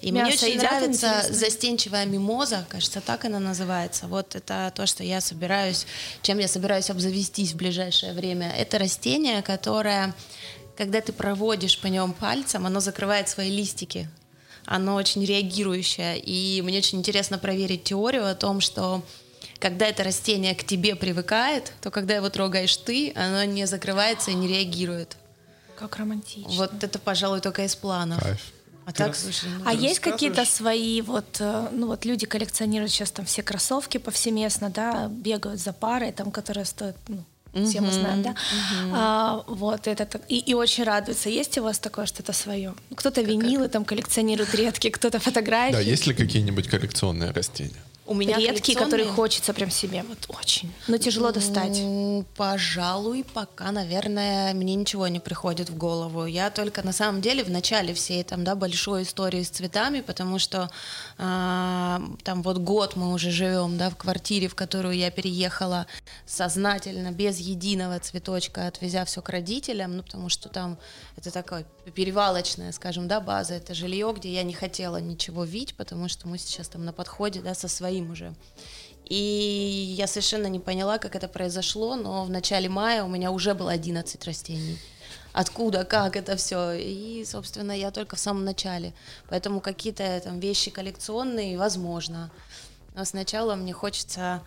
И 0.00 0.10
Мясо 0.10 0.26
мне 0.26 0.34
очень 0.34 0.48
едят, 0.48 0.62
нравится 0.62 1.06
интересно. 1.06 1.34
застенчивая 1.34 2.06
мимоза, 2.06 2.66
кажется, 2.68 3.00
так 3.00 3.24
она 3.24 3.38
называется. 3.38 4.06
Вот 4.08 4.34
это 4.34 4.72
то, 4.74 4.86
что 4.86 5.04
я 5.04 5.20
собираюсь, 5.20 5.86
чем 6.22 6.38
я 6.38 6.48
собираюсь 6.48 6.90
обзавестись 6.90 7.52
в 7.52 7.56
ближайшее 7.56 8.12
время. 8.12 8.50
Это 8.50 8.78
растение, 8.78 9.42
которое, 9.42 10.14
когда 10.76 11.00
ты 11.00 11.12
проводишь 11.12 11.78
по 11.78 11.86
нем 11.86 12.12
пальцем, 12.12 12.66
оно 12.66 12.80
закрывает 12.80 13.28
свои 13.28 13.50
листики 13.50 14.08
оно 14.68 14.94
очень 14.94 15.24
реагирующее. 15.24 16.18
И 16.18 16.62
мне 16.62 16.78
очень 16.78 16.98
интересно 16.98 17.38
проверить 17.38 17.84
теорию 17.84 18.30
о 18.30 18.34
том, 18.34 18.60
что 18.60 19.02
когда 19.58 19.86
это 19.86 20.04
растение 20.04 20.54
к 20.54 20.62
тебе 20.62 20.94
привыкает, 20.94 21.72
то 21.80 21.90
когда 21.90 22.14
его 22.14 22.28
трогаешь 22.28 22.76
ты, 22.76 23.12
оно 23.16 23.44
не 23.44 23.66
закрывается 23.66 24.30
и 24.30 24.34
не 24.34 24.46
реагирует. 24.46 25.16
Как 25.76 25.96
романтично. 25.96 26.52
Вот 26.52 26.84
это, 26.84 26.98
пожалуй, 26.98 27.40
только 27.40 27.64
из 27.64 27.74
планов. 27.74 28.20
Кайф. 28.20 28.40
А 28.84 28.92
так, 28.92 29.14
слушай, 29.16 29.50
ну, 29.50 29.64
А 29.66 29.74
есть 29.74 30.00
какие-то 30.00 30.46
свои 30.46 31.02
вот, 31.02 31.36
э, 31.40 31.68
ну 31.72 31.88
вот 31.88 32.06
люди 32.06 32.24
коллекционируют 32.24 32.90
сейчас 32.90 33.10
там 33.10 33.26
все 33.26 33.42
кроссовки 33.42 33.98
повсеместно, 33.98 34.70
да, 34.70 35.08
бегают 35.08 35.60
за 35.60 35.74
парой, 35.74 36.10
там, 36.10 36.30
которая 36.30 36.64
стоит, 36.64 36.96
ну, 37.06 37.22
все 37.66 37.80
мы 37.80 37.92
знаем, 37.92 38.22
да. 38.22 38.34
А, 38.92 39.44
вот 39.46 39.86
это 39.86 40.20
и, 40.28 40.38
и 40.38 40.54
очень 40.54 40.84
радуются. 40.84 41.28
Есть 41.28 41.58
у 41.58 41.62
вас 41.62 41.78
такое 41.78 42.06
что-то 42.06 42.32
свое? 42.32 42.74
Кто-то 42.94 43.22
винилы 43.22 43.68
там 43.68 43.84
коллекционирует 43.84 44.54
редкие, 44.54 44.92
кто-то 44.92 45.18
фотографии. 45.18 45.72
Да, 45.72 45.80
есть 45.80 46.06
ли 46.06 46.14
какие-нибудь 46.14 46.68
коллекционные 46.68 47.30
растения? 47.30 47.82
У 48.08 48.14
меня 48.14 48.38
редкие, 48.38 48.76
которые 48.76 49.08
хочется 49.08 49.52
прям 49.52 49.70
себе, 49.70 50.02
вот 50.08 50.18
очень. 50.40 50.72
Но 50.88 50.96
тяжело 50.96 51.30
достать. 51.30 51.78
М, 51.78 52.24
Пожалуй, 52.36 53.24
пока, 53.34 53.70
наверное, 53.70 54.54
мне 54.54 54.74
ничего 54.74 55.08
не 55.08 55.20
приходит 55.20 55.68
в 55.70 55.76
голову. 55.76 56.24
Я 56.24 56.50
только 56.50 56.82
на 56.84 56.92
самом 56.92 57.20
деле 57.20 57.44
в 57.44 57.50
начале 57.50 57.92
всей 57.94 58.24
там, 58.24 58.44
да, 58.44 58.54
большой 58.54 59.02
истории 59.02 59.42
с 59.42 59.50
цветами, 59.50 60.00
потому 60.00 60.38
что 60.38 60.70
а, 61.18 62.00
там 62.24 62.42
вот 62.42 62.58
год 62.58 62.96
мы 62.96 63.12
уже 63.12 63.30
живем, 63.30 63.76
да, 63.76 63.90
в 63.90 63.96
квартире, 63.96 64.48
в 64.48 64.54
которую 64.54 64.96
я 64.96 65.10
переехала 65.10 65.86
сознательно, 66.26 67.12
без 67.12 67.38
единого 67.38 67.98
цветочка, 67.98 68.66
отвезя 68.66 69.04
все 69.04 69.20
к 69.20 69.28
родителям, 69.28 69.96
ну, 69.96 70.02
потому 70.02 70.28
что 70.28 70.48
там 70.48 70.78
это 71.18 71.32
такая 71.32 71.66
перевалочная, 71.94 72.72
скажем, 72.72 73.08
да, 73.08 73.20
база, 73.20 73.54
это 73.54 73.74
жилье, 73.74 74.14
где 74.16 74.32
я 74.32 74.44
не 74.44 74.54
хотела 74.54 74.98
ничего 74.98 75.44
видеть, 75.44 75.76
потому 75.76 76.08
что 76.08 76.28
мы 76.28 76.38
сейчас 76.38 76.68
там 76.68 76.84
на 76.84 76.92
подходе, 76.92 77.40
да, 77.40 77.54
со 77.54 77.68
своим 77.68 78.12
уже. 78.12 78.34
И 79.04 79.94
я 79.98 80.06
совершенно 80.06 80.46
не 80.46 80.60
поняла, 80.60 80.98
как 80.98 81.16
это 81.16 81.28
произошло, 81.28 81.96
но 81.96 82.24
в 82.24 82.30
начале 82.30 82.68
мая 82.68 83.02
у 83.02 83.08
меня 83.08 83.30
уже 83.32 83.54
было 83.54 83.72
11 83.72 84.24
растений. 84.24 84.78
Откуда, 85.32 85.84
как 85.84 86.16
это 86.16 86.36
все. 86.36 86.72
И, 86.72 87.24
собственно, 87.24 87.72
я 87.72 87.90
только 87.90 88.16
в 88.16 88.20
самом 88.20 88.44
начале. 88.44 88.94
Поэтому 89.28 89.60
какие-то 89.60 90.20
там 90.22 90.40
вещи 90.40 90.70
коллекционные, 90.70 91.58
возможно. 91.58 92.30
Но 92.94 93.04
сначала 93.04 93.54
мне 93.54 93.72
хочется 93.72 94.42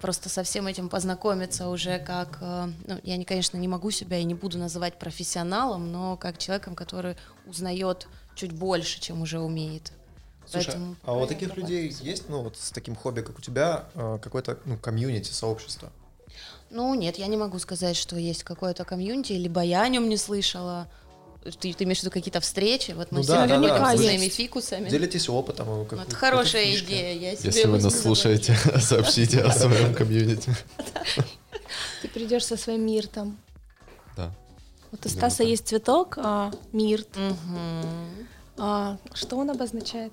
просто 0.00 0.28
со 0.28 0.42
всем 0.42 0.66
этим 0.66 0.88
познакомиться 0.88 1.68
уже 1.68 1.98
как... 1.98 2.38
э, 2.40 2.68
Ну, 2.86 3.00
я, 3.02 3.16
не, 3.16 3.24
конечно, 3.24 3.56
не 3.56 3.68
могу 3.68 3.90
себя 3.90 4.18
и 4.18 4.24
не 4.24 4.34
буду 4.34 4.58
называть 4.58 4.98
профессионалом, 4.98 5.90
но 5.92 6.16
как 6.16 6.38
человеком, 6.38 6.74
который 6.74 7.16
узнает 7.46 8.08
чуть 8.34 8.52
больше, 8.52 9.00
чем 9.00 9.22
уже 9.22 9.40
умеет. 9.40 9.92
Слушай, 10.46 10.66
Поэтому 10.66 10.96
а 11.04 11.14
у 11.14 11.26
таких 11.26 11.56
людей 11.56 11.90
есть, 12.00 12.28
ну, 12.28 12.42
вот 12.42 12.56
с 12.56 12.70
таким 12.70 12.94
хобби, 12.94 13.20
как 13.20 13.38
у 13.38 13.42
тебя, 13.42 13.86
э, 13.94 14.18
какое-то, 14.22 14.58
ну, 14.64 14.78
комьюнити, 14.78 15.32
сообщество? 15.32 15.90
Ну, 16.70 16.94
нет, 16.94 17.16
я 17.16 17.26
не 17.26 17.36
могу 17.36 17.58
сказать, 17.58 17.96
что 17.96 18.16
есть 18.16 18.44
какое-то 18.44 18.84
комьюнити, 18.84 19.32
либо 19.32 19.60
я 19.60 19.82
о 19.82 19.88
нем 19.88 20.08
не 20.08 20.16
слышала. 20.16 20.88
Ты, 21.52 21.72
ты 21.72 21.84
имеешь 21.84 21.98
в 21.98 22.02
виду 22.02 22.10
какие-то 22.10 22.40
встречи? 22.40 22.92
Вот 22.92 23.12
мы 23.12 23.18
Ну 23.18 23.22
все 23.22 23.32
да, 23.32 23.46
да, 23.46 23.58
да, 23.60 23.94
с 23.94 23.96
своими 23.98 24.28
фикусами. 24.28 24.88
Делитесь 24.88 25.28
опытом. 25.28 25.66
как- 25.66 25.76
Вот 25.76 25.86
какой-то 25.88 26.16
хорошая 26.16 26.76
идея. 26.76 27.14
Я 27.14 27.36
себе 27.36 27.46
Если 27.50 27.66
вы 27.66 27.74
нас 27.74 27.84
на 27.84 27.90
слушаете, 27.90 28.56
сообщите 28.80 29.40
о 29.40 29.50
своем 29.52 29.94
комьюнити. 29.94 30.54
Ты 32.02 32.08
придешь 32.08 32.44
со 32.44 32.56
своим 32.56 32.86
миртом. 32.86 33.38
Да. 34.16 34.32
Вот 34.92 35.04
у 35.04 35.08
Стаса 35.08 35.42
есть 35.42 35.66
цветок, 35.66 36.18
а, 36.18 36.52
мирт. 36.72 37.08
А, 38.58 38.96
что 39.12 39.36
он 39.36 39.50
обозначает? 39.50 40.12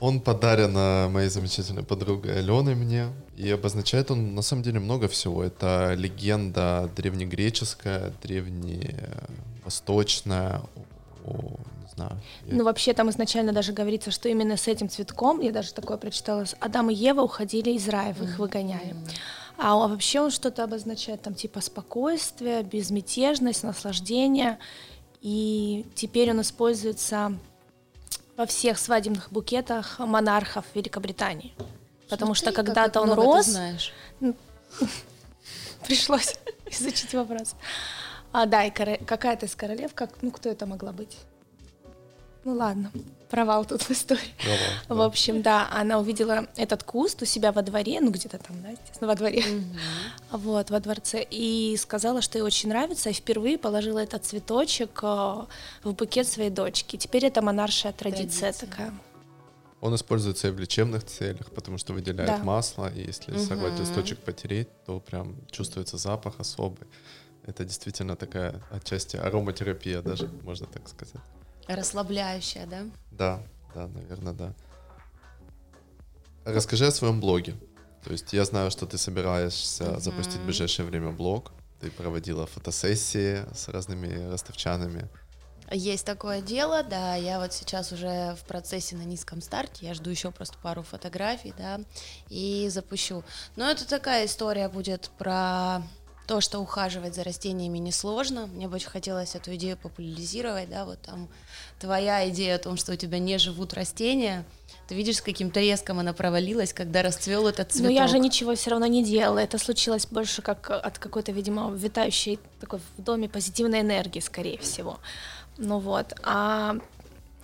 Он 0.00 0.20
подарен 0.20 0.72
а, 0.76 1.08
моей 1.08 1.28
замечательной 1.28 1.82
подругой 1.82 2.38
Аленой 2.38 2.76
мне, 2.76 3.08
и 3.36 3.50
обозначает 3.50 4.12
он 4.12 4.34
на 4.34 4.42
самом 4.42 4.62
деле 4.62 4.78
много 4.78 5.08
всего. 5.08 5.42
Это 5.42 5.94
легенда 5.94 6.88
древнегреческая, 6.94 8.12
древневосточная, 8.22 10.62
о, 11.24 11.56
не 11.82 11.88
знаю. 11.94 12.12
Ну, 12.46 12.62
вообще 12.64 12.94
там 12.94 13.10
изначально 13.10 13.52
даже 13.52 13.72
говорится, 13.72 14.12
что 14.12 14.28
именно 14.28 14.56
с 14.56 14.68
этим 14.68 14.88
цветком, 14.88 15.40
я 15.40 15.50
даже 15.50 15.74
такое 15.74 15.96
прочитала, 15.96 16.44
Адам 16.60 16.90
и 16.90 16.94
Ева 16.94 17.22
уходили 17.22 17.70
из 17.70 17.88
рая, 17.88 18.12
их 18.12 18.38
выгоняли. 18.38 18.94
А 19.56 19.74
вообще 19.74 20.20
он 20.20 20.30
что-то 20.30 20.62
обозначает, 20.62 21.22
там 21.22 21.34
типа 21.34 21.60
спокойствие, 21.60 22.62
безмятежность, 22.62 23.64
наслаждение. 23.64 24.60
И 25.20 25.84
теперь 25.96 26.30
он 26.30 26.42
используется 26.42 27.36
во 28.38 28.46
всех 28.46 28.78
свадебных 28.78 29.32
букетах 29.32 29.98
монархов 29.98 30.64
Великобритании. 30.74 31.52
Потому 32.08 32.34
что 32.34 32.52
как 32.52 32.66
когда-то 32.66 33.00
он 33.00 33.08
много 33.08 33.22
ты 33.22 33.26
рос, 33.26 33.46
знаешь. 33.46 33.92
пришлось 35.86 36.36
изучить 36.70 37.12
вопрос. 37.14 37.56
А, 38.32 38.46
да, 38.46 38.64
и 38.64 38.70
какая-то 38.70 39.46
из 39.46 39.54
королев, 39.56 39.92
как, 39.92 40.10
ну, 40.22 40.30
кто 40.30 40.48
это 40.48 40.66
могла 40.66 40.92
быть? 40.92 41.16
Ну, 42.48 42.54
ладно, 42.56 42.90
провал 43.28 43.66
тут 43.66 43.82
в 43.82 43.90
истории. 43.90 44.32
Провал, 44.86 45.04
В 45.04 45.06
общем, 45.06 45.42
да, 45.42 45.68
она 45.70 45.98
увидела 45.98 46.46
этот 46.56 46.82
куст 46.82 47.20
у 47.20 47.26
себя 47.26 47.52
во 47.52 47.60
дворе, 47.60 48.00
ну, 48.00 48.10
где-то 48.10 48.38
там, 48.38 48.62
да, 48.62 48.70
естественно, 48.70 49.06
во 49.08 49.14
дворе, 49.16 49.44
вот, 50.30 50.70
во 50.70 50.80
дворце, 50.80 51.26
и 51.30 51.76
сказала, 51.76 52.22
что 52.22 52.38
ей 52.38 52.42
очень 52.42 52.70
нравится, 52.70 53.10
и 53.10 53.12
впервые 53.12 53.58
положила 53.58 53.98
этот 53.98 54.24
цветочек 54.24 55.00
э, 55.02 55.06
в 55.84 55.92
букет 55.92 56.26
своей 56.26 56.48
дочки. 56.48 56.96
Теперь 56.96 57.26
это 57.26 57.42
монаршая 57.42 57.92
традиция, 57.92 58.52
Традиция. 58.52 58.66
такая. 58.70 58.94
Он 59.82 59.94
используется 59.94 60.48
и 60.48 60.50
в 60.50 60.58
лечебных 60.58 61.04
целях, 61.04 61.50
потому 61.52 61.76
что 61.76 61.92
выделяет 61.92 62.38
Да. 62.38 62.44
масло, 62.44 62.90
и 62.90 63.06
если 63.06 63.36
сорвать 63.36 63.74
Мгм. 63.74 63.82
листочек 63.82 64.20
потереть, 64.20 64.68
то 64.86 65.00
прям 65.00 65.36
чувствуется 65.50 65.98
запах 65.98 66.40
особый. 66.40 66.88
Это 67.46 67.64
действительно 67.66 68.16
такая 68.16 68.62
отчасти 68.70 69.16
ароматерапия 69.18 70.00
даже, 70.00 70.30
можно 70.42 70.66
так 70.66 70.88
сказать. 70.88 71.22
Расслабляющая, 71.68 72.66
да? 72.66 72.84
Да, 73.10 73.42
да, 73.74 73.86
наверное, 73.88 74.32
да. 74.32 74.54
Расскажи 76.44 76.86
о 76.86 76.90
своем 76.90 77.20
блоге. 77.20 77.54
То 78.02 78.12
есть 78.12 78.32
я 78.32 78.44
знаю, 78.44 78.70
что 78.70 78.86
ты 78.86 78.96
собираешься 78.96 80.00
запустить 80.00 80.40
в 80.40 80.44
ближайшее 80.44 80.86
время 80.86 81.10
блог. 81.10 81.52
Ты 81.80 81.90
проводила 81.90 82.46
фотосессии 82.46 83.44
с 83.54 83.68
разными 83.68 84.30
ростовчанами. 84.30 85.08
Есть 85.70 86.06
такое 86.06 86.40
дело, 86.40 86.82
да, 86.82 87.14
я 87.16 87.38
вот 87.38 87.52
сейчас 87.52 87.92
уже 87.92 88.34
в 88.40 88.46
процессе 88.46 88.96
на 88.96 89.02
низком 89.02 89.42
старте, 89.42 89.86
я 89.86 89.92
жду 89.92 90.08
еще 90.08 90.30
просто 90.30 90.56
пару 90.62 90.82
фотографий, 90.82 91.52
да, 91.58 91.80
и 92.30 92.68
запущу. 92.70 93.22
Но 93.54 93.70
это 93.70 93.86
такая 93.86 94.24
история 94.24 94.70
будет 94.70 95.10
про 95.18 95.82
то, 96.28 96.42
что 96.42 96.60
ухаживать 96.60 97.14
за 97.14 97.24
растениями 97.24 97.78
несложно. 97.78 98.46
Мне 98.46 98.68
бы 98.68 98.76
очень 98.76 98.90
хотелось 98.90 99.34
эту 99.34 99.54
идею 99.54 99.78
популяризировать, 99.78 100.68
да, 100.68 100.84
вот 100.84 101.00
там 101.00 101.26
твоя 101.80 102.28
идея 102.28 102.56
о 102.56 102.58
том, 102.58 102.76
что 102.76 102.92
у 102.92 102.96
тебя 102.96 103.18
не 103.18 103.38
живут 103.38 103.72
растения, 103.72 104.44
ты 104.88 104.94
видишь, 104.94 105.16
с 105.16 105.22
каким 105.22 105.50
треском 105.50 105.98
она 105.98 106.12
провалилась, 106.12 106.74
когда 106.74 107.02
расцвел 107.02 107.48
этот 107.48 107.72
цветок. 107.72 107.90
Но 107.90 107.94
я 107.94 108.06
же 108.08 108.18
ничего 108.18 108.54
все 108.54 108.70
равно 108.70 108.86
не 108.86 109.02
делала. 109.02 109.38
Это 109.38 109.56
случилось 109.58 110.06
больше 110.06 110.42
как 110.42 110.70
от 110.70 110.98
какой-то, 110.98 111.32
видимо, 111.32 111.70
витающей 111.70 112.38
такой 112.60 112.80
в 112.96 113.02
доме 113.02 113.28
позитивной 113.28 113.80
энергии, 113.80 114.20
скорее 114.20 114.58
всего. 114.58 114.98
Ну 115.56 115.78
вот. 115.78 116.12
А 116.22 116.76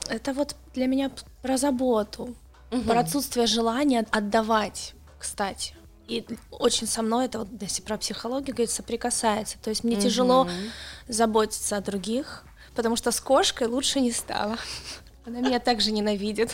это 0.09 0.35
вот 0.35 0.57
для 0.75 0.87
меня 0.87 1.11
про 1.41 1.57
заботу, 1.57 2.35
про 2.87 3.01
отсутствие 3.01 3.47
желания 3.47 4.07
отдавать, 4.11 4.95
кстати. 5.19 5.75
И 6.09 6.25
очень 6.51 6.87
со 6.87 7.03
мной 7.03 7.27
это 7.27 7.41
вот, 7.41 7.49
если 7.61 7.83
про 7.83 7.97
психологию 7.97 8.55
говорить, 8.55 8.71
соприкасается. 8.71 9.57
То 9.63 9.71
есть 9.71 9.85
мне 9.85 9.97
тяжело 9.97 10.49
заботиться 11.09 11.77
о 11.77 11.81
других, 11.81 12.45
потому 12.75 12.97
что 12.97 13.11
с 13.11 13.21
кошкой 13.21 13.69
лучше 13.69 14.01
не 14.01 14.13
стало. 14.13 14.57
Она 15.27 15.41
меня 15.41 15.61
также 15.61 15.93
ненавидит. 15.93 16.51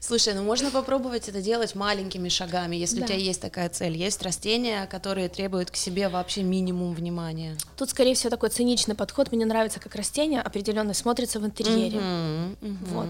Слушай, 0.00 0.34
ну 0.34 0.42
можно 0.42 0.70
попробовать 0.70 1.28
это 1.28 1.40
делать 1.40 1.74
маленькими 1.74 2.28
шагами, 2.28 2.76
если 2.76 2.98
Да. 3.00 3.04
у 3.04 3.08
тебя 3.08 3.18
есть 3.18 3.40
такая 3.40 3.68
цель. 3.68 3.96
Есть 3.96 4.22
растения, 4.22 4.86
которые 4.86 5.28
требуют 5.28 5.70
к 5.70 5.76
себе 5.76 6.08
вообще 6.08 6.42
минимум 6.42 6.94
внимания. 6.94 7.56
Тут, 7.76 7.90
скорее 7.90 8.14
всего, 8.14 8.30
такой 8.30 8.50
циничный 8.50 8.94
подход. 8.94 9.30
Мне 9.30 9.44
нравится, 9.44 9.78
как 9.80 9.94
растение 9.94 10.40
определенно 10.40 10.94
смотрится 10.94 11.38
в 11.38 11.46
интерьере. 11.46 11.98
Мгм, 12.00 12.56
мгм. 12.60 12.78
Вот. 12.86 13.08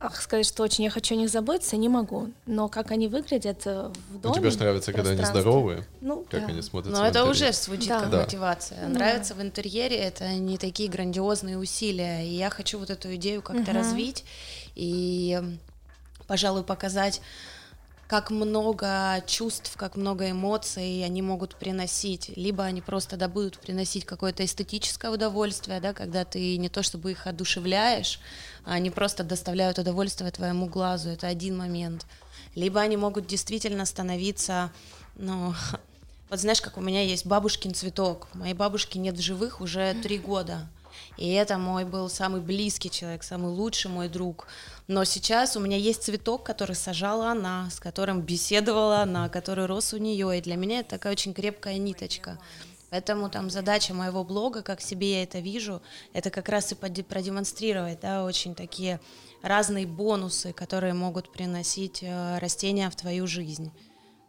Ах, 0.00 0.20
сказать, 0.22 0.46
что 0.46 0.62
очень 0.62 0.84
я 0.84 0.90
хочу 0.90 1.16
о 1.16 1.18
них 1.18 1.28
заботиться, 1.28 1.76
не 1.76 1.88
могу. 1.88 2.30
Но 2.46 2.68
как 2.68 2.92
они 2.92 3.08
выглядят 3.08 3.66
э, 3.66 3.88
в 3.88 4.12
Ну, 4.12 4.18
доме. 4.20 4.34
тебе 4.36 4.50
же 4.50 4.58
нравится, 4.58 4.92
когда 4.92 5.10
они 5.10 5.24
здоровые, 5.24 5.84
Ну, 6.00 6.24
как 6.30 6.42
да. 6.42 6.46
они 6.52 6.62
смотрятся 6.62 7.00
Но 7.00 7.04
в 7.04 7.10
это 7.10 7.24
уже 7.24 7.52
звучит 7.52 7.88
Да. 7.88 8.00
как 8.02 8.10
Да. 8.10 8.20
мотивация. 8.20 8.80
Да. 8.82 8.88
Нравится 8.88 9.34
в 9.34 9.42
интерьере, 9.42 9.96
это 9.96 10.32
не 10.34 10.56
такие 10.56 10.88
грандиозные 10.88 11.58
усилия. 11.58 12.24
И 12.24 12.30
я 12.36 12.48
хочу 12.48 12.78
вот 12.78 12.90
эту 12.90 13.12
идею 13.16 13.42
как-то 13.42 13.72
развить 13.72 14.24
и, 14.76 15.42
пожалуй, 16.28 16.62
показать 16.62 17.20
как 18.06 18.30
много 18.30 19.22
чувств, 19.26 19.74
как 19.76 19.94
много 19.96 20.30
эмоций 20.30 21.04
они 21.04 21.20
могут 21.20 21.56
приносить. 21.56 22.30
Либо 22.36 22.64
они 22.64 22.80
просто 22.80 23.18
да, 23.18 23.28
будут 23.28 23.58
приносить 23.58 24.06
какое-то 24.06 24.44
эстетическое 24.46 25.10
удовольствие, 25.10 25.78
да, 25.80 25.92
когда 25.92 26.24
ты 26.24 26.56
не 26.56 26.70
то 26.70 26.82
чтобы 26.82 27.10
их 27.10 27.26
одушевляешь, 27.26 28.18
они 28.68 28.90
просто 28.90 29.24
доставляют 29.24 29.78
удовольствие 29.78 30.30
твоему 30.30 30.66
глазу. 30.66 31.08
Это 31.08 31.26
один 31.26 31.56
момент. 31.56 32.06
Либо 32.54 32.80
они 32.80 32.96
могут 32.96 33.26
действительно 33.26 33.86
становиться, 33.86 34.70
ну, 35.16 35.54
вот 36.30 36.38
знаешь, 36.38 36.60
как 36.60 36.76
у 36.76 36.80
меня 36.80 37.02
есть 37.02 37.26
бабушкин 37.26 37.74
цветок. 37.74 38.28
Моей 38.34 38.54
бабушки 38.54 38.98
нет 38.98 39.16
в 39.16 39.22
живых 39.22 39.60
уже 39.60 39.94
три 40.02 40.18
года. 40.18 40.68
И 41.16 41.30
это 41.30 41.58
мой 41.58 41.84
был 41.84 42.08
самый 42.08 42.40
близкий 42.40 42.90
человек, 42.90 43.22
самый 43.22 43.50
лучший 43.50 43.90
мой 43.90 44.08
друг. 44.08 44.46
Но 44.86 45.04
сейчас 45.04 45.56
у 45.56 45.60
меня 45.60 45.76
есть 45.76 46.02
цветок, 46.02 46.44
который 46.44 46.76
сажала 46.76 47.30
она, 47.30 47.68
с 47.70 47.80
которым 47.80 48.20
беседовала 48.20 49.00
она, 49.00 49.28
который 49.28 49.66
рос 49.66 49.92
у 49.94 49.98
нее. 49.98 50.38
И 50.38 50.42
для 50.42 50.56
меня 50.56 50.80
это 50.80 50.90
такая 50.90 51.12
очень 51.12 51.34
крепкая 51.34 51.78
ниточка. 51.78 52.38
Поэтому 52.90 53.28
там 53.28 53.50
задача 53.50 53.92
моего 53.92 54.24
блога, 54.24 54.62
как 54.62 54.80
себе 54.80 55.12
я 55.12 55.22
это 55.22 55.40
вижу, 55.40 55.82
это 56.12 56.30
как 56.30 56.48
раз 56.48 56.72
и 56.72 56.74
продемонстрировать, 56.74 58.00
да, 58.00 58.24
очень 58.24 58.54
такие 58.54 59.00
разные 59.42 59.86
бонусы, 59.86 60.52
которые 60.52 60.94
могут 60.94 61.30
приносить 61.32 62.02
э, 62.02 62.38
растения 62.38 62.88
в 62.90 62.96
твою 62.96 63.26
жизнь. 63.26 63.70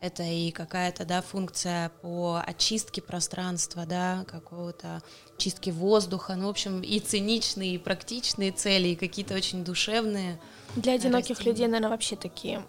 Это 0.01 0.23
и 0.23 0.51
какая-то, 0.51 1.03
да, 1.05 1.21
функция 1.21 1.89
по 2.01 2.41
очистке 2.45 3.01
пространства, 3.01 3.85
да, 3.85 4.23
какого-то 4.29 5.01
чистки 5.37 5.71
воздуха, 5.71 6.35
ну, 6.35 6.47
в 6.47 6.49
общем, 6.49 6.81
и 6.81 6.99
циничные, 6.99 7.75
и 7.75 7.77
практичные 7.77 8.51
цели, 8.51 8.89
и 8.89 8.95
какие-то 8.95 9.35
очень 9.35 9.65
душевные. 9.65 10.39
Для 10.75 10.93
одиноких 10.93 11.29
растения. 11.29 11.51
людей, 11.51 11.67
наверное, 11.67 11.89
вообще 11.89 12.15
такие 12.15 12.65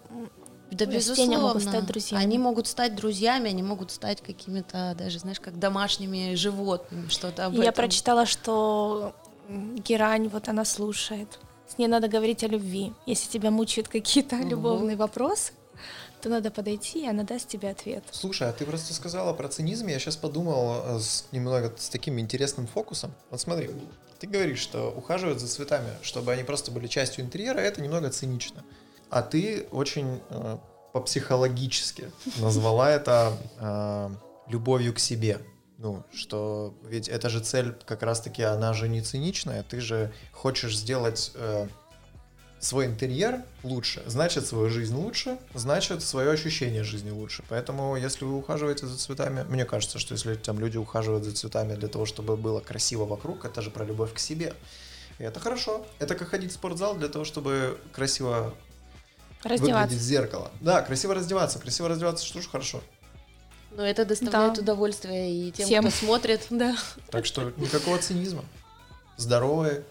да, 0.71 0.85
безусловно. 0.85 1.39
могут 1.39 1.63
стать 1.63 1.85
друзьями. 1.85 2.23
Они 2.23 2.37
могут 2.37 2.67
стать 2.67 2.95
друзьями, 2.95 3.49
они 3.49 3.63
могут 3.63 3.91
стать 3.91 4.21
какими-то 4.21 4.95
даже, 4.97 5.19
знаешь, 5.19 5.39
как 5.39 5.59
домашними 5.59 6.35
животными, 6.35 7.09
что-то 7.09 7.45
об 7.45 7.53
Я 7.53 7.63
этом. 7.63 7.75
прочитала, 7.75 8.25
что 8.25 9.13
герань, 9.49 10.29
вот 10.29 10.47
она 10.47 10.65
слушает. 10.65 11.39
С 11.67 11.77
ней 11.77 11.87
надо 11.87 12.07
говорить 12.07 12.43
о 12.43 12.47
любви. 12.47 12.93
Если 13.05 13.29
тебя 13.29 13.51
мучают 13.51 13.87
какие-то 13.87 14.37
угу. 14.37 14.47
любовные 14.47 14.95
вопросы, 14.95 15.53
то 16.21 16.29
надо 16.29 16.51
подойти, 16.51 17.03
и 17.03 17.07
она 17.07 17.23
даст 17.23 17.47
тебе 17.47 17.69
ответ. 17.69 18.03
Слушай, 18.11 18.49
а 18.49 18.53
ты 18.53 18.65
просто 18.65 18.93
сказала 18.93 19.33
про 19.33 19.49
цинизм, 19.49 19.87
я 19.87 19.99
сейчас 19.99 20.15
подумал 20.15 20.83
э, 20.85 20.99
с, 20.99 21.25
немного 21.31 21.73
с 21.77 21.89
таким 21.89 22.19
интересным 22.19 22.67
фокусом. 22.67 23.11
Вот 23.31 23.41
смотри, 23.41 23.71
ты 24.19 24.27
говоришь, 24.27 24.59
что 24.59 24.93
ухаживать 24.95 25.39
за 25.39 25.47
цветами, 25.47 25.89
чтобы 26.03 26.31
они 26.31 26.43
просто 26.43 26.71
были 26.71 26.87
частью 26.87 27.25
интерьера, 27.25 27.59
это 27.59 27.81
немного 27.81 28.09
цинично. 28.11 28.63
А 29.11 29.21
ты 29.21 29.67
очень 29.71 30.21
э, 30.29 30.57
по-психологически 30.93 32.09
назвала 32.37 32.89
это 32.89 33.37
э, 33.59 34.09
любовью 34.47 34.93
к 34.93 34.99
себе. 34.99 35.39
Ну, 35.77 36.05
что 36.13 36.73
ведь 36.87 37.09
это 37.09 37.27
же 37.27 37.41
цель 37.41 37.75
как 37.85 38.03
раз-таки, 38.03 38.41
она 38.41 38.71
же 38.71 38.87
не 38.87 39.01
циничная, 39.01 39.63
ты 39.63 39.81
же 39.81 40.13
хочешь 40.31 40.77
сделать 40.77 41.31
э, 41.35 41.67
свой 42.61 42.85
интерьер 42.85 43.43
лучше, 43.63 44.01
значит 44.05 44.47
свою 44.47 44.69
жизнь 44.69 44.95
лучше, 44.95 45.37
значит 45.55 46.03
свое 46.03 46.31
ощущение 46.31 46.85
жизни 46.85 47.09
лучше. 47.09 47.43
Поэтому, 47.49 47.97
если 47.97 48.23
вы 48.23 48.37
ухаживаете 48.37 48.87
за 48.87 48.97
цветами, 48.97 49.43
мне 49.49 49.65
кажется, 49.65 49.99
что 49.99 50.13
если 50.13 50.35
там 50.35 50.57
люди 50.57 50.77
ухаживают 50.77 51.25
за 51.25 51.33
цветами 51.35 51.75
для 51.75 51.89
того, 51.89 52.05
чтобы 52.05 52.37
было 52.37 52.61
красиво 52.61 53.03
вокруг, 53.03 53.43
это 53.43 53.61
же 53.61 53.71
про 53.71 53.83
любовь 53.83 54.13
к 54.13 54.19
себе. 54.19 54.53
И 55.19 55.23
это 55.23 55.41
хорошо. 55.41 55.85
Это 55.99 56.15
как 56.15 56.29
ходить 56.29 56.51
в 56.51 56.53
спортзал 56.53 56.95
для 56.95 57.09
того, 57.09 57.25
чтобы 57.25 57.77
красиво 57.91 58.53
выглядеть 59.43 59.97
в 59.97 60.01
зеркало. 60.01 60.51
Да, 60.61 60.81
красиво 60.81 61.13
раздеваться. 61.13 61.59
Красиво 61.59 61.89
раздеваться, 61.89 62.25
что 62.25 62.41
ж 62.41 62.47
хорошо. 62.47 62.81
Но 63.71 63.83
это 63.83 64.05
доставляет 64.05 64.55
да. 64.55 64.61
удовольствие 64.61 65.47
и 65.47 65.51
тем, 65.51 65.65
Всем. 65.65 65.83
кто 65.85 65.95
смотрит, 65.95 66.47
да. 66.49 66.75
Так 67.09 67.25
что 67.25 67.51
никакого 67.57 67.97
цинизма. 67.99 68.43
Здоровая, 69.17 69.83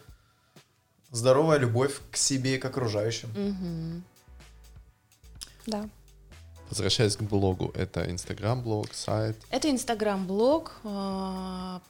здоровая 1.11 1.59
любовь 1.59 1.99
к 2.11 2.17
себе 2.17 2.57
и 2.57 2.59
к 2.59 2.65
окружающим. 2.65 3.31
Угу. 3.31 4.03
Да. 5.67 5.89
Возвращаясь 6.69 7.17
к 7.17 7.23
блогу, 7.23 7.73
это 7.75 8.09
Инстаграм-блог, 8.11 8.95
сайт? 8.95 9.37
Это 9.51 9.71
Инстаграм-блог. 9.71 10.73
А, 10.85 11.81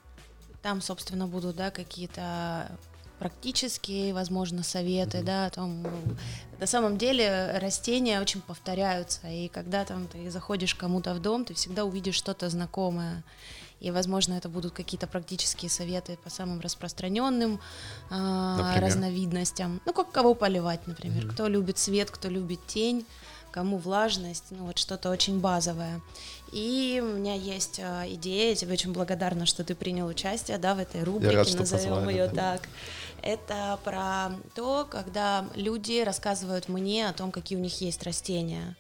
там, 0.62 0.80
собственно, 0.80 1.26
будут 1.26 1.56
да, 1.56 1.70
какие-то 1.70 2.70
практические, 3.20 4.14
возможно, 4.14 4.62
советы, 4.62 5.18
mm-hmm. 5.18 5.24
да, 5.24 5.46
о 5.46 5.50
том, 5.50 5.86
на 6.58 6.66
самом 6.66 6.96
деле 6.96 7.58
растения 7.58 8.18
очень 8.18 8.40
повторяются, 8.40 9.28
и 9.28 9.48
когда 9.48 9.84
там 9.84 10.08
ты 10.08 10.30
заходишь 10.30 10.74
кому-то 10.74 11.12
в 11.12 11.20
дом, 11.20 11.44
ты 11.44 11.52
всегда 11.52 11.84
увидишь 11.84 12.14
что-то 12.14 12.48
знакомое, 12.48 13.22
и, 13.78 13.90
возможно, 13.90 14.34
это 14.34 14.48
будут 14.48 14.72
какие-то 14.72 15.06
практические 15.06 15.70
советы 15.70 16.18
по 16.24 16.30
самым 16.30 16.60
распространенным 16.60 17.60
э, 18.10 18.80
разновидностям, 18.80 19.82
ну, 19.84 19.92
как 19.92 20.10
кого 20.10 20.34
поливать, 20.34 20.86
например, 20.86 21.26
mm-hmm. 21.26 21.32
кто 21.32 21.46
любит 21.46 21.76
свет, 21.76 22.10
кто 22.10 22.28
любит 22.28 22.66
тень, 22.66 23.04
кому 23.50 23.78
влажность, 23.78 24.44
ну 24.50 24.66
вот 24.66 24.78
что-то 24.78 25.10
очень 25.10 25.40
базовое. 25.40 26.00
И 26.52 27.00
у 27.02 27.16
меня 27.16 27.34
есть 27.34 27.78
э, 27.78 28.06
идея, 28.14 28.50
я 28.50 28.56
тебе 28.56 28.72
очень 28.72 28.92
благодарна, 28.92 29.46
что 29.46 29.62
ты 29.62 29.74
принял 29.74 30.06
участие, 30.06 30.58
да, 30.58 30.74
в 30.74 30.78
этой 30.78 31.04
рубрике, 31.04 31.36
рад, 31.36 31.54
назовем 31.54 32.08
ее 32.08 32.26
да. 32.28 32.58
так. 32.58 32.68
Это 33.22 33.78
про 33.84 34.30
то, 34.54 34.86
когда 34.90 35.46
люди 35.54 36.02
рассказывают 36.02 36.68
мне 36.68 37.08
о 37.08 37.12
том, 37.12 37.30
какие 37.30 37.58
у 37.58 37.60
них 37.60 37.80
есть 37.80 38.02
растения. 38.02 38.76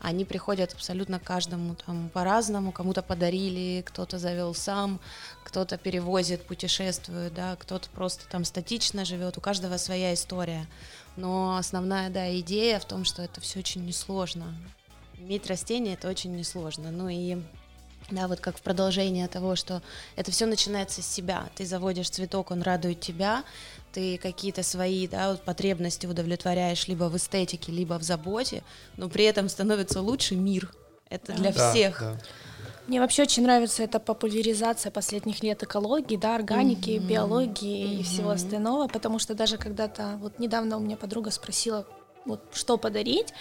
Они 0.00 0.24
приходят 0.24 0.72
абсолютно 0.72 1.20
каждому 1.20 1.76
там 1.86 2.10
по-разному, 2.12 2.72
кому-то 2.72 3.02
подарили, 3.02 3.82
кто-то 3.86 4.18
завел 4.18 4.54
сам, 4.54 5.00
кто-то 5.44 5.78
перевозит, 5.78 6.44
путешествует, 6.44 7.32
да, 7.34 7.56
кто-то 7.56 7.88
просто 7.90 8.28
там 8.28 8.44
статично 8.44 9.04
живет, 9.04 9.38
у 9.38 9.40
каждого 9.40 9.76
своя 9.76 10.12
история. 10.12 10.66
Но 11.16 11.56
основная, 11.56 12.10
да, 12.10 12.34
идея 12.40 12.78
в 12.78 12.84
том, 12.84 13.04
что 13.04 13.22
это 13.22 13.40
все 13.40 13.60
очень 13.60 13.84
несложно. 13.84 14.54
Иметь 15.18 15.46
растение 15.46 15.94
это 15.94 16.08
очень 16.08 16.34
несложно. 16.34 16.90
Ну 16.90 17.08
и 17.08 17.38
да, 18.10 18.28
вот 18.28 18.40
как 18.40 18.58
в 18.58 18.62
продолжение 18.62 19.28
того, 19.28 19.56
что 19.56 19.82
это 20.16 20.30
все 20.30 20.46
начинается 20.46 21.02
с 21.02 21.06
себя. 21.06 21.48
Ты 21.54 21.66
заводишь 21.66 22.10
цветок, 22.10 22.50
он 22.50 22.62
радует 22.62 23.00
тебя, 23.00 23.44
ты 23.92 24.18
какие-то 24.18 24.62
свои 24.62 25.06
да, 25.06 25.30
вот 25.30 25.42
потребности 25.42 26.06
удовлетворяешь 26.06 26.88
либо 26.88 27.04
в 27.04 27.16
эстетике, 27.16 27.72
либо 27.72 27.98
в 27.98 28.02
заботе, 28.02 28.62
но 28.96 29.08
при 29.08 29.24
этом 29.24 29.48
становится 29.48 30.00
лучше 30.00 30.34
мир. 30.34 30.72
Это 31.08 31.32
да. 31.32 31.38
для 31.38 31.52
да, 31.52 31.70
всех. 31.70 32.00
Да. 32.00 32.18
Мне 32.88 33.00
вообще 33.00 33.22
очень 33.22 33.44
нравится 33.44 33.84
эта 33.84 34.00
популяризация 34.00 34.90
последних 34.90 35.42
лет 35.42 35.62
экологии, 35.62 36.16
да, 36.16 36.34
органики, 36.34 36.90
mm-hmm. 36.90 37.06
биологии 37.06 37.84
mm-hmm. 37.84 38.00
и 38.00 38.02
всего 38.02 38.30
остального, 38.30 38.88
потому 38.88 39.18
что 39.18 39.34
даже 39.34 39.56
когда-то, 39.56 40.18
вот 40.20 40.38
недавно 40.40 40.76
у 40.76 40.80
меня 40.80 40.96
подруга 40.96 41.30
спросила, 41.30 41.86
вот 42.24 42.40
что 42.52 42.78
подарить, 42.78 43.32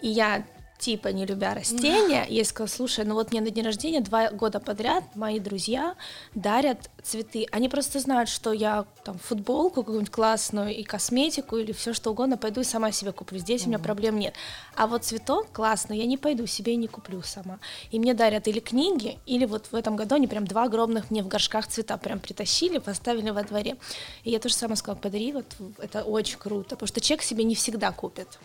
и 0.00 0.08
я 0.08 0.46
типа 0.78 1.08
не 1.08 1.26
любя 1.26 1.54
растения, 1.54 2.26
я 2.28 2.44
сказала, 2.44 2.68
слушай, 2.68 3.04
ну 3.04 3.14
вот 3.14 3.32
мне 3.32 3.40
на 3.40 3.50
день 3.50 3.64
рождения 3.64 4.00
два 4.00 4.30
года 4.30 4.60
подряд 4.60 5.04
мои 5.14 5.40
друзья 5.40 5.96
дарят 6.34 6.90
цветы. 7.02 7.46
Они 7.52 7.68
просто 7.68 8.00
знают, 8.00 8.28
что 8.28 8.52
я 8.52 8.86
там 9.04 9.18
футболку 9.18 9.82
какую-нибудь 9.82 10.10
классную 10.10 10.74
и 10.74 10.82
косметику 10.82 11.56
или 11.56 11.72
все 11.72 11.92
что 11.92 12.10
угодно 12.10 12.36
пойду 12.36 12.60
и 12.60 12.64
сама 12.64 12.92
себе 12.92 13.12
куплю. 13.12 13.38
Здесь 13.38 13.64
у 13.64 13.68
меня 13.68 13.78
проблем 13.78 14.18
нет. 14.18 14.34
А 14.74 14.86
вот 14.86 15.04
цветок 15.04 15.52
классный, 15.52 15.98
я 15.98 16.06
не 16.06 16.16
пойду 16.16 16.46
себе 16.46 16.74
и 16.74 16.76
не 16.76 16.88
куплю 16.88 17.22
сама. 17.22 17.58
И 17.90 17.98
мне 17.98 18.14
дарят 18.14 18.48
или 18.48 18.60
книги, 18.60 19.18
или 19.26 19.44
вот 19.44 19.66
в 19.70 19.74
этом 19.74 19.96
году 19.96 20.16
они 20.16 20.26
прям 20.26 20.46
два 20.46 20.64
огромных 20.64 21.10
мне 21.10 21.22
в 21.22 21.28
горшках 21.28 21.66
цвета 21.66 21.96
прям 21.96 22.18
притащили, 22.18 22.78
поставили 22.78 23.30
во 23.30 23.42
дворе. 23.42 23.76
И 24.24 24.30
я 24.30 24.38
тоже 24.38 24.54
сама 24.54 24.76
сказала, 24.76 24.98
подари, 25.00 25.32
вот 25.32 25.46
это 25.78 26.02
очень 26.02 26.38
круто, 26.38 26.70
потому 26.70 26.88
что 26.88 27.00
человек 27.00 27.22
себе 27.22 27.44
не 27.44 27.54
всегда 27.54 27.92
купит 27.92 28.38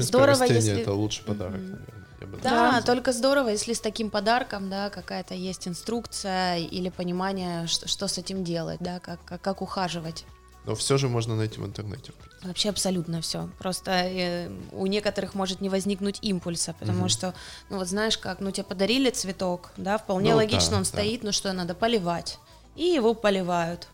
принципе, 0.00 0.18
здорово, 0.18 0.44
если... 0.44 0.80
это 0.80 0.92
лучший 0.92 1.24
подарок, 1.24 1.60
наверное. 1.60 2.00
Да, 2.42 2.72
да, 2.72 2.82
только 2.82 3.12
здорово, 3.12 3.48
если 3.48 3.72
с 3.72 3.80
таким 3.80 4.10
подарком, 4.10 4.68
да, 4.68 4.90
какая-то 4.90 5.34
есть 5.34 5.66
инструкция 5.66 6.58
или 6.58 6.90
понимание, 6.90 7.66
что, 7.66 7.88
что 7.88 8.08
с 8.08 8.18
этим 8.18 8.44
делать, 8.44 8.78
да, 8.80 9.00
как, 9.00 9.24
как, 9.24 9.40
как 9.40 9.62
ухаживать. 9.62 10.24
Но 10.66 10.74
все 10.74 10.98
же 10.98 11.08
можно 11.08 11.36
найти 11.36 11.58
в 11.58 11.66
интернете. 11.66 12.12
Вообще 12.42 12.68
абсолютно 12.68 13.22
все. 13.22 13.48
Просто 13.58 13.90
э, 13.90 14.50
у 14.72 14.86
некоторых 14.86 15.34
может 15.34 15.60
не 15.60 15.68
возникнуть 15.68 16.18
импульса, 16.20 16.74
потому 16.78 17.02
угу. 17.02 17.08
что, 17.08 17.34
ну 17.70 17.78
вот 17.78 17.88
знаешь 17.88 18.18
как, 18.18 18.40
ну 18.40 18.50
тебе 18.50 18.64
подарили 18.64 19.10
цветок, 19.10 19.70
да, 19.76 19.98
вполне 19.98 20.30
ну, 20.30 20.36
логично 20.36 20.72
да, 20.72 20.76
он 20.76 20.82
да. 20.82 20.88
стоит, 20.88 21.22
ну 21.22 21.32
что 21.32 21.52
надо 21.52 21.74
поливать, 21.74 22.38
и 22.76 22.84
его 22.84 23.14
поливают 23.14 23.88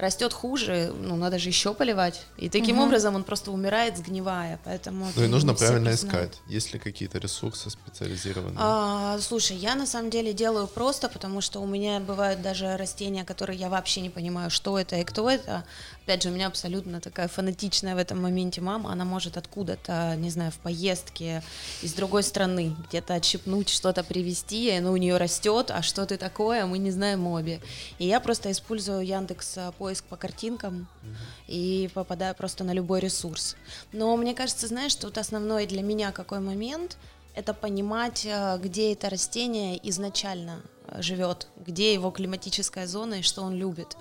растет 0.00 0.32
хуже, 0.32 0.92
ну, 0.96 1.16
надо 1.16 1.38
же 1.38 1.48
еще 1.48 1.74
поливать. 1.74 2.26
И 2.36 2.48
таким 2.48 2.76
Мгм. 2.76 2.86
образом 2.86 3.14
он 3.14 3.24
просто 3.24 3.50
умирает, 3.50 3.96
сгнивая. 3.96 4.58
Поэтому 4.64 5.06
Ну 5.16 5.24
и 5.24 5.28
нужно 5.28 5.54
правильно 5.54 5.94
искать. 5.94 6.40
Есть 6.46 6.72
ли 6.72 6.78
какие-то 6.78 7.18
ресурсы 7.18 7.70
специализированные? 7.70 8.56
А, 8.58 9.18
слушай, 9.20 9.56
я 9.56 9.74
на 9.74 9.86
самом 9.86 10.10
деле 10.10 10.32
делаю 10.32 10.66
просто, 10.66 11.08
потому 11.08 11.40
что 11.40 11.60
у 11.60 11.66
меня 11.66 12.00
бывают 12.00 12.42
даже 12.42 12.76
растения, 12.76 13.24
которые 13.24 13.58
я 13.58 13.68
вообще 13.68 14.00
не 14.00 14.10
понимаю, 14.10 14.50
что 14.50 14.78
это 14.78 14.96
и 14.96 15.04
кто 15.04 15.30
это. 15.30 15.64
Опять 16.10 16.24
же, 16.24 16.30
у 16.30 16.32
меня 16.32 16.48
абсолютно 16.48 17.00
такая 17.00 17.28
фанатичная 17.28 17.94
в 17.94 17.98
этом 17.98 18.20
моменте 18.20 18.60
мама. 18.60 18.90
Она 18.90 19.04
может 19.04 19.36
откуда-то, 19.36 20.16
не 20.16 20.28
знаю, 20.28 20.50
в 20.50 20.58
поездке 20.58 21.40
из 21.82 21.92
другой 21.92 22.24
страны 22.24 22.74
где-то 22.88 23.14
отщипнуть, 23.14 23.68
что-то 23.68 24.02
привезти, 24.02 24.66
и 24.66 24.78
оно 24.78 24.90
у 24.90 24.96
нее 24.96 25.18
растет, 25.18 25.70
а 25.70 25.82
что 25.82 26.06
ты 26.06 26.16
такое, 26.16 26.66
мы 26.66 26.78
не 26.78 26.90
знаем 26.90 27.28
обе. 27.28 27.60
И 28.00 28.08
я 28.08 28.18
просто 28.18 28.50
использую 28.50 29.06
Яндекс 29.06 29.56
а, 29.58 29.70
поиск 29.70 30.04
по 30.06 30.16
картинкам 30.16 30.88
и 31.46 31.88
попадаю 31.94 32.34
просто 32.34 32.64
на 32.64 32.72
любой 32.72 32.98
ресурс. 32.98 33.54
Но 33.92 34.16
мне 34.16 34.34
кажется, 34.34 34.66
знаешь, 34.66 34.96
тут 34.96 35.16
основной 35.16 35.66
для 35.66 35.82
меня 35.84 36.10
какой 36.10 36.40
момент– 36.40 36.96
это 37.34 37.54
понимать, 37.54 38.26
э, 38.26 38.58
где 38.62 38.92
это 38.92 39.08
растение 39.08 39.78
изначально 39.88 40.62
э, 40.86 41.02
живет, 41.02 41.48
где 41.56 41.94
его 41.94 42.10
климатическая 42.10 42.86
зона 42.86 43.14
и 43.14 43.22
что 43.22 43.42
он 43.42 43.54
любит. 43.54 43.96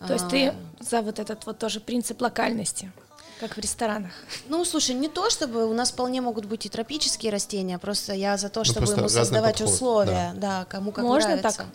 То 0.00 0.12
есть 0.12 0.24
А, 0.26 0.28
ты 0.28 0.54
за 0.80 1.02
вот 1.02 1.18
этот 1.18 1.46
вот 1.46 1.58
тоже 1.58 1.80
принцип 1.80 2.20
локальности, 2.20 2.92
как 3.40 3.56
в 3.56 3.58
ресторанах. 3.58 4.12
Ну, 4.48 4.64
слушай, 4.64 4.94
не 4.94 5.08
то 5.08 5.30
чтобы 5.30 5.66
у 5.66 5.74
нас 5.74 5.90
вполне 5.92 6.20
могут 6.20 6.44
быть 6.44 6.66
и 6.66 6.68
тропические 6.68 7.32
растения, 7.32 7.78
просто 7.78 8.12
я 8.12 8.36
за 8.36 8.48
то, 8.48 8.64
чтобы 8.64 8.86
просто 8.86 9.00
ему 9.00 9.08
создавать 9.08 9.58
подход, 9.58 9.74
условия, 9.74 10.32
да. 10.36 10.64
кому 10.68 10.92
как 10.92 11.04
Можно 11.04 11.36
нравится. 11.36 11.58
так? 11.58 11.66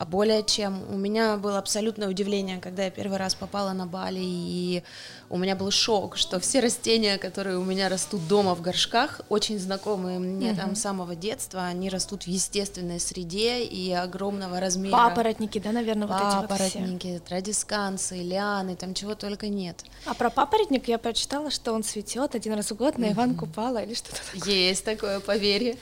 А 0.00 0.06
более 0.06 0.42
чем. 0.42 0.82
У 0.90 0.96
меня 0.96 1.36
было 1.36 1.58
абсолютное 1.58 2.08
удивление, 2.08 2.56
когда 2.56 2.84
я 2.84 2.90
первый 2.90 3.18
раз 3.18 3.34
попала 3.34 3.74
на 3.74 3.86
Бали, 3.86 4.22
и 4.22 4.82
у 5.28 5.36
меня 5.36 5.54
был 5.54 5.70
шок, 5.70 6.16
что 6.16 6.40
все 6.40 6.60
растения, 6.60 7.18
которые 7.18 7.58
у 7.58 7.64
меня 7.64 7.90
растут 7.90 8.26
дома 8.26 8.54
в 8.54 8.62
горшках, 8.62 9.20
очень 9.28 9.58
знакомые 9.58 10.18
мне 10.18 10.54
там 10.54 10.74
с 10.74 10.80
самого 10.80 11.14
детства, 11.14 11.66
они 11.66 11.90
растут 11.90 12.22
в 12.22 12.28
естественной 12.28 12.98
среде 12.98 13.62
и 13.62 13.92
огромного 13.92 14.58
размера. 14.58 14.90
Папоротники, 14.90 15.58
да, 15.58 15.70
наверное, 15.70 16.08
вот 16.08 16.16
эти 16.16 16.24
вот 16.24 16.50
все. 16.50 16.78
Папоротники, 16.78 17.20
традисканцы, 17.28 18.22
лианы, 18.22 18.76
там 18.76 18.94
чего 18.94 19.14
только 19.14 19.48
нет. 19.48 19.84
А 20.06 20.14
про 20.14 20.30
папоротник 20.30 20.88
я 20.88 20.96
прочитала, 20.96 21.50
что 21.50 21.74
он 21.74 21.82
цветет 21.82 22.34
один 22.34 22.54
раз 22.54 22.70
в 22.70 22.74
год 22.74 22.96
на 22.96 23.12
Иван 23.12 23.34
Купала 23.34 23.82
или 23.82 23.92
что-то 23.92 24.16
такое. 24.32 24.50
Есть 24.50 24.82
такое 24.82 25.20
поверье. 25.20 25.76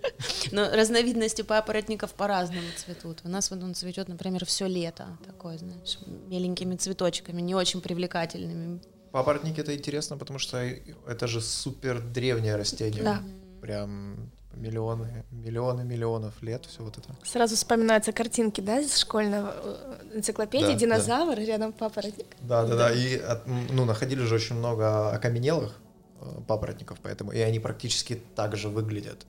Но 0.50 0.68
разновидности 0.70 1.42
папоротников 1.42 2.14
по-разному 2.14 2.66
цветут. 2.76 3.20
У 3.22 3.28
нас 3.28 3.48
вот 3.52 3.59
он 3.64 3.74
цветет, 3.74 4.08
например, 4.08 4.44
все 4.44 4.66
лето, 4.66 5.18
такой, 5.26 5.58
знаешь, 5.58 5.98
меленькими 6.28 6.76
цветочками, 6.76 7.40
не 7.40 7.54
очень 7.54 7.80
привлекательными. 7.80 8.80
Папоротники 9.12 9.60
это 9.60 9.74
интересно, 9.74 10.16
потому 10.16 10.38
что 10.38 10.58
это 10.58 11.26
же 11.26 11.40
супер 11.40 12.00
древнее 12.00 12.56
растение. 12.56 13.02
Да. 13.02 13.22
Прям 13.60 14.30
миллионы, 14.54 15.24
миллионы, 15.30 15.84
миллионов 15.84 16.42
лет, 16.42 16.66
все 16.66 16.82
вот 16.82 16.98
это. 16.98 17.08
Сразу 17.24 17.56
вспоминаются 17.56 18.12
картинки, 18.12 18.60
да, 18.60 18.80
из 18.80 18.96
школьного 18.96 19.54
э, 19.62 20.16
энциклопедии, 20.16 20.64
Да, 20.66 20.72
да. 20.72 20.78
динозавр, 20.78 21.38
рядом 21.38 21.72
папоротник. 21.72 22.26
Да, 22.40 22.64
да, 22.66 22.76
да. 22.76 22.92
И 22.92 23.16
от- 23.16 23.46
м, 23.46 23.66
ну, 23.72 23.84
находили 23.84 24.22
же 24.22 24.34
очень 24.34 24.56
много 24.56 25.10
окаменелых 25.12 25.76
э, 26.20 26.40
папоротников, 26.46 26.98
поэтому 27.02 27.32
и 27.32 27.38
они 27.40 27.58
практически 27.60 28.20
так 28.36 28.56
же 28.56 28.68
выглядят. 28.68 29.26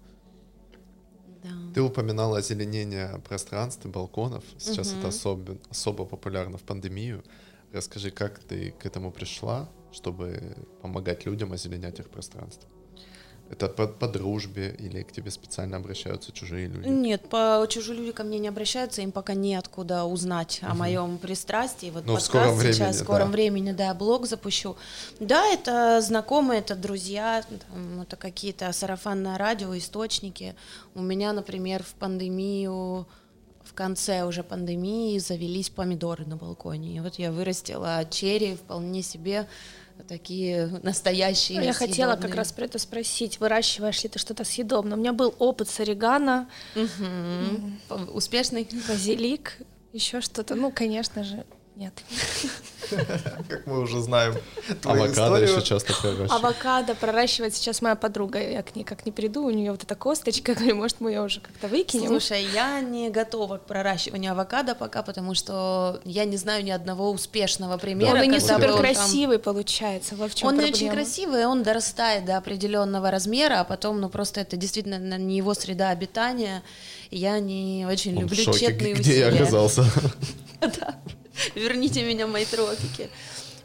Да. 1.43 1.49
Ты 1.73 1.81
упоминала 1.81 2.37
озеленение 2.37 3.19
пространств 3.27 3.85
и 3.85 3.89
балконов. 3.89 4.43
Сейчас 4.57 4.89
Мгм. 4.89 4.99
это 4.99 5.07
особо, 5.09 5.57
особо 5.69 6.05
популярно 6.05 6.57
в 6.57 6.63
пандемию. 6.63 7.23
Расскажи, 7.71 8.11
как 8.11 8.39
ты 8.39 8.71
к 8.71 8.85
этому 8.85 9.11
пришла, 9.11 9.69
чтобы 9.91 10.55
помогать 10.81 11.25
людям 11.25 11.53
озеленять 11.53 11.99
их 11.99 12.09
пространство? 12.09 12.70
Это 13.51 13.67
по, 13.67 13.85
по 13.85 14.07
дружбе 14.07 14.73
или 14.79 15.03
к 15.03 15.11
тебе 15.11 15.29
специально 15.29 15.75
обращаются 15.75 16.31
чужие 16.31 16.67
люди? 16.67 16.87
Нет, 16.87 17.27
по 17.27 17.65
чужие 17.69 17.99
люди 17.99 18.13
ко 18.13 18.23
мне 18.23 18.39
не 18.39 18.47
обращаются, 18.47 19.01
им 19.01 19.11
пока 19.11 19.33
неоткуда 19.33 20.05
узнать 20.05 20.59
о 20.61 20.73
моем 20.73 21.17
пристрастии. 21.17 21.91
Вот 21.91 22.05
Ну, 22.05 22.15
в 22.15 22.21
скором 22.21 22.57
сейчас, 22.57 22.77
времени, 22.77 22.91
в 22.93 22.95
скором 22.95 23.27
да. 23.27 23.31
времени, 23.33 23.71
да, 23.73 23.93
блог 23.93 24.25
запущу. 24.25 24.77
Да, 25.19 25.45
это 25.47 25.99
знакомые, 26.01 26.61
это 26.61 26.75
друзья, 26.75 27.43
там, 27.69 28.01
это 28.01 28.15
какие-то 28.15 28.71
сарафанное 28.71 29.37
радио, 29.37 29.77
источники. 29.77 30.55
У 30.95 31.01
меня, 31.01 31.33
например, 31.33 31.83
в 31.83 31.93
пандемию, 31.95 33.05
в 33.63 33.73
конце 33.73 34.23
уже 34.23 34.43
пандемии 34.43 35.17
завелись 35.19 35.69
помидоры 35.69 36.25
на 36.25 36.37
балконе. 36.37 36.95
И 36.95 36.99
вот 37.01 37.15
я 37.15 37.33
вырастила 37.33 38.05
черри 38.09 38.55
вполне 38.55 39.01
себе 39.03 39.47
такие 40.07 40.67
настоящие. 40.83 41.59
Ну, 41.59 41.65
я 41.65 41.73
хотела 41.73 42.11
как 42.11 42.19
съедобные. 42.21 42.37
раз 42.37 42.51
про 42.51 42.65
это 42.65 42.79
спросить, 42.79 43.39
выращиваешь 43.39 44.03
ли 44.03 44.09
ты 44.09 44.19
что-то 44.19 44.43
съедобное. 44.43 44.97
У 44.97 44.99
меня 44.99 45.13
был 45.13 45.33
опыт 45.39 45.69
с 45.69 45.79
орегано, 45.79 46.47
Мгм. 46.75 47.79
Успешный? 48.13 48.67
базилик, 48.87 49.57
еще 49.93 50.21
что-то. 50.21 50.55
Ну, 50.55 50.71
конечно 50.71 51.23
же, 51.23 51.45
нет. 51.81 51.93
Как 53.49 53.65
мы 53.65 53.79
уже 53.79 54.01
знаем 54.01 54.35
Авокадо 54.83 55.37
еще 55.37 55.61
часто 55.61 55.93
проращивают. 55.93 56.31
Авокадо 56.31 56.95
проращивает 56.95 57.55
сейчас 57.55 57.81
моя 57.81 57.95
подруга. 57.95 58.39
Я 58.39 58.61
к 58.63 58.75
ней 58.75 58.83
как 58.83 59.05
не 59.05 59.11
приду, 59.11 59.45
у 59.45 59.49
нее 59.49 59.71
вот 59.71 59.83
эта 59.83 59.95
косточка, 59.95 60.53
говорю, 60.53 60.75
может, 60.75 60.99
мы 60.99 61.11
ее 61.11 61.21
уже 61.21 61.39
как-то 61.39 61.67
выкинем. 61.67 62.07
Слушай, 62.07 62.45
я 62.53 62.81
не 62.81 63.09
готова 63.09 63.57
к 63.57 63.65
проращиванию 63.65 64.33
авокадо 64.33 64.75
пока, 64.75 65.03
потому 65.03 65.33
что 65.35 66.01
я 66.03 66.25
не 66.25 66.37
знаю 66.37 66.63
ни 66.63 66.69
одного 66.69 67.09
успешного 67.11 67.77
примера. 67.77 68.17
он 68.17 68.23
и 68.23 68.27
не 68.27 68.39
супер 68.39 68.77
красивый 68.77 69.39
получается. 69.39 70.15
Вот 70.15 70.31
в 70.31 70.35
чем 70.35 70.49
Он 70.49 70.57
не 70.57 70.65
очень 70.65 70.89
красивый, 70.89 71.45
он 71.45 71.63
дорастает 71.63 72.25
до 72.25 72.37
определенного 72.37 73.09
размера, 73.09 73.61
а 73.61 73.63
потом, 73.63 74.01
ну 74.01 74.09
просто 74.09 74.41
это 74.41 74.57
действительно 74.57 75.17
не 75.17 75.37
его 75.37 75.53
среда 75.53 75.89
обитания. 75.89 76.61
Я 77.09 77.39
не 77.39 77.85
очень 77.89 78.19
люблю 78.19 78.35
тщетные 78.53 78.93
где 78.93 79.19
я 79.19 79.27
усилия. 79.27 79.41
оказался. 79.41 79.85
Да. 80.61 80.95
Верните 81.55 82.03
меня 82.03 82.27
в 82.27 82.31
мои 82.31 82.45
тропики. 82.45 83.09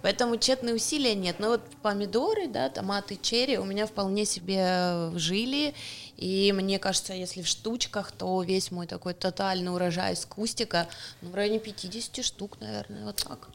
Поэтому 0.02 0.36
тщетные 0.36 0.74
усилия 0.74 1.14
нет. 1.14 1.40
Но 1.40 1.48
вот 1.48 1.62
помидоры, 1.82 2.46
да, 2.46 2.68
томаты, 2.68 3.18
черри 3.20 3.58
у 3.58 3.64
меня 3.64 3.86
вполне 3.86 4.24
себе 4.24 5.10
жили. 5.14 5.74
И 6.16 6.52
мне 6.52 6.78
кажется, 6.78 7.12
если 7.12 7.42
в 7.42 7.48
штучках, 7.48 8.12
то 8.12 8.42
весь 8.42 8.70
мой 8.70 8.86
такой 8.86 9.14
тотальный 9.14 9.72
урожай 9.72 10.14
с 10.14 10.24
кустика, 10.24 10.86
ну, 11.22 11.30
в 11.30 11.34
районе 11.34 11.58
50 11.58 12.24
штук, 12.24 12.60
наверное, 12.60 13.04
вот 13.04 13.16
так. 13.16 13.48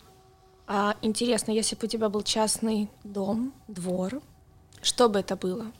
А 0.67 0.95
интересно, 1.01 1.51
если 1.51 1.75
бы 1.75 1.85
у 1.85 1.89
тебя 1.89 2.09
был 2.09 2.21
частный 2.21 2.89
дом, 3.03 3.53
двор, 3.67 4.21
что 4.81 5.09
бы 5.09 5.19
это 5.19 5.35
было? 5.35 5.71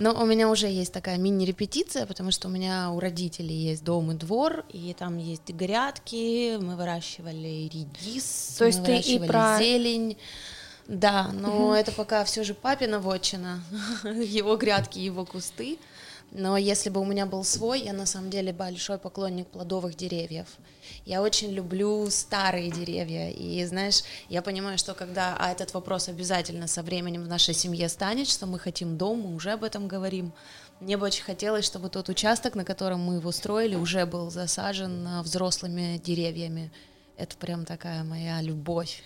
Но 0.00 0.14
у 0.14 0.24
меня 0.24 0.48
уже 0.48 0.66
есть 0.66 0.94
такая 0.94 1.18
мини-репетиция, 1.18 2.06
потому 2.06 2.30
что 2.30 2.48
у 2.48 2.50
меня 2.50 2.90
у 2.90 2.98
родителей 3.00 3.54
есть 3.54 3.84
дом 3.84 4.10
и 4.12 4.14
двор, 4.14 4.64
и 4.72 4.94
там 4.98 5.18
есть 5.18 5.50
грядки, 5.50 6.56
мы 6.56 6.74
выращивали 6.74 7.68
редис, 7.72 8.56
То 8.58 8.64
есть 8.64 8.80
мы 8.80 8.86
ты 8.86 8.92
и 8.92 9.18
выращивали 9.18 9.26
про- 9.28 9.58
зелень. 9.58 10.16
Да, 10.88 11.30
но 11.32 11.76
это 11.76 11.92
пока 11.92 12.24
все 12.24 12.42
же 12.42 12.54
папина 12.54 12.98
вотчина, 12.98 13.62
его 14.04 14.56
грядки, 14.56 14.98
его 14.98 15.24
кусты. 15.26 15.78
Но 16.32 16.56
если 16.56 16.90
бы 16.90 17.00
у 17.00 17.04
меня 17.04 17.26
был 17.26 17.42
свой, 17.42 17.80
я 17.82 17.92
на 17.92 18.06
самом 18.06 18.30
деле 18.30 18.52
большой 18.52 18.98
поклонник 18.98 19.48
плодовых 19.48 19.96
деревьев. 19.96 20.46
Я 21.04 21.22
очень 21.22 21.50
люблю 21.50 22.08
старые 22.10 22.70
деревья. 22.70 23.30
И 23.30 23.64
знаешь, 23.64 24.02
я 24.28 24.40
понимаю, 24.40 24.78
что 24.78 24.94
когда 24.94 25.36
а 25.38 25.50
этот 25.50 25.74
вопрос 25.74 26.08
обязательно 26.08 26.68
со 26.68 26.82
временем 26.82 27.24
в 27.24 27.28
нашей 27.28 27.54
семье 27.54 27.88
станет, 27.88 28.28
что 28.28 28.46
мы 28.46 28.58
хотим 28.60 28.96
дом, 28.96 29.20
мы 29.20 29.34
уже 29.34 29.50
об 29.52 29.64
этом 29.64 29.88
говорим. 29.88 30.32
Мне 30.78 30.96
бы 30.96 31.06
очень 31.06 31.24
хотелось, 31.24 31.64
чтобы 31.64 31.90
тот 31.90 32.08
участок, 32.08 32.54
на 32.54 32.64
котором 32.64 33.00
мы 33.00 33.16
его 33.16 33.32
строили, 33.32 33.74
уже 33.74 34.06
был 34.06 34.30
засажен 34.30 35.06
а, 35.06 35.22
взрослыми 35.22 36.00
деревьями. 36.02 36.72
Это 37.16 37.36
прям 37.36 37.64
такая 37.64 38.04
моя 38.04 38.40
любовь. 38.40 39.02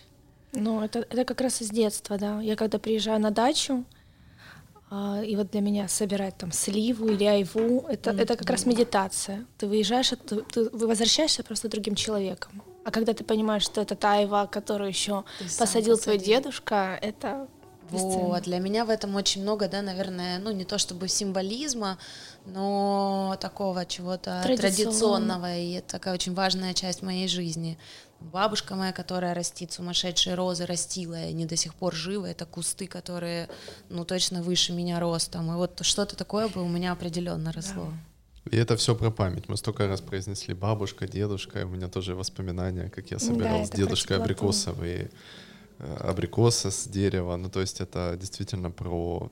Ну, 0.52 0.84
это, 0.84 1.00
это 1.00 1.24
как 1.24 1.40
раз 1.40 1.62
из 1.62 1.70
детства, 1.70 2.16
да. 2.16 2.40
Я 2.40 2.54
когда 2.54 2.78
приезжаю 2.78 3.18
на 3.18 3.30
дачу, 3.30 3.84
и 5.24 5.36
вот 5.36 5.50
для 5.50 5.60
меня 5.60 5.88
собирать 5.88 6.36
там 6.36 6.52
сливу 6.52 7.08
или 7.08 7.24
айву, 7.24 7.86
это, 7.88 8.10
это 8.10 8.36
как 8.36 8.50
раз 8.50 8.66
медитация. 8.66 9.44
Ты 9.58 9.66
выезжаешь, 9.66 10.10
ты, 10.10 10.42
ты 10.42 10.68
возвращаешься 10.70 11.42
просто 11.42 11.68
другим 11.68 11.94
человеком. 11.94 12.62
А 12.84 12.90
когда 12.90 13.14
ты 13.14 13.24
понимаешь, 13.24 13.62
что 13.62 13.80
это 13.80 13.94
та 13.94 14.14
айва, 14.14 14.46
которую 14.46 14.88
еще 14.88 15.24
Ты 15.38 15.44
посадил 15.58 15.98
твой 15.98 16.18
дедушка, 16.18 16.98
это. 17.00 17.48
Вот, 17.90 18.42
для 18.44 18.58
меня 18.58 18.84
в 18.84 18.90
этом 18.90 19.14
очень 19.14 19.42
много, 19.42 19.68
да, 19.68 19.82
наверное, 19.82 20.38
ну 20.38 20.50
не 20.50 20.64
то 20.64 20.78
чтобы 20.78 21.06
символизма, 21.06 21.98
но 22.46 23.36
такого 23.40 23.84
чего-то 23.86 24.42
традиционного, 24.42 25.56
и 25.56 25.74
это 25.74 25.92
такая 25.92 26.14
очень 26.14 26.34
важная 26.34 26.74
часть 26.74 27.02
моей 27.02 27.28
жизни. 27.28 27.78
Бабушка 28.32 28.74
моя, 28.74 28.92
которая 28.92 29.34
растит 29.34 29.72
сумасшедшие 29.72 30.34
розы, 30.34 30.66
растила, 30.66 31.14
и 31.14 31.28
они 31.28 31.46
до 31.46 31.56
сих 31.56 31.74
пор 31.74 31.94
живы, 31.94 32.28
это 32.28 32.46
кусты, 32.46 32.86
которые, 32.86 33.48
ну, 33.90 34.04
точно 34.04 34.42
выше 34.42 34.72
меня 34.72 34.98
ростом, 34.98 35.50
и 35.52 35.54
вот 35.54 35.80
что-то 35.82 36.16
такое 36.16 36.48
бы 36.48 36.62
у 36.62 36.68
меня 36.68 36.92
определенно 36.92 37.52
росло. 37.52 37.88
И 38.50 38.56
это 38.56 38.76
все 38.76 38.94
про 38.94 39.10
память. 39.10 39.48
Мы 39.48 39.56
столько 39.56 39.86
раз 39.88 40.00
произнесли 40.00 40.54
бабушка, 40.54 41.06
дедушка, 41.06 41.60
и 41.60 41.64
у 41.64 41.68
меня 41.68 41.88
тоже 41.88 42.14
воспоминания, 42.14 42.90
как 42.90 43.10
я 43.10 43.18
собирал 43.18 43.60
Да, 43.60 43.64
с 43.66 43.70
дедушкой 43.70 44.18
абрикосовые 44.18 45.10
э, 45.78 45.96
абрикосы 46.00 46.70
с 46.70 46.86
дерева. 46.86 47.36
Ну, 47.36 47.48
то 47.48 47.60
есть 47.60 47.80
это 47.80 48.16
действительно 48.20 48.70
про 48.70 49.30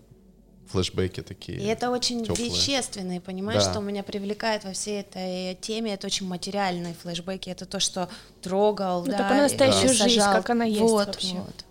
флешбеки 0.73 1.23
такие. 1.23 1.59
И 1.59 1.65
это 1.65 1.91
очень 1.91 2.25
тёплые. 2.25 2.51
вещественные, 2.51 3.21
понимаешь, 3.21 3.65
Да. 3.65 3.71
что 3.71 3.81
меня 3.81 4.03
привлекает 4.03 4.65
во 4.65 4.73
всей 4.73 5.01
этой 5.01 5.55
теме, 5.61 5.95
это 5.95 6.07
очень 6.07 6.27
материальные 6.27 6.95
флешбеки, 6.95 7.51
это 7.51 7.67
то, 7.67 7.79
что 7.81 8.09
трогал, 8.41 9.05
Ну, 9.05 9.13
да, 9.13 9.19
такую 9.19 9.43
настоящую 9.43 9.91
или 9.91 9.97
жизнь, 10.03 10.19
сажал. 10.21 10.35
как 10.35 10.51
она 10.51 10.65
есть 10.65 10.81
вот, 10.81 11.07
вообще. 11.07 11.35
Вот. 11.37 11.65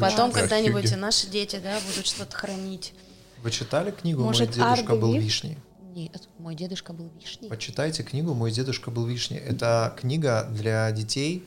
Потом 0.00 0.30
Да. 0.30 0.40
когда-нибудь 0.40 0.90
и 0.92 0.96
наши 0.96 1.26
дети, 1.28 1.60
да, 1.62 1.78
будут 1.88 2.06
что-то 2.06 2.36
хранить. 2.36 2.94
Вы 3.42 3.50
читали 3.50 3.90
книгу 3.90 4.22
Может, 4.22 4.48
«Мой 4.48 4.54
дедушка 4.56 4.92
был 4.96 5.08
Ардовик? 5.08 5.22
вишней»? 5.22 5.58
Нет, 5.94 6.28
мой 6.38 6.54
дедушка 6.54 6.92
был 6.92 7.08
вишней. 7.20 7.48
Почитайте 7.48 8.02
книгу 8.02 8.34
«Мой 8.34 8.50
дедушка 8.50 8.90
был 8.90 9.06
вишней». 9.06 9.38
Это 9.38 9.94
книга 10.00 10.48
для 10.50 10.90
детей, 10.92 11.44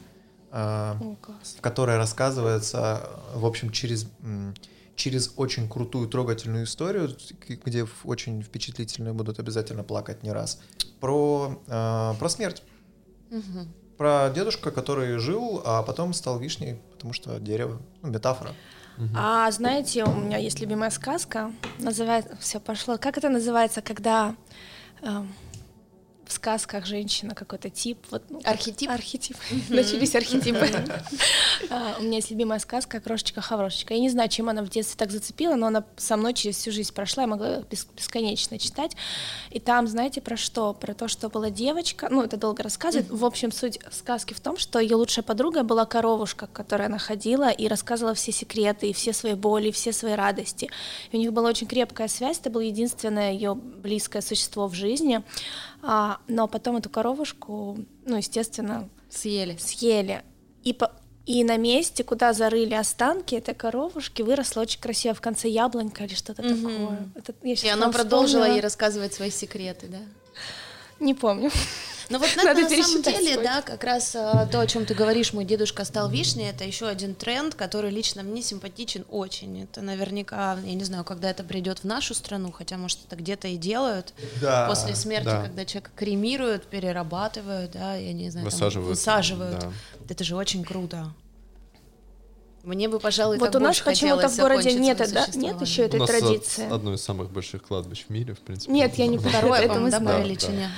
а, 0.51 0.97
О, 1.01 1.15
в 1.57 1.61
которой 1.61 1.97
рассказывается, 1.97 3.09
в 3.34 3.45
общем, 3.45 3.71
через, 3.71 4.07
через 4.97 5.31
очень 5.37 5.69
крутую, 5.69 6.09
трогательную 6.09 6.65
историю, 6.65 7.15
где 7.47 7.87
очень 8.03 8.41
впечатлительные 8.41 9.13
будут 9.13 9.39
обязательно 9.39 9.83
плакать 9.83 10.23
не 10.23 10.31
раз, 10.31 10.59
про, 10.99 11.61
а, 11.67 12.15
про 12.15 12.29
смерть. 12.29 12.63
Мгм. 13.29 13.71
Про 13.97 14.29
дедушка, 14.33 14.71
который 14.71 15.17
жил, 15.17 15.61
а 15.65 15.83
потом 15.83 16.13
стал 16.13 16.39
вишней, 16.39 16.81
потому 16.91 17.13
что 17.13 17.39
дерево, 17.39 17.79
ну, 18.01 18.09
метафора. 18.09 18.55
А 19.15 19.49
знаете, 19.51 20.03
у 20.03 20.15
меня 20.15 20.37
есть 20.37 20.59
любимая 20.59 20.89
сказка, 20.89 21.51
называется, 21.77 22.35
все 22.39 22.59
пошло, 22.59 22.97
как 22.97 23.17
это 23.17 23.29
называется, 23.29 23.83
когда 23.83 24.35
эм, 25.03 25.31
в 26.28 26.34
сказках 26.34 26.86
женщина 26.86 27.34
какой-то 27.34 27.69
тип, 27.69 27.97
вот 28.11 28.23
ну, 28.30 28.41
Архетип? 28.43 28.89
архетип, 28.89 29.38
начались 29.69 30.13
архетипы. 30.15 30.67
А, 31.69 31.95
У 31.99 32.03
меня 32.03 32.17
есть 32.17 32.30
любимая 32.32 32.59
сказка 32.59 32.99
«Крошечка-хаврошечка». 32.99 33.93
Я 33.93 33.99
не 33.99 34.09
знаю, 34.09 34.30
чем 34.30 34.49
она 34.49 34.61
в 34.61 34.69
детстве 34.69 34.97
так 34.97 35.11
зацепила, 35.11 35.55
но 35.55 35.67
она 35.67 35.86
со 35.95 36.17
мной 36.17 36.34
через 36.34 36.57
всю 36.57 36.71
жизнь 36.71 36.93
прошла, 36.93 37.23
я 37.23 37.28
могла 37.28 37.61
бес- 37.61 37.88
бесконечно 37.95 38.59
читать. 38.59 38.91
И 39.51 39.59
там, 39.59 39.88
знаете, 39.88 40.21
про 40.21 40.38
что? 40.38 40.73
Про 40.73 40.93
то, 40.93 41.07
что 41.07 41.30
была 41.30 41.49
девочка, 41.49 42.07
ну, 42.09 42.23
это 42.23 42.38
долго 42.38 42.61
рассказывать. 42.61 43.09
В 43.09 43.25
общем, 43.25 43.51
суть 43.51 43.80
сказки 43.91 44.34
в 44.34 44.39
том, 44.39 44.57
что 44.57 44.80
ее 44.80 44.95
лучшая 44.95 45.23
подруга 45.23 45.63
была 45.63 45.86
коровушка, 45.86 46.47
к 46.47 46.51
которой 46.51 46.88
она 46.88 46.97
ходила 46.97 47.49
и 47.49 47.67
рассказывала 47.67 48.13
все 48.13 48.32
секреты, 48.32 48.89
и 48.89 48.93
все 48.93 49.13
свои 49.13 49.34
боли, 49.34 49.69
и 49.69 49.71
все 49.71 49.93
свои 49.93 50.13
радости. 50.13 50.69
И 51.11 51.17
у 51.17 51.19
них 51.19 51.32
была 51.32 51.49
очень 51.49 51.67
крепкая 51.67 52.07
связь, 52.07 52.39
это 52.39 52.49
было 52.49 52.61
единственное 52.61 53.32
ее 53.32 53.55
близкое 53.55 54.21
существо 54.21 54.67
в 54.67 54.73
жизни. 54.73 55.23
А, 56.20 56.32
но 56.32 56.47
потом 56.47 56.78
эту 56.78 56.89
коровушку, 56.89 57.78
ну, 58.05 58.15
естественно, 58.18 58.89
Съели. 59.09 59.57
съели. 59.59 60.24
И, 60.63 60.74
по- 60.74 60.91
и 61.26 61.43
на 61.43 61.57
месте, 61.57 62.03
куда 62.03 62.34
зарыли 62.34 62.74
останки 62.74 63.36
этой 63.36 63.53
коровушки, 63.55 64.22
выросла 64.22 64.61
очень 64.61 64.80
красиво 64.80 65.13
в 65.13 65.22
конце 65.22 65.47
яблонька 65.49 66.03
или 66.05 66.13
что-то 66.15 66.41
Мгм. 66.43 66.55
такое. 66.55 67.09
Это 67.15 67.34
И 67.43 67.68
она 67.70 67.82
прям 67.84 67.91
продолжила 67.93 68.28
вспомнила. 68.41 68.55
ей 68.55 68.61
рассказывать 68.61 69.13
свои 69.13 69.30
секреты, 69.32 69.88
да? 69.88 69.99
Не 70.99 71.13
помню. 71.13 71.51
Ну 72.09 72.19
вот 72.19 72.29
Надо 72.37 72.61
на, 72.61 72.69
на 72.69 72.83
самом 72.83 73.01
деле, 73.01 73.33
свой. 73.33 73.43
да, 73.43 73.61
как 73.61 73.83
раз 73.83 74.15
а, 74.15 74.45
то, 74.45 74.59
о 74.59 74.67
чем 74.67 74.85
ты 74.85 74.93
говоришь, 74.93 75.33
мой 75.33 75.45
дедушка 75.45 75.83
стал 75.83 76.09
вишней, 76.09 76.49
это 76.49 76.63
еще 76.63 76.87
один 76.87 77.15
тренд, 77.15 77.55
который 77.55 77.91
лично 77.91 78.23
мне 78.23 78.41
симпатичен 78.41 79.05
очень. 79.09 79.63
Это 79.63 79.81
наверняка, 79.81 80.57
я 80.63 80.73
не 80.73 80.83
знаю, 80.83 81.03
когда 81.03 81.29
это 81.29 81.43
придет 81.43 81.79
в 81.79 81.83
нашу 81.83 82.13
страну, 82.13 82.51
хотя, 82.51 82.77
может, 82.77 82.99
это 83.05 83.15
где-то 83.15 83.47
и 83.49 83.57
делают. 83.57 84.13
Да. 84.41 84.67
После 84.67 84.95
смерти, 84.95 85.25
да. 85.25 85.43
когда 85.43 85.65
человека 85.65 85.91
кремируют, 85.95 86.65
перерабатывают, 86.67 87.71
да, 87.71 87.95
я 87.95 88.13
не 88.13 88.29
знаю, 88.29 88.45
там, 88.45 88.53
Высаживают. 88.53 88.89
высаживают. 88.89 89.59
да. 89.59 89.71
Это 90.09 90.23
же 90.23 90.35
очень 90.35 90.63
круто. 90.63 91.13
Мне 92.68 92.89
бы, 92.89 92.99
пожалуй, 92.99 93.38
Вот 93.38 93.53
так 93.53 93.61
у 93.61 93.63
нас 93.63 93.80
почему-то 93.80 94.28
в 94.28 94.38
городе 94.38 94.74
нет, 94.74 94.97
да, 95.13 95.26
нет 95.36 95.61
еще 95.61 95.84
У 95.84 95.86
этой 95.86 95.99
нас 96.01 96.09
традиции. 96.09 96.65
од- 96.65 96.72
одно 96.74 96.93
из 96.95 97.01
самых 97.01 97.32
больших 97.32 97.63
кладбищ 97.63 98.05
в 98.07 98.09
мире, 98.09 98.34
в 98.34 98.39
принципе. 98.39 98.74
Нет, 98.74 98.95
я 98.95 99.07
не. 99.07 99.18
Второе, 99.18 99.61
это 99.61 99.80
мы 99.80 99.89
да. 99.89 99.99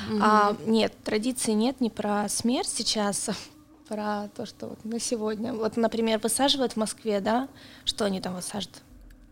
Мгм. 0.08 0.22
А, 0.24 0.56
нет, 0.68 0.94
традиции 1.04 1.52
нет 1.54 1.82
не 1.82 1.90
про 1.90 2.30
смерть 2.30 2.70
сейчас, 2.70 3.30
а 3.30 3.34
про 3.88 4.30
то, 4.38 4.46
что 4.46 4.68
вот 4.68 4.86
на 4.86 5.00
сегодня. 5.00 5.52
Вот, 5.52 5.78
например, 5.78 6.20
высаживают 6.20 6.74
в 6.74 6.78
Москве, 6.78 7.22
да, 7.22 7.48
что 7.86 8.06
они 8.06 8.22
там 8.22 8.36
высаживают? 8.36 8.84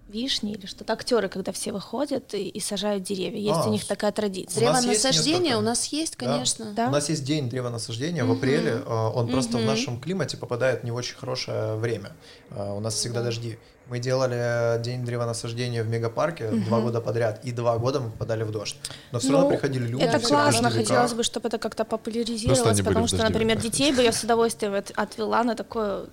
Вишни 0.08 0.54
или 0.54 0.66
что-то. 0.66 0.94
Актеры, 0.94 1.28
когда 1.28 1.52
все 1.52 1.72
выходят 1.74 2.34
и, 2.34 2.48
и 2.48 2.60
сажают 2.62 3.04
деревья. 3.04 3.40
Есть 3.40 3.60
А, 3.66 3.68
у 3.68 3.72
них 3.72 3.86
такая 3.86 4.12
традиция. 4.14 4.60
Древонасаждение 4.62 5.58
у 5.58 5.62
нас 5.62 5.86
есть, 5.88 6.18
Да. 6.18 6.26
конечно. 6.26 6.66
Да? 6.74 6.88
У 6.88 6.92
нас 6.92 7.10
есть 7.10 7.26
день 7.26 7.50
древонасаждения 7.50 8.24
в 8.24 8.32
апреле. 8.32 8.82
э, 8.86 9.12
Он 9.16 9.28
просто 9.28 9.58
в 9.58 9.66
нашем 9.66 10.00
климате 10.00 10.38
попадает 10.38 10.82
в 10.82 10.84
не 10.86 10.92
очень 10.92 11.16
хорошее 11.18 11.76
время. 11.76 12.12
Э, 12.52 12.72
У 12.72 12.80
нас 12.80 12.94
всегда 12.96 13.22
дожди. 13.22 13.58
Мы 13.90 14.00
делали 14.00 14.82
день 14.82 15.06
древонасаждения 15.06 15.82
в 15.84 15.88
мегапарке 15.88 16.50
два 16.52 16.82
года 16.82 17.00
подряд, 17.02 17.40
и 17.46 17.52
два 17.54 17.78
года 17.78 18.00
мы 18.02 18.10
попадали 18.10 18.44
в 18.44 18.52
дождь. 18.52 18.76
Но 19.12 19.20
все 19.20 19.32
равно 19.32 19.46
Ну, 19.46 19.52
приходили 19.54 19.88
люди. 19.88 20.04
Это 20.04 20.20
все 20.20 20.30
классно, 20.30 20.70
хотелось 20.70 21.14
бы, 21.14 21.24
чтобы 21.24 21.48
это 21.48 21.58
как-то 21.58 21.86
популяризировалось, 21.86 22.82
потому 22.82 23.08
что, 23.08 23.24
например, 23.24 23.58
детей 23.60 23.92
бы 23.94 24.02
я 24.04 24.12
с 24.12 24.24
удовольствием 24.24 24.74
от- 24.74 24.92
отвела 24.96 25.44
на 25.44 25.56
такое 25.56 26.06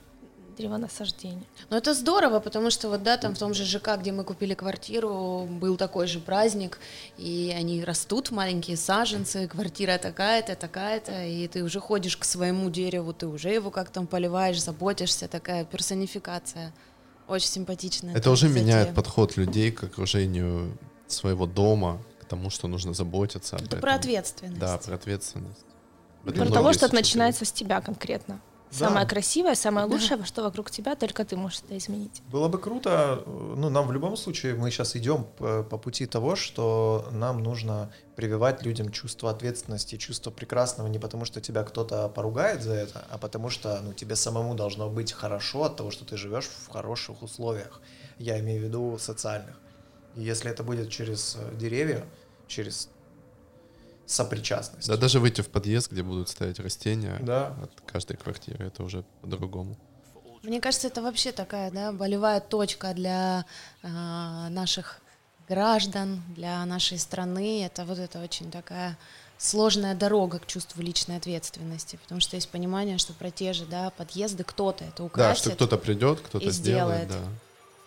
древонасаждение. 0.54 1.44
Ну 1.70 1.76
это 1.76 1.94
здорово, 1.94 2.40
потому 2.40 2.70
что 2.70 2.88
вот 2.88 3.02
да, 3.02 3.16
там 3.16 3.34
в 3.34 3.38
том 3.38 3.54
же 3.54 3.64
ЖК, 3.64 3.96
где 3.98 4.12
мы 4.12 4.24
купили 4.24 4.54
квартиру, 4.54 5.46
был 5.50 5.76
такой 5.76 6.06
же 6.06 6.20
праздник, 6.20 6.78
и 7.18 7.54
они 7.56 7.84
растут, 7.84 8.30
маленькие 8.30 8.76
саженцы, 8.76 9.48
квартира 9.48 9.98
такая-то, 9.98 10.56
такая-то, 10.56 11.24
и 11.24 11.48
ты 11.48 11.62
уже 11.62 11.80
ходишь 11.80 12.16
к 12.16 12.24
своему 12.24 12.70
дереву, 12.70 13.12
ты 13.12 13.26
уже 13.26 13.50
его 13.50 13.70
как 13.70 13.90
там 13.90 14.06
поливаешь, 14.06 14.62
заботишься, 14.62 15.28
такая 15.28 15.64
персонификация. 15.64 16.72
Очень 17.26 17.48
симпатичная. 17.48 18.14
Это 18.14 18.30
уже 18.30 18.48
затея. 18.48 18.64
меняет 18.64 18.94
подход 18.94 19.36
людей 19.36 19.72
к 19.72 19.84
окружению 19.84 20.76
своего 21.06 21.46
дома, 21.46 22.02
к 22.20 22.26
тому, 22.26 22.50
что 22.50 22.68
нужно 22.68 22.92
заботиться. 22.94 23.56
об 23.56 23.62
Это 23.62 23.76
этом. 23.76 23.80
про 23.80 23.94
ответственность. 23.94 24.60
Да, 24.60 24.76
про 24.78 24.94
ответственность. 24.94 25.64
В 26.22 26.28
этом 26.30 26.46
Про 26.46 26.54
того, 26.54 26.72
что 26.72 26.86
это 26.86 26.94
начинается 26.94 27.44
с 27.44 27.52
тебя 27.52 27.80
конкретно. 27.80 28.40
Да. 28.78 28.88
Самое 28.88 29.06
красивое, 29.06 29.54
самое 29.54 29.86
лучшее, 29.86 30.24
что 30.24 30.42
вокруг 30.42 30.70
тебя, 30.70 30.96
только 30.96 31.24
ты 31.24 31.36
можешь 31.36 31.60
это 31.64 31.76
изменить. 31.78 32.22
Было 32.30 32.48
бы 32.48 32.58
круто, 32.58 33.22
ну, 33.26 33.70
нам 33.70 33.86
в 33.86 33.92
любом 33.92 34.16
случае, 34.16 34.54
мы 34.54 34.70
сейчас 34.70 34.96
идем 34.96 35.26
по, 35.38 35.62
по 35.62 35.78
пути 35.78 36.06
того, 36.06 36.34
что 36.36 37.08
нам 37.12 37.42
нужно 37.42 37.92
прививать 38.16 38.62
людям 38.62 38.90
чувство 38.90 39.30
ответственности, 39.30 39.96
чувство 39.96 40.30
прекрасного 40.30 40.88
не 40.88 40.98
потому, 40.98 41.24
что 41.24 41.40
тебя 41.40 41.62
кто-то 41.62 42.08
поругает 42.08 42.62
за 42.62 42.74
это, 42.74 43.04
а 43.10 43.18
потому 43.18 43.50
что, 43.50 43.80
ну, 43.82 43.92
тебе 43.92 44.16
самому 44.16 44.54
должно 44.54 44.90
быть 44.90 45.12
хорошо 45.12 45.64
от 45.64 45.76
того, 45.76 45.90
что 45.90 46.04
ты 46.04 46.16
живешь 46.16 46.46
в 46.46 46.70
хороших 46.70 47.22
условиях. 47.22 47.80
Я 48.18 48.38
имею 48.40 48.60
в 48.60 48.64
виду 48.64 48.98
социальных. 48.98 49.56
И 50.16 50.22
если 50.22 50.50
это 50.50 50.62
будет 50.62 50.90
через 50.90 51.36
деревья, 51.54 52.04
через 52.46 52.88
сопричастность. 54.06 54.88
Да, 54.88 54.96
даже 54.96 55.20
выйти 55.20 55.40
в 55.40 55.48
подъезд, 55.48 55.90
где 55.90 56.02
будут 56.02 56.28
стоять 56.28 56.58
растения 56.60 57.18
Да. 57.22 57.54
от 57.62 57.80
каждой 57.90 58.16
квартиры, 58.16 58.66
это 58.66 58.82
уже 58.82 59.04
по-другому. 59.20 59.76
Мне 60.42 60.60
кажется, 60.60 60.88
это 60.88 61.00
вообще 61.00 61.32
такая, 61.32 61.70
да, 61.70 61.90
болевая 61.92 62.40
точка 62.40 62.92
для 62.92 63.46
а, 63.82 64.48
наших 64.50 65.00
граждан, 65.48 66.22
для 66.36 66.64
нашей 66.66 66.98
страны. 66.98 67.64
Это 67.64 67.84
вот 67.86 67.98
это 67.98 68.22
очень 68.22 68.50
такая 68.50 68.98
сложная 69.38 69.94
дорога 69.94 70.38
к 70.38 70.46
чувству 70.46 70.82
личной 70.82 71.16
ответственности, 71.16 71.96
потому 72.02 72.20
что 72.20 72.36
есть 72.36 72.48
понимание, 72.50 72.98
что 72.98 73.12
про 73.14 73.30
те 73.30 73.52
же, 73.52 73.64
да, 73.66 73.90
подъезды 73.90 74.44
кто-то 74.44 74.84
это 74.84 74.98
Да, 74.98 75.04
украсит, 75.04 75.44
что 75.44 75.50
кто-то 75.52 75.76
придет, 75.78 76.20
кто-то 76.20 76.50
сделает, 76.50 77.08
сделает. 77.08 77.24
да. 77.24 77.30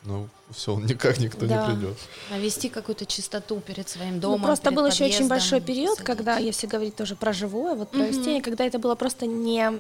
Ну, 0.08 0.28
все, 0.51 0.80
никак 0.80 1.18
никто 1.20 1.45
Да. 1.45 1.68
не 1.68 1.74
придет. 1.76 1.97
навести 2.32 2.70
какую-то 2.70 3.05
чистоту 3.05 3.60
перед 3.60 3.89
своим 3.89 4.16
Ну, 4.16 4.20
домом. 4.22 4.43
просто 4.43 4.70
перед 4.70 4.76
был 4.78 4.86
еще 4.88 5.03
очень 5.05 5.28
большой 5.28 5.60
период, 5.62 5.99
когда, 6.01 6.38
если 6.38 6.66
говорить 6.66 6.95
тоже 6.95 7.16
про 7.16 7.34
живое, 7.34 7.76
вот 7.76 7.91
про 7.91 8.08
растения, 8.08 8.41
когда 8.41 8.64
это 8.66 8.80
было 8.80 8.95
просто 8.95 9.26
не 9.26 9.80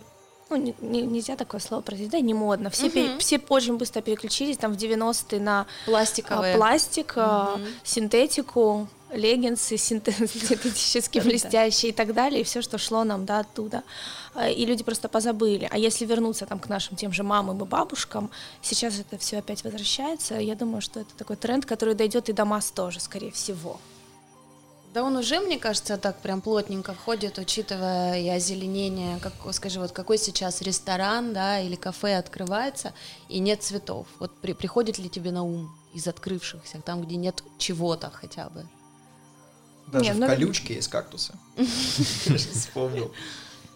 ну, 0.49 0.55
не- 0.57 0.75
не- 0.81 1.01
нельзя 1.01 1.35
такое 1.35 1.59
слово 1.59 1.81
произнести, 1.81 2.11
да, 2.11 2.19
не 2.19 2.33
модно. 2.33 2.69
Все, 2.69 2.89
пере- 2.89 3.17
все 3.19 3.39
очень 3.49 3.77
быстро 3.77 4.01
переключились 4.01 4.57
там 4.57 4.73
в 4.73 4.77
90-е 4.77 5.39
на 5.41 5.61
а, 5.61 5.65
пластиковые. 5.85 6.55
пластик, 6.55 7.13
а, 7.17 7.55
Мгм. 7.57 7.65
синтетику, 7.83 8.87
леггинсы 9.11 9.77
синте- 9.77 10.11
синтетически 10.27 11.19
блестящие 11.19 11.91
и 11.91 11.93
так 11.93 12.13
далее, 12.13 12.41
и 12.41 12.43
все, 12.43 12.61
что 12.61 12.77
шло 12.77 13.03
нам 13.03 13.25
да, 13.25 13.39
оттуда. 13.39 13.83
А, 14.33 14.49
И 14.49 14.65
люди 14.65 14.83
просто 14.83 15.07
позабыли. 15.09 15.67
А 15.71 15.77
если 15.77 16.05
вернуться 16.05 16.45
там 16.45 16.59
к 16.59 16.69
нашим 16.69 16.95
тем 16.95 17.11
же 17.13 17.23
мамам 17.23 17.61
и 17.61 17.65
бабушкам, 17.65 18.29
сейчас 18.61 18.99
это 18.99 19.17
все 19.17 19.37
опять 19.39 19.63
возвращается. 19.63 20.35
Я 20.35 20.55
думаю, 20.55 20.81
что 20.81 20.99
это 21.01 21.13
такой 21.17 21.35
тренд, 21.35 21.65
который 21.65 21.95
дойдет 21.95 22.29
и 22.29 22.33
до 22.33 22.45
масс 22.45 22.71
тоже, 22.71 22.99
скорее 22.99 23.31
всего. 23.31 23.79
Да 24.97 25.03
он 25.03 25.15
уже, 25.15 25.39
мне 25.39 25.59
кажется, 25.59 25.95
так 25.99 26.17
прям 26.21 26.41
плотненько 26.41 26.91
входит, 26.95 27.37
учитывая 27.37 28.19
и 28.19 28.27
озеленение. 28.29 29.19
Как, 29.19 29.33
скажи, 29.53 29.79
вот 29.79 29.91
какой 29.91 30.17
сейчас 30.17 30.63
ресторан, 30.63 31.33
да, 31.33 31.59
или 31.59 31.75
кафе 31.75 32.15
открывается, 32.17 32.93
и 33.29 33.37
нет 33.37 33.61
цветов. 33.61 34.07
Вот 34.17 34.35
при- 34.41 34.53
приходит 34.53 34.97
ли 34.97 35.07
тебе 35.07 35.29
на 35.29 35.43
ум 35.43 35.69
из 35.93 36.07
открывшихся, 36.07 36.81
там, 36.81 37.03
где 37.03 37.15
нет 37.15 37.43
чего-то 37.59 38.09
хотя 38.09 38.49
бы? 38.49 38.65
Даже 39.85 40.05
Не, 40.05 40.13
в 40.13 40.19
ну, 40.19 40.25
колючке 40.25 40.73
есть 40.73 40.87
кактусы. 40.87 41.35
Вспомнил. 41.57 43.13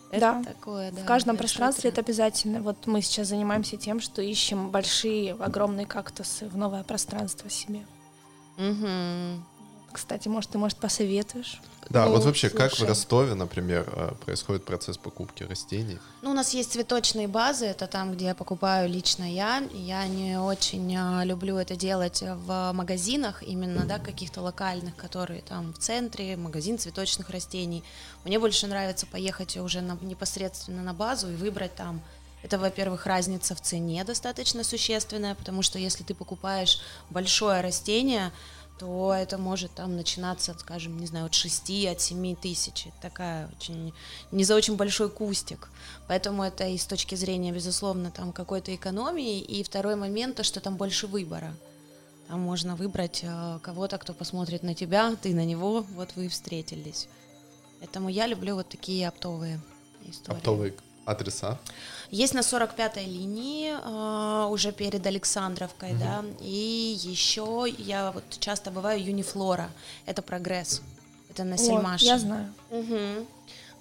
Это 0.09 0.19
Да. 0.21 0.43
такое, 0.43 0.91
да. 0.91 1.03
В 1.03 1.05
каждом 1.05 1.37
пространстве 1.37 1.91
это 1.91 2.01
обязательно. 2.01 2.63
Вот 2.63 2.87
мы 2.87 3.03
сейчас 3.03 3.27
занимаемся 3.27 3.77
тем, 3.77 4.01
что 4.01 4.23
ищем 4.23 4.71
большие, 4.71 5.33
огромные 5.35 5.85
кактусы 5.85 6.49
в 6.49 6.57
новое 6.57 6.81
пространство 6.83 7.47
себе. 7.47 7.85
Мгм. 8.57 9.45
Кстати, 9.91 10.27
может, 10.27 10.51
ты, 10.51 10.57
может, 10.57 10.77
посоветуешь? 10.77 11.61
Да, 11.89 12.05
Ну, 12.05 12.11
вот 12.11 12.23
вообще, 12.23 12.49
как 12.49 12.71
в 12.71 12.75
слушай. 12.75 12.89
Ростове, 12.89 13.33
например, 13.33 13.85
э, 13.91 14.13
происходит 14.25 14.63
процесс 14.63 14.97
покупки 14.97 15.43
растений? 15.43 15.99
Ну, 16.21 16.31
у 16.31 16.33
нас 16.33 16.53
есть 16.53 16.71
цветочные 16.71 17.27
базы, 17.27 17.65
это 17.65 17.87
там, 17.87 18.13
где 18.13 18.25
я 18.27 18.35
покупаю 18.35 18.87
лично 18.89 19.29
я. 19.29 19.61
Я 19.73 20.07
не 20.07 20.39
очень 20.39 20.95
а, 20.95 21.23
люблю 21.25 21.57
это 21.57 21.75
делать 21.75 22.21
в 22.23 22.71
магазинах, 22.73 23.43
именно, 23.43 23.83
да, 23.85 23.99
каких-то 23.99 24.41
локальных, 24.41 24.95
которые 24.95 25.41
там 25.41 25.73
в 25.73 25.79
центре, 25.79 26.37
магазин 26.37 26.77
цветочных 26.77 27.29
растений. 27.29 27.83
Мне 28.23 28.39
больше 28.39 28.67
нравится 28.67 29.05
поехать 29.05 29.57
уже 29.57 29.81
на- 29.81 29.97
непосредственно 30.01 30.81
на 30.83 30.93
базу 30.93 31.29
и 31.29 31.35
выбрать 31.35 31.75
там. 31.75 32.01
Это, 32.43 32.57
во-первых, 32.57 33.05
разница 33.05 33.53
в 33.53 33.61
цене 33.61 34.03
достаточно 34.03 34.63
существенная, 34.63 35.35
потому 35.35 35.61
что 35.61 35.77
если 35.77 36.03
ты 36.03 36.15
покупаешь 36.15 36.79
большое 37.11 37.61
растение, 37.61 38.31
то 38.81 39.13
это 39.13 39.37
может 39.37 39.75
там 39.75 39.95
начинаться, 39.95 40.55
скажем, 40.57 40.99
не 40.99 41.05
знаю, 41.05 41.27
от 41.27 41.35
6, 41.35 41.85
от 41.85 42.01
7 42.01 42.35
тысяч. 42.35 42.87
Это 42.87 42.95
такая 42.99 43.47
очень, 43.55 43.93
не 44.31 44.43
за 44.43 44.55
очень 44.55 44.75
большой 44.75 45.11
кустик. 45.11 45.69
Поэтому 46.07 46.41
это 46.41 46.67
и 46.67 46.79
с 46.79 46.87
точки 46.87 47.13
зрения, 47.13 47.51
безусловно, 47.51 48.09
там 48.09 48.33
какой-то 48.33 48.73
экономии. 48.73 49.39
И 49.39 49.61
второй 49.61 49.95
момент, 49.95 50.37
то, 50.37 50.43
что 50.43 50.61
там 50.61 50.77
больше 50.77 51.05
выбора. 51.05 51.53
Там 52.27 52.39
можно 52.39 52.75
выбрать 52.75 53.19
э, 53.21 53.59
кого-то, 53.61 53.99
кто 53.99 54.15
посмотрит 54.15 54.63
на 54.63 54.73
тебя, 54.73 55.15
ты 55.21 55.35
на 55.35 55.45
него, 55.45 55.85
вот 55.93 56.15
вы 56.15 56.25
и 56.25 56.29
встретились. 56.29 57.07
Поэтому 57.79 58.09
я 58.09 58.25
люблю 58.25 58.55
вот 58.55 58.67
такие 58.67 59.07
оптовые 59.07 59.61
истории. 60.07 60.37
Оптовые 60.37 60.73
адреса? 61.05 61.57
Есть 62.09 62.33
на 62.33 62.39
45-й 62.41 63.05
линии, 63.05 63.73
а, 63.83 64.47
уже 64.47 64.71
перед 64.71 65.05
Александровкой, 65.05 65.95
да, 65.95 66.23
и 66.41 66.97
еще 67.01 67.65
я 67.77 68.11
вот 68.11 68.23
часто 68.39 68.69
бываю 68.71 69.03
Юнифлора, 69.03 69.69
это 70.05 70.21
прогресс, 70.21 70.81
это 71.29 71.43
на 71.43 71.57
Сельмаше. 71.57 72.05
я 72.05 72.19
знаю. 72.19 72.53
Мгм. 72.69 73.25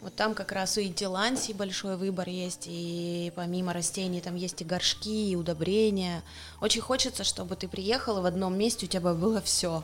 Вот 0.00 0.14
там 0.14 0.32
как 0.34 0.52
раз 0.52 0.78
и 0.78 0.88
Диланси 0.88 1.52
большой 1.52 1.96
выбор 1.96 2.26
есть, 2.26 2.64
и 2.66 3.32
помимо 3.36 3.74
растений 3.74 4.22
там 4.22 4.34
есть 4.34 4.62
и 4.62 4.64
горшки, 4.64 5.32
и 5.32 5.36
удобрения. 5.36 6.22
Очень 6.62 6.80
хочется, 6.80 7.22
чтобы 7.22 7.54
ты 7.54 7.68
приехала 7.68 8.22
в 8.22 8.24
одном 8.24 8.56
месте, 8.56 8.86
у 8.86 8.88
тебя 8.88 9.12
было 9.12 9.42
все. 9.42 9.82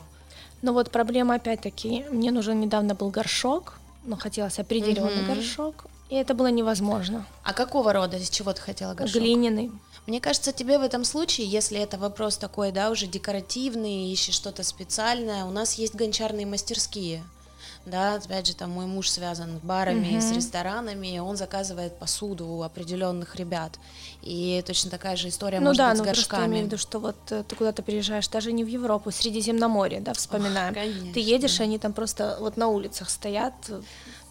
Но 0.63 0.73
вот 0.73 0.89
проблема 0.89 1.35
опять-таки, 1.35 2.03
мне 2.09 2.31
нужен 2.31 2.59
недавно 2.59 2.95
был 2.95 3.11
горшок, 3.11 3.77
но 4.05 4.15
хотелось 4.15 4.57
определенный 4.57 5.21
Мгм. 5.21 5.35
горшок, 5.35 5.85
и 6.09 6.15
это 6.15 6.33
было 6.33 6.47
невозможно. 6.47 7.25
А 7.43 7.53
какого 7.53 7.93
рода, 7.93 8.17
из 8.17 8.29
чего 8.29 8.53
ты 8.53 8.61
хотела 8.61 8.93
горшок? 8.93 9.21
Глиняный. 9.21 9.71
Мне 10.05 10.21
кажется, 10.21 10.53
тебе 10.53 10.79
в 10.79 10.83
этом 10.83 11.03
случае, 11.03 11.47
если 11.47 11.79
это 11.79 11.97
вопрос 11.97 12.37
такой, 12.37 12.71
да, 12.71 12.89
уже 12.91 13.07
декоративный, 13.07 14.11
ищешь 14.11 14.35
что-то 14.35 14.63
специальное, 14.63 15.43
у 15.45 15.51
нас 15.51 15.73
есть 15.73 15.95
гончарные 15.95 16.45
мастерские. 16.45 17.23
Да, 17.85 18.15
опять 18.15 18.47
же, 18.47 18.53
там 18.53 18.71
мой 18.71 18.85
муж 18.85 19.09
связан 19.09 19.59
с 19.59 19.61
барами, 19.65 20.19
с 20.19 20.25
Мгм. 20.27 20.35
ресторанами, 20.35 21.19
он 21.19 21.37
заказывает 21.37 21.97
посуду 21.97 22.45
у 22.45 22.61
определенных 22.63 23.37
ребят. 23.37 23.79
И 24.21 24.61
точно 24.67 24.91
такая 24.91 25.15
же 25.15 25.29
история 25.29 25.59
ну 25.59 25.67
может 25.67 25.77
да, 25.77 25.89
быть 25.91 25.97
ну 25.99 26.03
с 26.03 26.07
я 26.07 26.13
горшками. 26.13 26.47
имею 26.51 26.63
в 26.63 26.67
виду, 26.67 26.77
что 26.77 26.99
вот 26.99 27.15
э, 27.29 27.43
ты 27.47 27.55
куда-то 27.55 27.83
приезжаешь, 27.83 28.27
даже 28.27 28.51
не 28.51 28.65
в 28.65 28.67
Европу, 28.67 29.09
Средиземноморье, 29.11 30.01
да, 30.01 30.13
вспоминаем. 30.13 30.73
конечно. 30.73 31.13
Ты 31.13 31.21
едешь, 31.21 31.61
и 31.61 31.63
они 31.63 31.79
там 31.79 31.93
просто 31.93 32.35
вот 32.41 32.57
на 32.57 32.67
улицах 32.67 33.09
стоят. 33.09 33.53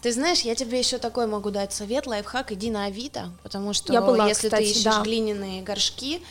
Ты 0.07 0.13
знаешь, 0.13 0.39
я 0.43 0.55
тебе 0.55 0.79
еще 0.79 0.99
такой 0.99 1.27
могу 1.27 1.49
дать 1.49 1.73
совет, 1.73 2.07
лайфхак, 2.07 2.53
иди 2.53 2.71
на 2.71 2.85
Авито, 2.85 3.29
потому 3.43 3.73
что 3.73 3.91
Я 3.91 4.01
была, 4.01 4.29
если 4.29 4.47
кстати, 4.47 4.63
ты 4.63 4.69
ищешь 4.71 4.83
да. 4.83 5.01
глиняные 5.01 5.61
горшки, 5.61 6.21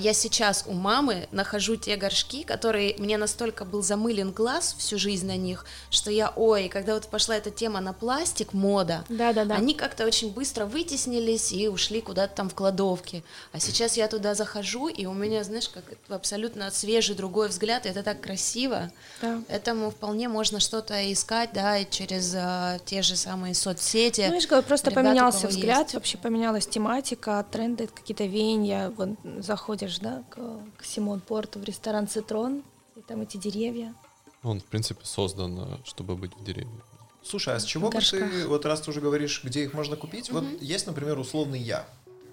я 0.00 0.12
сейчас 0.12 0.64
у 0.66 0.72
мамы 0.72 1.28
нахожу 1.30 1.76
те 1.76 1.96
горшки, 1.96 2.42
которые 2.42 2.94
мне 2.98 3.16
настолько 3.16 3.64
был 3.64 3.82
замылен 3.82 4.30
глаз 4.32 4.74
всю 4.78 4.98
жизнь 4.98 5.26
на 5.26 5.36
них, 5.36 5.64
что 5.90 6.10
я, 6.10 6.32
ой, 6.34 6.68
когда 6.68 6.94
вот 6.94 7.06
пошла 7.08 7.36
эта 7.36 7.50
тема 7.50 7.80
на 7.80 7.92
пластик, 7.92 8.52
мода, 8.52 9.04
Да-да-да. 9.08 9.54
они 9.54 9.74
как-то 9.74 10.04
очень 10.06 10.32
быстро 10.32 10.66
вытеснились 10.66 11.52
и 11.52 11.68
ушли 11.68 12.00
куда-то 12.00 12.34
там 12.34 12.48
в 12.48 12.54
кладовки. 12.54 13.22
А 13.52 13.60
сейчас 13.60 13.96
я 13.96 14.08
туда 14.08 14.34
захожу, 14.34 14.88
и 14.88 15.06
у 15.06 15.12
меня, 15.12 15.44
знаешь, 15.44 15.68
как 15.68 15.84
абсолютно 16.08 16.70
свежий 16.70 17.14
другой 17.14 17.48
взгляд, 17.48 17.86
и 17.86 17.88
это 17.88 18.02
так 18.02 18.20
красиво. 18.20 18.90
Да. 19.20 19.40
Поэтому 19.48 19.90
вполне 19.90 20.28
можно 20.28 20.60
что-то 20.60 21.12
искать, 21.12 21.50
да, 21.52 21.78
и 21.78 21.88
через 21.88 22.34
а, 22.36 22.78
те 22.84 23.02
же 23.02 23.16
самые 23.16 23.54
соцсети. 23.54 24.24
Ну, 24.28 24.34
я 24.34 24.40
же 24.40 24.48
говорю, 24.48 24.66
просто 24.66 24.90
Ребята, 24.90 25.08
поменялся 25.08 25.46
взгляд, 25.48 25.82
есть. 25.82 25.94
вообще 25.94 26.18
поменялась 26.18 26.66
тематика, 26.66 27.44
тренды, 27.50 27.86
какие-то 27.86 28.24
веяния. 28.24 28.90
Вот 28.96 29.10
заходишь, 29.52 29.98
да, 29.98 30.24
к, 30.30 30.36
к 30.78 30.84
Симон 30.84 31.20
Порту 31.20 31.58
в 31.60 31.64
ресторан 31.64 32.08
Цитрон, 32.08 32.62
и 32.96 33.02
там 33.02 33.20
эти 33.20 33.36
деревья. 33.36 33.94
Он, 34.42 34.60
в 34.60 34.64
принципе, 34.64 35.04
создан, 35.04 35.58
э, 35.58 35.76
чтобы 35.84 36.16
быть 36.16 36.34
в 36.34 36.42
деревне. 36.42 36.80
Слушай, 37.22 37.54
а 37.54 37.60
с 37.60 37.64
чего 37.64 37.90
бы 37.90 38.00
ты, 38.00 38.46
вот 38.48 38.64
раз 38.64 38.80
ты 38.80 38.90
уже 38.90 39.00
говоришь, 39.02 39.44
где 39.44 39.64
их 39.64 39.74
можно 39.74 39.96
купить, 39.96 40.30
вот 40.30 40.44
есть, 40.62 40.86
например, 40.86 41.18
условный 41.18 41.60
я, 41.60 41.86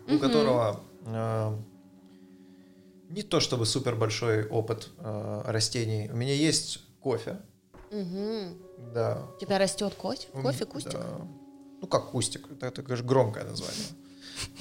у 0.08 0.18
которого 0.18 0.80
э, 1.06 1.58
не 3.10 3.22
то 3.24 3.42
чтобы 3.42 3.66
супер 3.66 3.96
большой 3.96 4.48
опыт 4.48 4.90
э, 4.98 5.42
растений. 5.46 6.10
У 6.10 6.16
меня 6.16 6.34
есть 6.34 6.80
кофе, 7.02 7.42
Мгм. 7.92 8.58
да. 8.94 9.28
У 9.36 9.40
тебя 9.42 9.58
растет 9.60 9.94
кофе, 9.94 10.28
кофе, 10.42 10.66
кустик? 10.66 10.94
да. 10.94 11.28
Ну, 11.82 11.88
как 11.88 12.12
кустик, 12.12 12.48
это, 12.50 12.68
это 12.68 12.82
конечно, 12.82 13.06
громкое 13.06 13.44
название. 13.44 13.88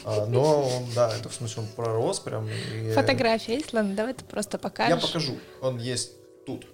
А, 0.04 0.26
но, 0.26 0.62
он, 0.62 0.84
да, 0.94 1.14
это 1.16 1.28
в 1.28 1.34
смысле 1.34 1.62
он 1.62 1.68
пророс 1.76 2.20
прям. 2.20 2.48
и- 2.48 2.92
Фотография 2.92 3.54
есть, 3.54 3.72
ладно, 3.72 3.94
давай 3.94 4.14
ты 4.14 4.24
просто 4.24 4.56
Я 4.56 4.58
покажешь. 4.58 5.02
покажу. 5.02 5.38
Он 5.62 5.78
есть 5.78 6.12
тут. 6.46 6.66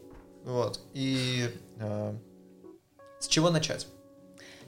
Вот. 0.44 0.80
И 0.92 1.48
э, 1.78 2.14
с 3.20 3.28
чего 3.28 3.50
начать? 3.50 3.86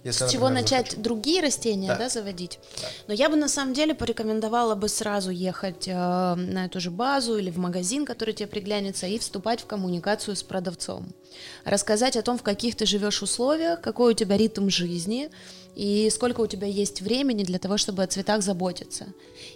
Если, 0.05 0.24
С 0.26 0.30
чего 0.30 0.45
например, 0.49 0.62
начать 0.62 0.87
захочу. 0.87 1.03
другие 1.03 1.43
растения, 1.43 1.89
да, 1.89 1.97
Да. 1.99 2.09
заводить? 2.09 2.61
Да. 2.80 2.89
Но 3.09 3.14
я 3.14 3.28
бы 3.28 3.34
на 3.34 3.49
самом 3.49 3.74
деле 3.74 3.93
порекомендовала 3.93 4.76
бы 4.76 4.89
сразу 4.89 5.30
ехать 5.32 5.89
э, 5.89 5.93
на 5.95 6.66
эту 6.66 6.78
же 6.80 6.93
базу 6.93 7.37
или 7.39 7.51
в 7.51 7.59
магазин, 7.59 8.07
который 8.07 8.32
тебе 8.32 8.47
приглянется, 8.47 9.09
и 9.09 9.18
вступать 9.18 9.61
в 9.62 9.66
коммуникацию 9.66 10.37
с 10.37 10.45
продавцом. 10.45 11.12
Рассказать 11.64 12.16
о 12.16 12.22
том, 12.22 12.39
в 12.39 12.45
каких 12.45 12.76
ты 12.76 12.87
живешь 12.87 13.20
условиях, 13.20 13.80
какой 13.80 14.12
у 14.12 14.16
тебя 14.16 14.37
ритм 14.37 14.68
жизни 14.68 15.28
и 15.77 16.09
сколько 16.11 16.41
у 16.41 16.47
тебя 16.47 16.66
есть 16.66 17.03
времени 17.03 17.45
для 17.45 17.59
того, 17.59 17.77
чтобы 17.77 18.03
о 18.03 18.07
цветах 18.07 18.43
заботиться. 18.43 19.09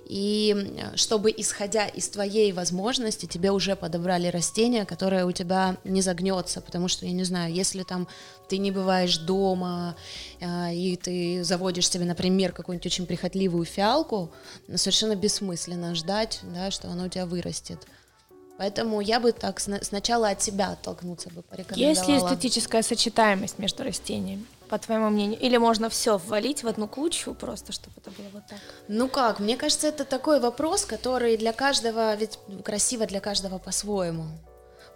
И 0.05 0.55
э, 0.55 0.97
чтобы, 0.97 1.33
исходя 1.35 1.87
из 1.87 2.11
твоей 2.11 2.53
возможности, 2.53 3.25
тебе 3.25 3.51
уже 3.51 3.75
подобрали 3.75 4.29
растение, 4.29 4.85
которое 4.85 5.25
у 5.25 5.33
тебя 5.33 5.79
не 5.83 6.03
загнется, 6.03 6.61
потому 6.61 6.89
что, 6.89 7.07
я 7.07 7.13
не 7.13 7.25
знаю, 7.25 7.55
если 7.55 7.85
там 7.85 8.07
ты 8.49 8.59
не 8.59 8.71
бываешь 8.71 9.17
дома, 9.17 9.97
э, 10.41 10.75
и 10.75 10.97
ты 10.97 11.43
заводишь 11.43 11.89
себе, 11.89 12.05
например, 12.05 12.53
какую-нибудь 12.53 12.87
очень 12.87 13.07
прихотливую 13.07 13.65
фиалку, 13.65 14.31
совершенно 14.75 15.17
бессмысленно 15.17 15.95
ждать, 15.95 16.41
да, 16.43 16.71
что 16.71 16.89
оно 16.89 17.07
у 17.07 17.09
тебя 17.09 17.25
вырастет. 17.25 17.79
Поэтому 18.59 19.01
я 19.01 19.21
бы 19.21 19.33
так 19.33 19.59
сна- 19.59 19.81
сначала 19.81 20.29
от 20.29 20.43
себя 20.43 20.73
оттолкнуться 20.73 21.31
бы 21.31 21.41
порекомендовала. 21.41 21.89
Есть 21.89 22.09
ли 22.09 22.19
эстетическая 22.19 22.83
сочетаемость 22.83 23.59
между 23.59 23.85
растениями, 23.85 24.45
по 24.71 24.79
твоему 24.79 25.11
мнению? 25.11 25.39
Или 25.41 25.57
можно 25.59 25.89
все 25.89 26.17
ввалить 26.17 26.63
в 26.63 26.69
одну 26.69 26.87
кучу, 26.87 27.35
просто 27.35 27.73
чтобы 27.73 27.97
это 27.99 28.11
было 28.13 28.29
вот 28.33 28.47
так? 28.47 28.59
Ну 28.89 29.09
как, 29.09 29.41
мне 29.41 29.57
кажется, 29.57 29.89
это 29.89 30.05
такой 30.05 30.41
вопрос, 30.41 30.85
который 30.85 31.37
для 31.37 31.53
каждого, 31.53 32.15
ведь 32.15 32.39
красиво 32.65 33.05
для 33.07 33.21
каждого 33.21 33.59
по-своему. 33.59 34.27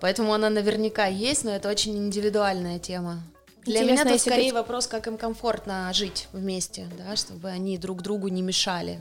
Поэтому 0.01 0.33
она 0.33 0.49
наверняка 0.49 1.07
есть, 1.07 1.45
но 1.45 1.51
это 1.51 1.68
очень 1.68 1.97
индивидуальная 1.97 2.79
тема. 2.79 3.22
Для 3.64 3.81
Интересно, 3.81 4.05
меня 4.05 4.14
это 4.14 4.20
скорее 4.20 4.51
ты- 4.51 4.55
вопрос, 4.55 4.87
как 4.87 5.07
им 5.07 5.16
комфортно 5.16 5.91
жить 5.93 6.29
вместе, 6.33 6.87
да, 6.99 7.16
чтобы 7.16 7.49
они 7.49 7.77
друг 7.79 8.03
другу 8.03 8.29
не 8.29 8.43
мешали. 8.43 9.01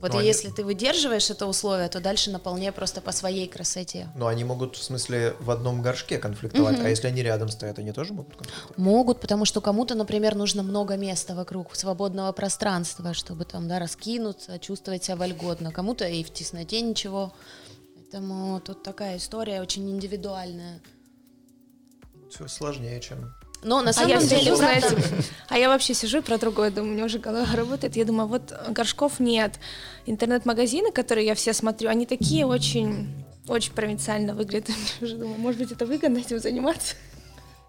Вот 0.00 0.14
и 0.14 0.18
они- 0.18 0.26
если 0.28 0.48
ты 0.50 0.64
выдерживаешь 0.64 1.28
это 1.28 1.46
условие, 1.46 1.88
то 1.88 2.00
дальше 2.00 2.30
наполняй 2.30 2.70
просто 2.70 3.00
по 3.00 3.10
своей 3.10 3.48
красоте. 3.48 4.08
Но 4.14 4.28
они 4.28 4.44
могут, 4.44 4.76
в 4.76 4.82
смысле, 4.82 5.34
в 5.40 5.50
одном 5.50 5.82
горшке 5.82 6.18
конфликтовать, 6.18 6.78
а 6.78 6.88
если 6.88 7.08
они 7.08 7.22
рядом 7.22 7.48
стоят, 7.48 7.78
они 7.78 7.92
тоже 7.92 8.12
могут 8.12 8.36
конфликтовать? 8.36 8.78
Могут, 8.78 9.20
потому 9.20 9.44
что 9.44 9.60
кому-то, 9.60 9.94
например, 9.96 10.36
нужно 10.36 10.62
много 10.62 10.96
места 10.96 11.34
вокруг, 11.34 11.74
свободного 11.74 12.30
пространства, 12.32 13.12
чтобы 13.12 13.44
там, 13.44 13.66
да, 13.66 13.78
раскинуться, 13.80 14.58
чувствовать 14.60 15.02
себя 15.04 15.16
вольготно. 15.16 15.72
Кому-то 15.72 16.06
и 16.06 16.22
в 16.22 16.30
тесноте 16.32 16.80
ничего. 16.80 17.32
Поэтому 17.96 18.60
тут 18.60 18.82
такая 18.84 19.16
история 19.16 19.60
очень 19.60 19.90
индивидуальная. 19.90 20.80
Все 22.30 22.46
сложнее, 22.46 23.00
чем... 23.00 23.34
Но 23.62 23.82
на 23.82 23.90
А 23.90 23.92
самом 23.92 24.10
я 24.10 24.18
деле, 24.20 24.42
сижу, 24.42 24.56
знаете, 24.56 24.96
а 25.48 25.58
я 25.58 25.68
вообще 25.68 25.92
сижу 25.94 26.18
и 26.18 26.20
про 26.20 26.38
другое 26.38 26.70
думаю, 26.70 26.92
у 26.92 26.94
меня 26.94 27.04
уже 27.06 27.18
голова 27.18 27.46
работает. 27.56 27.96
Я 27.96 28.04
думаю, 28.04 28.28
вот 28.28 28.52
горшков 28.70 29.18
нет. 29.18 29.54
Интернет-магазины, 30.06 30.92
которые 30.92 31.26
я 31.26 31.34
все 31.34 31.52
смотрю, 31.52 31.90
они 31.90 32.06
такие 32.06 32.46
очень, 32.46 33.08
очень 33.48 33.72
провинциально 33.72 34.34
выглядят. 34.34 34.68
Я 35.00 35.06
уже 35.06 35.16
думаю, 35.16 35.38
может 35.38 35.60
быть, 35.60 35.72
это 35.72 35.86
выгодно 35.86 36.18
этим 36.18 36.38
заниматься? 36.38 36.94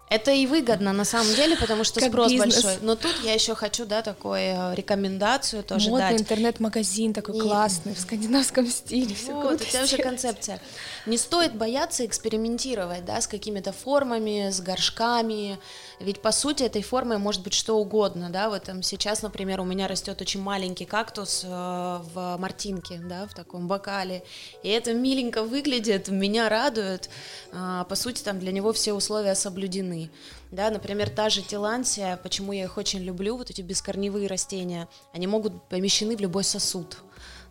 Это 0.08 0.32
и 0.32 0.44
выгодно 0.46 0.92
на 0.92 1.04
самом 1.04 1.32
деле, 1.36 1.56
потому 1.56 1.84
что 1.84 2.00
Как 2.00 2.08
спрос 2.08 2.32
бизнес. 2.32 2.64
большой. 2.64 2.78
Но 2.82 2.96
тут 2.96 3.14
я 3.22 3.32
еще 3.32 3.54
хочу, 3.54 3.86
да, 3.86 4.02
такую 4.02 4.38
э, 4.40 4.74
рекомендацию 4.74 5.62
тоже 5.62 5.88
Модный 5.88 6.10
дать. 6.10 6.20
интернет-магазин 6.22 7.12
такой 7.14 7.34
Не- 7.36 7.40
классный, 7.42 7.94
в 7.94 8.00
скандинавском 8.00 8.66
стиле. 8.68 9.14
Все 9.14 9.32
Вот, 9.32 9.46
круто 9.46 9.62
у 9.62 9.66
тебя 9.68 9.84
уже 9.84 9.96
концепция. 9.98 10.60
Не 11.06 11.16
стоит 11.16 11.54
бояться 11.54 12.04
экспериментировать, 12.04 13.06
да, 13.06 13.20
с 13.20 13.26
какими-то 13.26 13.72
формами, 13.72 14.50
с 14.50 14.60
горшками. 14.60 15.58
Ведь 15.98 16.20
по 16.20 16.30
сути 16.30 16.62
этой 16.62 16.82
формой 16.82 17.16
может 17.16 17.42
быть 17.42 17.54
что 17.54 17.78
угодно, 17.78 18.28
да. 18.28 18.50
Вот 18.50 18.64
там 18.64 18.82
сейчас, 18.82 19.22
например, 19.22 19.60
у 19.60 19.64
меня 19.64 19.88
растет 19.88 20.20
очень 20.20 20.42
маленький 20.42 20.84
кактус 20.84 21.42
э, 21.44 21.48
в 21.48 22.36
мартинке, 22.38 23.00
да, 23.02 23.26
в 23.26 23.34
таком 23.34 23.66
бокале, 23.66 24.22
и 24.62 24.68
это 24.68 24.92
миленько 24.92 25.42
выглядит, 25.42 26.08
меня 26.08 26.48
радует. 26.48 27.08
А, 27.52 27.84
по 27.84 27.94
сути, 27.94 28.22
там 28.22 28.38
для 28.38 28.52
него 28.52 28.72
все 28.72 28.92
условия 28.92 29.34
соблюдены. 29.34 30.10
Да, 30.50 30.70
например, 30.70 31.08
та 31.08 31.30
же 31.30 31.42
тилансия, 31.42 32.18
почему 32.22 32.52
я 32.52 32.64
их 32.64 32.76
очень 32.76 33.00
люблю, 33.00 33.36
вот 33.36 33.50
эти 33.50 33.62
бескорневые 33.62 34.26
растения, 34.26 34.88
они 35.12 35.26
могут 35.26 35.68
помещены 35.68 36.16
в 36.16 36.20
любой 36.20 36.44
сосуд 36.44 36.98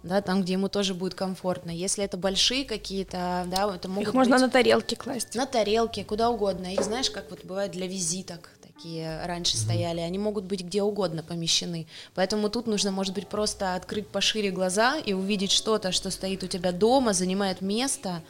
да, 0.04 0.22
там, 0.22 0.42
где 0.42 0.54
ему 0.54 0.70
тоже 0.70 0.94
будет 0.94 1.14
комфортно. 1.14 1.72
Если 1.72 2.04
это 2.04 2.18
большие 2.18 2.66
какие-то, 2.66 3.46
да, 3.48 3.74
это 3.74 3.88
могут 3.90 4.08
Их 4.08 4.14
можно 4.14 4.36
быть 4.36 4.42
на 4.42 4.50
тарелке 4.50 4.96
класть. 4.96 5.36
на 5.36 5.46
тарелке, 5.46 6.04
куда 6.04 6.30
угодно. 6.30 6.74
Их, 6.74 6.84
знаешь, 6.84 7.10
как 7.10 7.30
вот 7.30 7.44
бывает 7.44 7.72
для 7.72 7.88
визиток 7.88 8.50
такие 8.80 9.26
раньше 9.26 9.58
стояли, 9.58 10.00
они 10.00 10.18
могут 10.18 10.46
быть 10.46 10.62
где 10.62 10.82
угодно 10.82 11.22
помещены. 11.22 11.86
Поэтому 12.16 12.50
тут 12.50 12.66
нужно, 12.66 12.92
может 12.92 13.14
быть, 13.14 13.28
просто 13.28 13.76
открыть 13.76 14.08
пошире 14.08 14.52
глаза 14.52 14.98
и 14.98 15.12
увидеть 15.12 15.52
что-то, 15.52 15.92
что 15.92 16.10
стоит 16.12 16.44
у 16.44 16.48
тебя 16.48 16.72
дома, 16.72 17.12
занимает 17.14 17.60
место. 17.60 18.22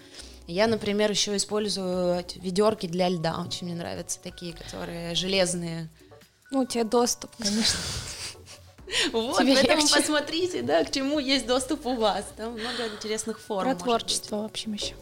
Я, 0.47 0.65
например, 0.65 1.11
еще 1.11 1.35
использую 1.35 2.25
ведерки 2.37 2.87
для 2.87 3.09
льда. 3.09 3.43
Очень 3.45 3.67
мне 3.67 3.75
нравятся 3.75 4.19
такие, 4.19 4.53
которые 4.53 5.13
железные. 5.13 5.87
Ну, 6.49 6.61
у 6.61 6.65
тебя 6.65 6.83
доступ, 6.83 7.29
конечно. 7.37 7.79
Вот, 9.13 9.37
Тебе 9.37 9.53
поэтому 9.55 9.81
легче. 9.81 9.95
посмотрите, 9.95 10.61
да, 10.61 10.83
к 10.83 10.91
чему 10.91 11.19
есть 11.19 11.45
доступ 11.45 11.85
у 11.85 11.95
вас. 11.95 12.25
Там 12.35 12.53
много 12.53 12.87
интересных 12.95 13.39
форм. 13.39 13.69
Про 13.69 13.75
творчество, 13.75 14.37
в 14.41 14.45
общем, 14.45 14.73
еще. 14.73 14.95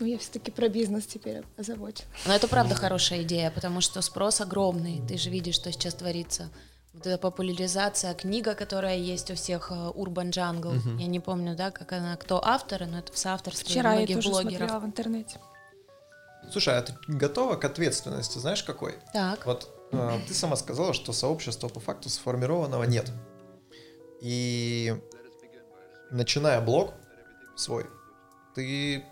Ну, 0.00 0.06
я 0.06 0.18
все-таки 0.18 0.50
про 0.50 0.68
бизнес 0.68 1.06
теперь 1.06 1.42
озабочена. 1.56 2.08
быть. 2.10 2.26
Но 2.26 2.34
это 2.34 2.48
правда 2.48 2.74
хорошая 2.74 3.22
идея, 3.22 3.50
потому 3.50 3.80
что 3.80 4.00
спрос 4.02 4.40
огромный. 4.40 5.00
Ты 5.06 5.16
же 5.18 5.30
видишь, 5.30 5.54
что 5.54 5.70
сейчас 5.70 5.94
творится. 5.94 6.50
Вот 6.92 7.06
эта 7.06 7.18
популяризация, 7.18 8.14
книга, 8.14 8.54
которая 8.54 8.96
есть 8.96 9.30
у 9.30 9.34
всех, 9.34 9.70
э, 9.70 9.74
Urban 9.74 10.30
Jungle. 10.30 10.98
Я 10.98 11.06
не 11.06 11.20
помню, 11.20 11.56
да, 11.56 11.70
как 11.70 11.92
она, 11.92 12.16
кто 12.16 12.44
автор, 12.44 12.86
но 12.86 12.98
это 12.98 13.12
в 13.12 13.18
соавторстве 13.18 13.68
Вчера 13.68 13.90
я 13.92 13.96
многих 13.98 14.16
тоже 14.16 14.30
блогеров. 14.30 14.56
смотрела 14.56 14.78
в 14.80 14.84
интернете. 14.84 15.40
Слушай, 16.50 16.78
а 16.78 16.82
ты 16.82 16.94
готова 17.08 17.56
к 17.56 17.64
ответственности? 17.64 18.38
Знаешь, 18.38 18.62
какой? 18.62 18.96
Так. 19.12 19.44
Вот 19.46 19.83
ты 20.26 20.34
сама 20.34 20.56
сказала, 20.56 20.94
что 20.94 21.12
сообщества 21.12 21.68
по 21.68 21.80
факту 21.80 22.08
сформированного 22.08 22.84
нет. 22.84 23.10
И 24.20 24.94
начиная 26.10 26.60
блог 26.60 26.94
свой, 27.56 27.86
ты 28.54 29.04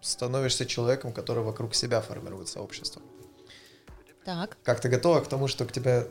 становишься 0.00 0.66
человеком, 0.66 1.12
который 1.12 1.42
вокруг 1.42 1.74
себя 1.74 2.00
формирует 2.00 2.48
сообщество. 2.48 3.00
Так. 4.24 4.56
Как 4.62 4.80
ты 4.80 4.88
готова 4.88 5.20
к 5.20 5.28
тому, 5.28 5.48
что 5.48 5.64
к 5.64 5.72
тебе 5.72 6.08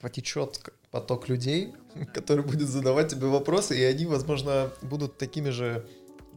потечет 0.00 0.60
поток 0.90 1.28
людей, 1.28 1.74
который 2.14 2.44
будет 2.44 2.68
задавать 2.68 3.10
тебе 3.10 3.26
вопросы, 3.26 3.78
и 3.78 3.82
они, 3.82 4.06
возможно, 4.06 4.70
будут 4.82 5.18
такими 5.18 5.50
же 5.50 5.86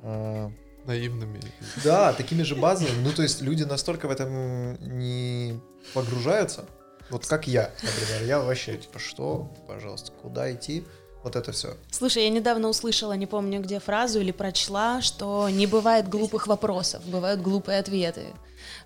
э, 0.01 0.49
Наивными. 0.85 1.39
да, 1.83 2.13
такими 2.13 2.43
же 2.43 2.55
базовыми. 2.55 3.03
Ну, 3.03 3.11
то 3.11 3.21
есть 3.21 3.41
люди 3.41 3.63
настолько 3.63 4.07
в 4.07 4.11
этом 4.11 4.75
не 4.97 5.59
погружаются. 5.93 6.65
Вот 7.09 7.25
как 7.25 7.47
я, 7.47 7.71
например. 7.81 8.27
Я 8.27 8.39
вообще, 8.39 8.77
типа, 8.77 8.99
что, 8.99 9.51
пожалуйста, 9.67 10.11
куда 10.11 10.51
идти? 10.51 10.85
Вот 11.23 11.35
это 11.35 11.51
все. 11.51 11.75
Слушай, 11.91 12.23
я 12.23 12.29
недавно 12.29 12.69
услышала, 12.69 13.13
не 13.13 13.25
помню 13.25 13.61
где 13.61 13.79
фразу 13.79 14.21
или 14.21 14.31
прочла, 14.31 15.01
что 15.01 15.49
не 15.49 15.67
бывает 15.67 16.07
глупых 16.07 16.47
вопросов, 16.47 17.05
бывают 17.05 17.41
глупые 17.41 17.79
ответы. 17.79 18.27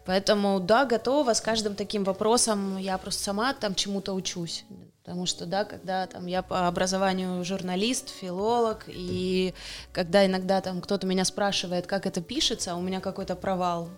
Поэтому, 0.05 0.59
да, 0.59 0.86
готова 0.86 1.34
с 1.34 1.41
каждым 1.41 1.76
таким 1.76 2.03
вопросом. 2.03 2.78
Я 2.78 2.97
просто 2.97 3.24
сама 3.24 3.53
там 3.53 3.76
чему-то 3.76 4.13
учусь. 4.13 4.65
Потому 5.03 5.26
что, 5.26 5.45
да, 5.45 5.65
когда 5.65 6.07
там 6.07 6.28
я 6.28 6.41
по 6.41 6.65
образованию 6.67 7.43
журналист, 7.43 8.09
филолог, 8.09 8.86
и 8.88 9.53
когда 9.91 10.26
иногда 10.26 10.61
там 10.61 10.80
кто-то 10.80 11.05
меня 11.05 11.26
спрашивает, 11.26 11.88
как 11.88 12.05
это 12.05 12.21
пишется, 12.21 12.76
у 12.76 12.82
меня 12.82 13.01
какой-то 13.01 13.36
провал, 13.36 13.89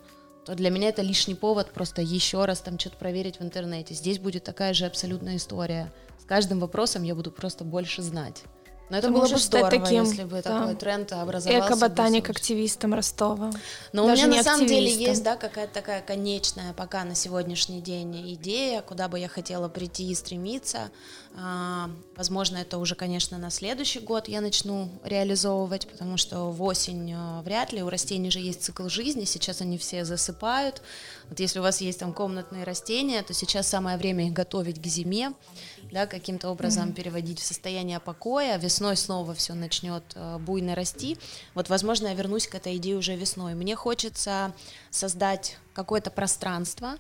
то 0.46 0.54
для 0.56 0.70
меня 0.70 0.90
это 0.90 1.02
лишний 1.02 1.36
повод 1.36 1.72
просто 1.72 2.02
еще 2.02 2.46
раз 2.46 2.60
там 2.60 2.78
что-то 2.78 2.98
проверить 2.98 3.40
в 3.40 3.44
интернете. 3.44 3.94
Здесь 3.96 4.20
будет 4.20 4.44
такая 4.44 4.74
же 4.74 4.86
абсолютная 4.86 5.38
история. 5.38 5.92
С 6.20 6.26
каждым 6.26 6.60
вопросом 6.60 7.04
я 7.04 7.16
буду 7.16 7.32
просто 7.32 7.64
больше 7.64 8.02
знать. 8.04 8.44
Но 8.90 8.98
это 8.98 9.08
Ты 9.08 9.14
было 9.14 9.22
бы 9.22 9.28
стать 9.40 9.42
здорово, 9.42 9.72
таким, 9.72 10.04
если 10.04 10.24
бы 10.26 10.42
да. 10.44 10.60
такой 10.60 10.76
тренд 10.76 11.12
образовался. 11.12 11.60
бы 11.60 11.76
Эко-ботаник 11.76 12.26
сообщество. 12.26 12.32
активистом 12.32 12.94
Ростова. 12.94 13.52
Но 13.94 14.04
у 14.04 14.08
Даже 14.08 14.24
меня 14.24 14.32
не 14.32 14.38
на 14.38 14.44
самом 14.44 14.68
деле 14.68 14.94
есть, 14.94 15.24
да, 15.24 15.36
какая-то 15.38 15.74
такая 15.74 16.02
конечная 16.04 16.72
пока 16.74 17.04
на 17.04 17.16
сегодняшний 17.16 17.82
день 17.82 18.34
идея, 18.36 18.84
куда 18.84 19.08
бы 19.08 19.18
я 19.20 19.28
хотела 19.28 19.70
прийти 19.70 20.12
и 20.12 20.14
стремиться. 20.14 20.92
А, 21.38 21.90
возможно, 22.16 22.58
это 22.58 22.78
уже, 22.78 22.96
конечно, 22.96 23.38
на 23.38 23.50
следующий 23.50 24.00
год 24.00 24.30
я 24.30 24.40
начну 24.40 24.90
реализовывать, 25.04 25.86
потому 25.88 26.16
что 26.16 26.50
в 26.52 26.64
осень 26.64 27.14
а, 27.14 27.42
вряд 27.42 27.74
ли, 27.74 27.84
у 27.84 27.90
растений 27.90 28.32
же 28.32 28.40
есть 28.40 28.64
цикл 28.64 28.88
жизни, 28.88 29.26
сейчас 29.26 29.60
они 29.60 29.78
все 29.78 30.06
засыпают. 30.06 30.82
Вот 31.30 31.40
если 31.42 31.60
у 31.60 31.62
вас 31.62 31.82
есть 31.82 32.00
там 32.00 32.14
комнатные 32.14 32.64
растения, 32.64 33.22
то 33.22 33.34
сейчас 33.34 33.68
самое 33.68 33.98
время 33.98 34.28
их 34.28 34.34
готовить 34.34 34.82
к 34.82 34.86
зиме, 34.86 35.34
да, 35.92 36.08
каким-то 36.08 36.50
образом 36.50 36.94
переводить 36.94 37.40
в 37.40 37.46
состояние 37.46 38.00
покоя, 38.00 38.58
весной 38.58 38.96
снова 38.96 39.34
все 39.34 39.54
начнет 39.56 40.04
э, 40.16 40.38
буйно 40.40 40.74
расти. 40.74 41.18
Вот, 41.54 41.68
возможно, 41.68 42.08
я 42.08 42.14
вернусь 42.14 42.48
к 42.48 42.56
этой 42.56 42.78
идее 42.78 42.96
уже 42.96 43.16
весной. 43.16 43.56
Мне 43.56 43.76
хочется 43.76 44.54
создать 44.90 45.58
какое-то 45.74 46.12
пространство, 46.12 46.94
э, 46.94 46.98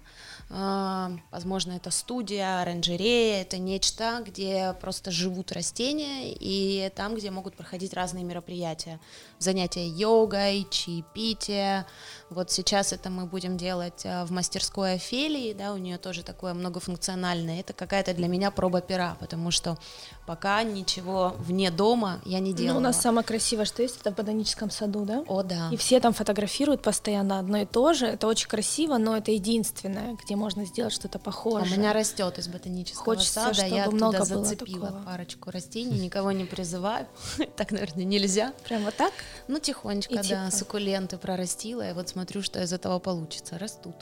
возможно, 0.49 1.73
это 1.73 1.89
студия, 1.89 2.61
оранжерея, 2.61 3.41
это 3.41 3.57
нечто, 3.57 4.23
где 4.25 4.75
просто 4.79 5.11
живут 5.11 5.51
растения, 5.51 6.33
и 6.33 6.91
там, 6.95 7.15
где 7.15 7.31
могут 7.31 7.55
проходить 7.55 7.93
разные 7.93 8.23
мероприятия, 8.23 8.99
занятия 9.39 9.87
йогой, 9.87 10.67
чаепитие. 10.69 11.85
Вот 12.29 12.51
сейчас 12.51 12.93
это 12.93 13.09
мы 13.09 13.25
будем 13.25 13.57
делать 13.57 14.05
э, 14.05 14.23
в 14.25 14.31
мастерской 14.31 14.93
Офелии, 14.93 15.53
да, 15.53 15.73
у 15.73 15.77
нее 15.77 15.97
тоже 15.97 16.23
такое 16.23 16.53
многофункциональное. 16.53 17.59
Это 17.59 17.73
какая-то 17.73 18.13
для 18.13 18.27
меня 18.27 18.51
проба 18.51 18.81
пера, 18.81 19.17
потому 19.19 19.51
что 19.51 19.77
пока 20.25 20.63
ничего 20.63 21.35
вне 21.39 21.71
дома 21.71 22.21
я 22.25 22.39
не 22.39 22.53
делала. 22.53 22.73
Ну, 22.73 22.79
у 22.79 22.83
нас 22.83 23.01
самое 23.01 23.25
красивое, 23.25 23.65
что 23.65 23.81
есть, 23.81 23.99
это 23.99 24.11
в 24.11 24.15
ботаническом 24.15 24.69
саду, 24.69 25.05
да? 25.05 25.23
О, 25.27 25.43
да. 25.43 25.69
И 25.71 25.77
все 25.77 25.99
там 25.99 26.13
фотографируют 26.13 26.81
постоянно 26.81 27.39
одно 27.39 27.57
и 27.57 27.65
то 27.65 27.93
же. 27.93 28.05
Это 28.05 28.27
очень 28.27 28.47
красиво, 28.47 28.97
но 28.97 29.17
это 29.17 29.31
единственное, 29.31 30.15
где 30.15 30.34
можно 30.35 30.65
сделать 30.65 30.93
что-то 30.93 31.17
У 31.17 31.21
похожее. 31.21 31.77
меня 31.77 31.93
растет 31.93 32.37
из 32.37 32.47
ботанического 32.47 33.03
Хочется, 33.05 33.33
сада, 33.33 33.53
чтобы 33.53 33.75
я 33.75 33.89
много 33.91 34.23
зацепила 34.25 34.87
такого. 34.87 35.03
парочку 35.03 35.51
растений, 35.51 35.99
никого 35.99 36.31
не 36.31 36.45
призываю, 36.45 37.07
так, 37.55 37.71
наверное, 37.71 38.03
нельзя. 38.05 38.53
Прям 38.65 38.83
вот 38.83 38.95
так? 38.95 39.13
Ну, 39.47 39.59
тихонечко, 39.59 40.13
И 40.13 40.17
да, 40.17 40.23
типа. 40.23 40.51
суккуленты 40.51 41.17
прорастила, 41.17 41.89
и 41.89 41.93
вот 41.93 42.09
смотрю, 42.09 42.41
что 42.41 42.61
из 42.61 42.71
этого 42.73 42.99
получится, 42.99 43.57
растут. 43.57 43.95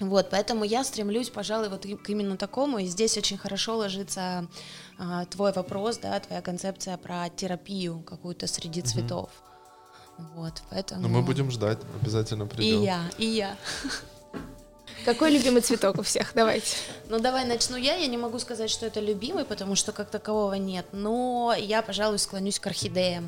Вот, 0.00 0.30
поэтому 0.30 0.62
я 0.64 0.84
стремлюсь, 0.84 1.28
пожалуй, 1.28 1.68
вот 1.70 1.84
и- 1.84 1.96
к 1.96 2.08
именно 2.10 2.36
такому, 2.36 2.78
и 2.78 2.86
здесь 2.86 3.16
очень 3.18 3.36
хорошо 3.36 3.76
ложится 3.78 4.46
а, 4.96 5.24
твой 5.24 5.52
вопрос, 5.52 5.98
да, 5.98 6.20
твоя 6.20 6.40
концепция 6.40 6.96
про 6.96 7.28
терапию 7.30 8.00
какую-то 8.02 8.46
среди 8.46 8.80
цветов. 8.82 9.30
Вот, 10.36 10.62
поэтому... 10.70 11.02
Но 11.02 11.08
мы 11.08 11.22
будем 11.22 11.50
ждать, 11.50 11.78
обязательно 12.00 12.44
И 12.44 12.46
придем. 12.46 12.82
я, 12.82 13.00
и 13.18 13.24
я. 13.26 13.56
Какой 15.08 15.30
любимый 15.30 15.62
цветок 15.62 15.98
у 15.98 16.02
всех? 16.02 16.32
Давайте. 16.34 16.76
Ну, 17.08 17.18
давай 17.18 17.46
начну 17.46 17.78
я. 17.78 17.96
Я 17.96 18.06
не 18.08 18.18
могу 18.18 18.38
сказать, 18.38 18.68
что 18.68 18.84
это 18.84 19.00
любимый, 19.00 19.46
потому 19.46 19.74
что 19.74 19.92
как 19.92 20.10
такового 20.10 20.52
нет. 20.52 20.84
Но 20.92 21.54
я, 21.58 21.80
пожалуй, 21.80 22.18
склонюсь 22.18 22.58
к 22.60 22.66
орхидеям. 22.66 23.24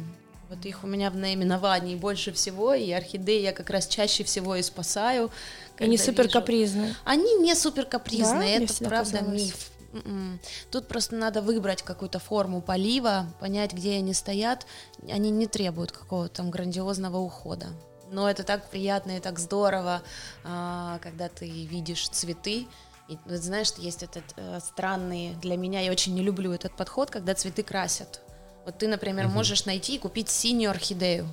Вот 0.50 0.62
их 0.66 0.84
у 0.84 0.86
меня 0.86 1.10
в 1.10 1.16
наименовании 1.16 1.94
больше 1.96 2.32
всего, 2.32 2.74
и 2.74 2.90
орхидеи 2.90 3.40
я 3.40 3.52
как 3.52 3.70
раз 3.70 3.86
чаще 3.86 4.24
всего 4.24 4.56
и 4.56 4.62
спасаю. 4.62 5.30
Они 5.78 5.96
супер 5.96 6.28
капризные. 6.28 6.94
Они 7.04 7.34
не 7.36 7.54
супер 7.54 7.84
Да? 7.84 7.90
капризные, 7.92 8.58
Мне 8.58 8.64
это 8.66 8.74
правда 8.84 9.18
казалось. 9.20 9.42
миф. 9.42 9.70
М-м. 9.94 10.38
Тут 10.70 10.86
просто 10.86 11.14
надо 11.16 11.40
выбрать 11.40 11.80
какую-то 11.80 12.18
форму 12.18 12.60
полива, 12.60 13.26
понять, 13.40 13.72
где 13.72 13.92
они 13.94 14.12
стоят. 14.12 14.66
Они 15.10 15.30
не 15.30 15.46
требуют 15.46 15.92
какого-то 15.92 16.34
там 16.34 16.50
грандиозного 16.50 17.16
ухода. 17.16 17.68
Но 18.10 18.28
это 18.28 18.42
так 18.42 18.68
приятно 18.70 19.16
и 19.16 19.20
так 19.20 19.38
здорово, 19.38 20.02
а, 20.44 20.98
когда 20.98 21.28
ты 21.28 21.48
видишь 21.48 22.08
цветы. 22.08 22.66
И 23.08 23.18
вот 23.24 23.40
знаешь, 23.40 23.72
есть 23.78 24.02
этот 24.02 24.24
э, 24.36 24.60
странный 24.60 25.34
для 25.42 25.56
меня, 25.56 25.80
я 25.80 25.90
очень 25.90 26.14
не 26.14 26.22
люблю 26.22 26.52
этот 26.52 26.76
подход, 26.76 27.10
когда 27.10 27.34
цветы 27.34 27.64
красят. 27.64 28.20
Вот 28.64 28.78
ты, 28.78 28.86
например, 28.86 29.26
можешь 29.28 29.64
найти 29.64 29.96
и 29.96 29.98
купить 29.98 30.28
синюю 30.28 30.70
орхидею. 30.70 31.28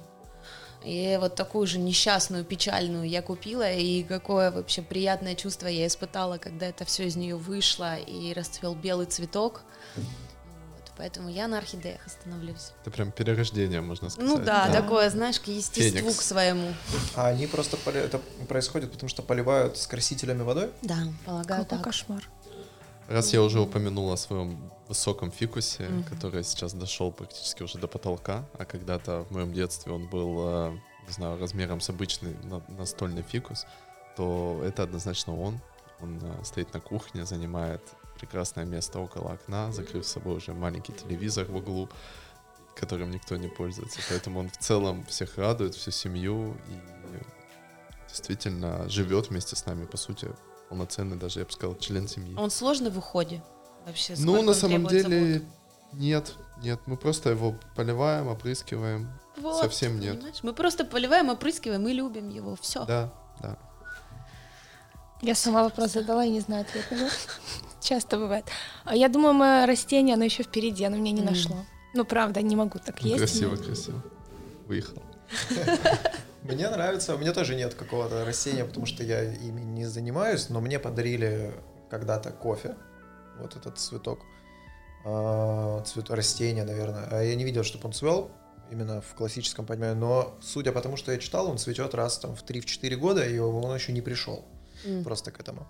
И 0.84 1.18
вот 1.20 1.36
такую 1.36 1.68
же 1.68 1.80
несчастную, 1.80 2.46
печальную 2.46 3.08
я 3.08 3.22
купила, 3.22 3.72
и 3.72 4.04
какое 4.04 4.52
вообще 4.52 4.82
приятное 4.82 5.36
чувство 5.36 5.68
я 5.68 5.86
испытала, 5.86 6.38
когда 6.38 6.68
это 6.68 6.86
все 6.86 7.06
из 7.06 7.16
нее 7.16 7.36
вышло, 7.36 7.98
и 7.98 8.34
расцвел 8.34 8.74
белый 8.74 9.06
цветок. 9.06 9.62
Поэтому 10.98 11.30
я 11.30 11.48
на 11.48 11.60
орхидеях 11.60 12.06
остановлюсь. 12.06 12.72
Это 12.82 12.90
прям 12.92 13.12
перерождение, 13.12 13.82
можно 13.82 14.10
сказать. 14.10 14.28
Ну 14.30 14.38
да, 14.44 14.72
такое, 14.72 15.10
знаешь, 15.12 15.40
к 15.40 15.46
естеству 15.48 16.00
Феникс. 16.00 16.18
к 16.18 16.22
своему. 16.24 16.74
А 17.16 17.28
они 17.28 17.46
просто 17.48 17.78
поли- 17.78 18.00
это 18.00 18.20
происходит, 18.48 18.92
потому 18.92 19.08
что 19.10 19.22
поливают 19.22 19.78
с 19.78 19.86
красителями 19.86 20.42
водой? 20.42 20.72
Да, 20.82 20.98
полагаю, 21.26 21.64
Какой 21.64 21.78
так. 21.78 21.84
кошмар. 21.86 22.24
Раз 23.08 23.32
я 23.32 23.42
уже 23.42 23.60
упомянул 23.62 24.12
о 24.12 24.18
своем 24.18 24.72
высоком 24.88 25.32
фикусе, 25.32 25.88
который 26.10 26.44
сейчас 26.44 26.74
дошел 26.74 27.12
практически 27.12 27.64
уже 27.64 27.78
до 27.78 27.88
потолка, 27.88 28.44
а 28.58 28.66
когда-то 28.66 29.24
в 29.30 29.32
моем 29.32 29.54
детстве 29.54 29.94
он 29.94 30.08
был, 30.08 30.36
э, 30.40 30.72
не 31.08 31.14
знаю, 31.14 31.40
размером 31.40 31.80
с 31.80 31.90
обычный 31.90 32.36
на- 32.44 32.62
настольный 32.70 33.22
фикус, 33.22 33.66
то 34.18 34.62
это 34.66 34.84
однозначно 34.84 35.40
он. 35.40 35.60
Он 36.00 36.20
э, 36.22 36.44
стоит 36.44 36.74
на 36.74 36.80
кухне, 36.80 37.26
занимает 37.26 37.82
прекрасное 38.20 38.66
место 38.66 39.00
около 39.00 39.34
окна, 39.34 39.72
закрыв 39.72 40.06
с 40.06 40.12
собой 40.12 40.38
уже 40.38 40.54
маленький 40.54 40.94
телевизор 40.94 41.46
в 41.46 41.56
углу, 41.56 41.90
которым 42.76 43.12
никто 43.12 43.36
не 43.36 43.48
пользуется. 43.48 44.00
Поэтому 44.10 44.40
он 44.40 44.50
в 44.50 44.58
целом 44.58 45.06
всех 45.06 45.38
радует, 45.38 45.76
всю 45.76 45.92
семью 45.92 46.56
и 46.68 47.08
действительно 48.08 48.88
живет 48.90 49.30
вместе 49.30 49.56
с 49.56 49.66
нами, 49.66 49.86
по 49.86 49.98
сути, 49.98 50.30
полноценный 50.70 51.18
даже, 51.18 51.40
я 51.40 51.46
бы 51.46 51.52
сказал, 51.52 51.78
член 51.78 52.08
семьи. 52.08 52.36
Он 52.38 52.50
сложный 52.50 52.90
в 52.90 52.98
уходе 52.98 53.44
вообще? 53.86 54.16
Ну, 54.18 54.42
на 54.42 54.54
самом 54.54 54.88
деле, 54.88 55.34
заботы? 55.34 55.46
нет, 55.94 56.34
нет, 56.62 56.80
мы 56.86 56.98
просто 56.98 57.30
его 57.30 57.56
поливаем, 57.76 58.28
опрыскиваем. 58.28 59.10
Вот, 59.38 59.62
совсем 59.62 60.00
нет. 60.00 60.16
понимаешь? 60.18 60.44
Мы 60.44 60.54
просто 60.54 60.86
поливаем, 60.86 61.30
опрыскиваем 61.30 61.88
и 61.88 61.94
любим 61.94 62.30
его. 62.30 62.56
Все. 62.56 62.86
Да, 62.86 63.14
да. 63.40 63.58
Я 65.22 65.36
сама 65.36 65.64
вопрос 65.64 65.94
задала 65.94 66.24
и 66.26 66.30
не 66.30 66.42
знаю 66.42 66.62
ответа. 66.62 67.10
Часто 67.82 68.18
бывает. 68.18 68.46
А 68.86 68.96
я 68.96 69.10
думаю, 69.10 69.34
мое 69.34 69.66
растение, 69.66 70.16
оно 70.16 70.26
еще 70.26 70.44
впереди, 70.44 70.84
оно 70.84 70.98
меня 70.98 71.12
не 71.12 71.22
нашло. 71.22 71.66
Ну, 71.94 72.06
правда, 72.06 72.42
не 72.42 72.56
могу 72.56 72.80
так 72.80 73.02
есть. 73.02 73.18
красиво, 73.18 73.56
красиво. 73.56 74.04
Выехал. 74.68 75.02
Мне 76.44 76.70
нравится, 76.70 77.16
у 77.16 77.18
меня 77.18 77.34
тоже 77.34 77.56
нет 77.56 77.74
какого-то 77.74 78.24
растения, 78.24 78.64
потому 78.64 78.86
что 78.86 79.04
я 79.04 79.24
ими 79.24 79.62
не 79.62 79.86
занимаюсь, 79.86 80.50
но 80.50 80.62
мне 80.62 80.80
подарили 80.80 81.54
когда-то 81.90 82.32
кофе, 82.32 82.78
вот 83.38 83.56
этот 83.58 83.78
цветок, 83.80 84.20
а, 85.04 85.82
цвет 85.84 86.10
растения, 86.10 86.64
наверное. 86.64 87.08
А 87.12 87.22
я 87.22 87.36
не 87.36 87.44
видел, 87.44 87.64
чтобы 87.64 87.88
он 87.88 87.94
цвел 87.94 88.32
именно 88.72 89.02
в 89.02 89.14
классическом 89.16 89.66
понимании, 89.66 89.96
но 89.96 90.38
судя 90.42 90.72
по 90.72 90.80
тому, 90.80 90.96
что 90.96 91.12
я 91.12 91.18
читал, 91.18 91.50
он 91.50 91.58
цветет 91.58 91.94
раз 91.96 92.18
там 92.18 92.36
в 92.36 92.46
3-4 92.46 92.96
года, 92.96 93.28
и 93.28 93.38
он 93.40 93.74
еще 93.76 93.92
не 93.92 94.02
пришел 94.02 94.46
М. 94.86 95.04
просто 95.04 95.32
к 95.32 95.40
этому. 95.40 95.66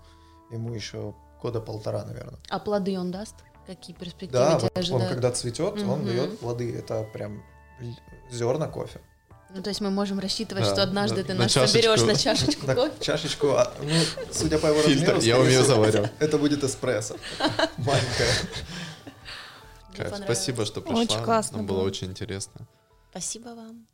Ему 0.52 0.74
еще 0.74 1.14
года 1.42 1.60
полтора, 1.62 2.04
наверное. 2.06 2.40
А 2.50 2.60
плоды 2.60 2.98
он 3.00 3.12
даст? 3.12 3.36
Какие 3.66 3.96
перспективы 3.96 4.32
Да, 4.32 4.58
тебя 4.60 4.70
вот 4.94 5.02
он 5.02 5.08
когда 5.10 5.32
цветет, 5.32 5.74
он 5.82 6.00
Мгм. 6.00 6.06
дает 6.06 6.40
плоды. 6.40 6.74
Это 6.78 7.04
прям 7.14 7.44
зерна 8.32 8.68
кофе. 8.68 9.02
Ну, 9.54 9.62
то 9.62 9.70
есть 9.70 9.80
мы 9.82 9.90
можем 9.90 10.20
рассчитывать, 10.20 10.66
Да, 10.66 10.72
что 10.74 10.84
однажды 10.84 11.18
на- 11.18 11.24
ты 11.24 11.34
на 11.34 11.44
нас 11.44 11.52
соберешь 11.54 12.02
на 12.02 12.16
чашечку 12.16 12.68
На 12.68 12.76
кофе. 12.76 12.94
чашечку, 13.00 13.48
а, 13.52 13.74
ну, 13.82 13.90
судя 14.32 14.58
по 14.58 14.68
его 14.68 14.82
Фильтр, 14.82 15.14
размеру, 15.16 15.22
я 15.22 15.40
умею 15.40 15.64
заваривать. 15.64 16.12
Это 16.20 16.38
будет 16.38 16.64
эспрессо. 16.64 17.16
Маленькая. 17.78 18.28
Кайф. 19.96 20.16
Спасибо, 20.18 20.66
что 20.66 20.82
пришла. 20.82 21.02
Очень 21.02 21.24
классно 21.24 21.58
Нам 21.58 21.66
было 21.68 21.78
было. 21.80 21.88
очень 21.88 22.08
интересно. 22.08 22.68
Спасибо 23.12 23.50
вам. 23.50 23.88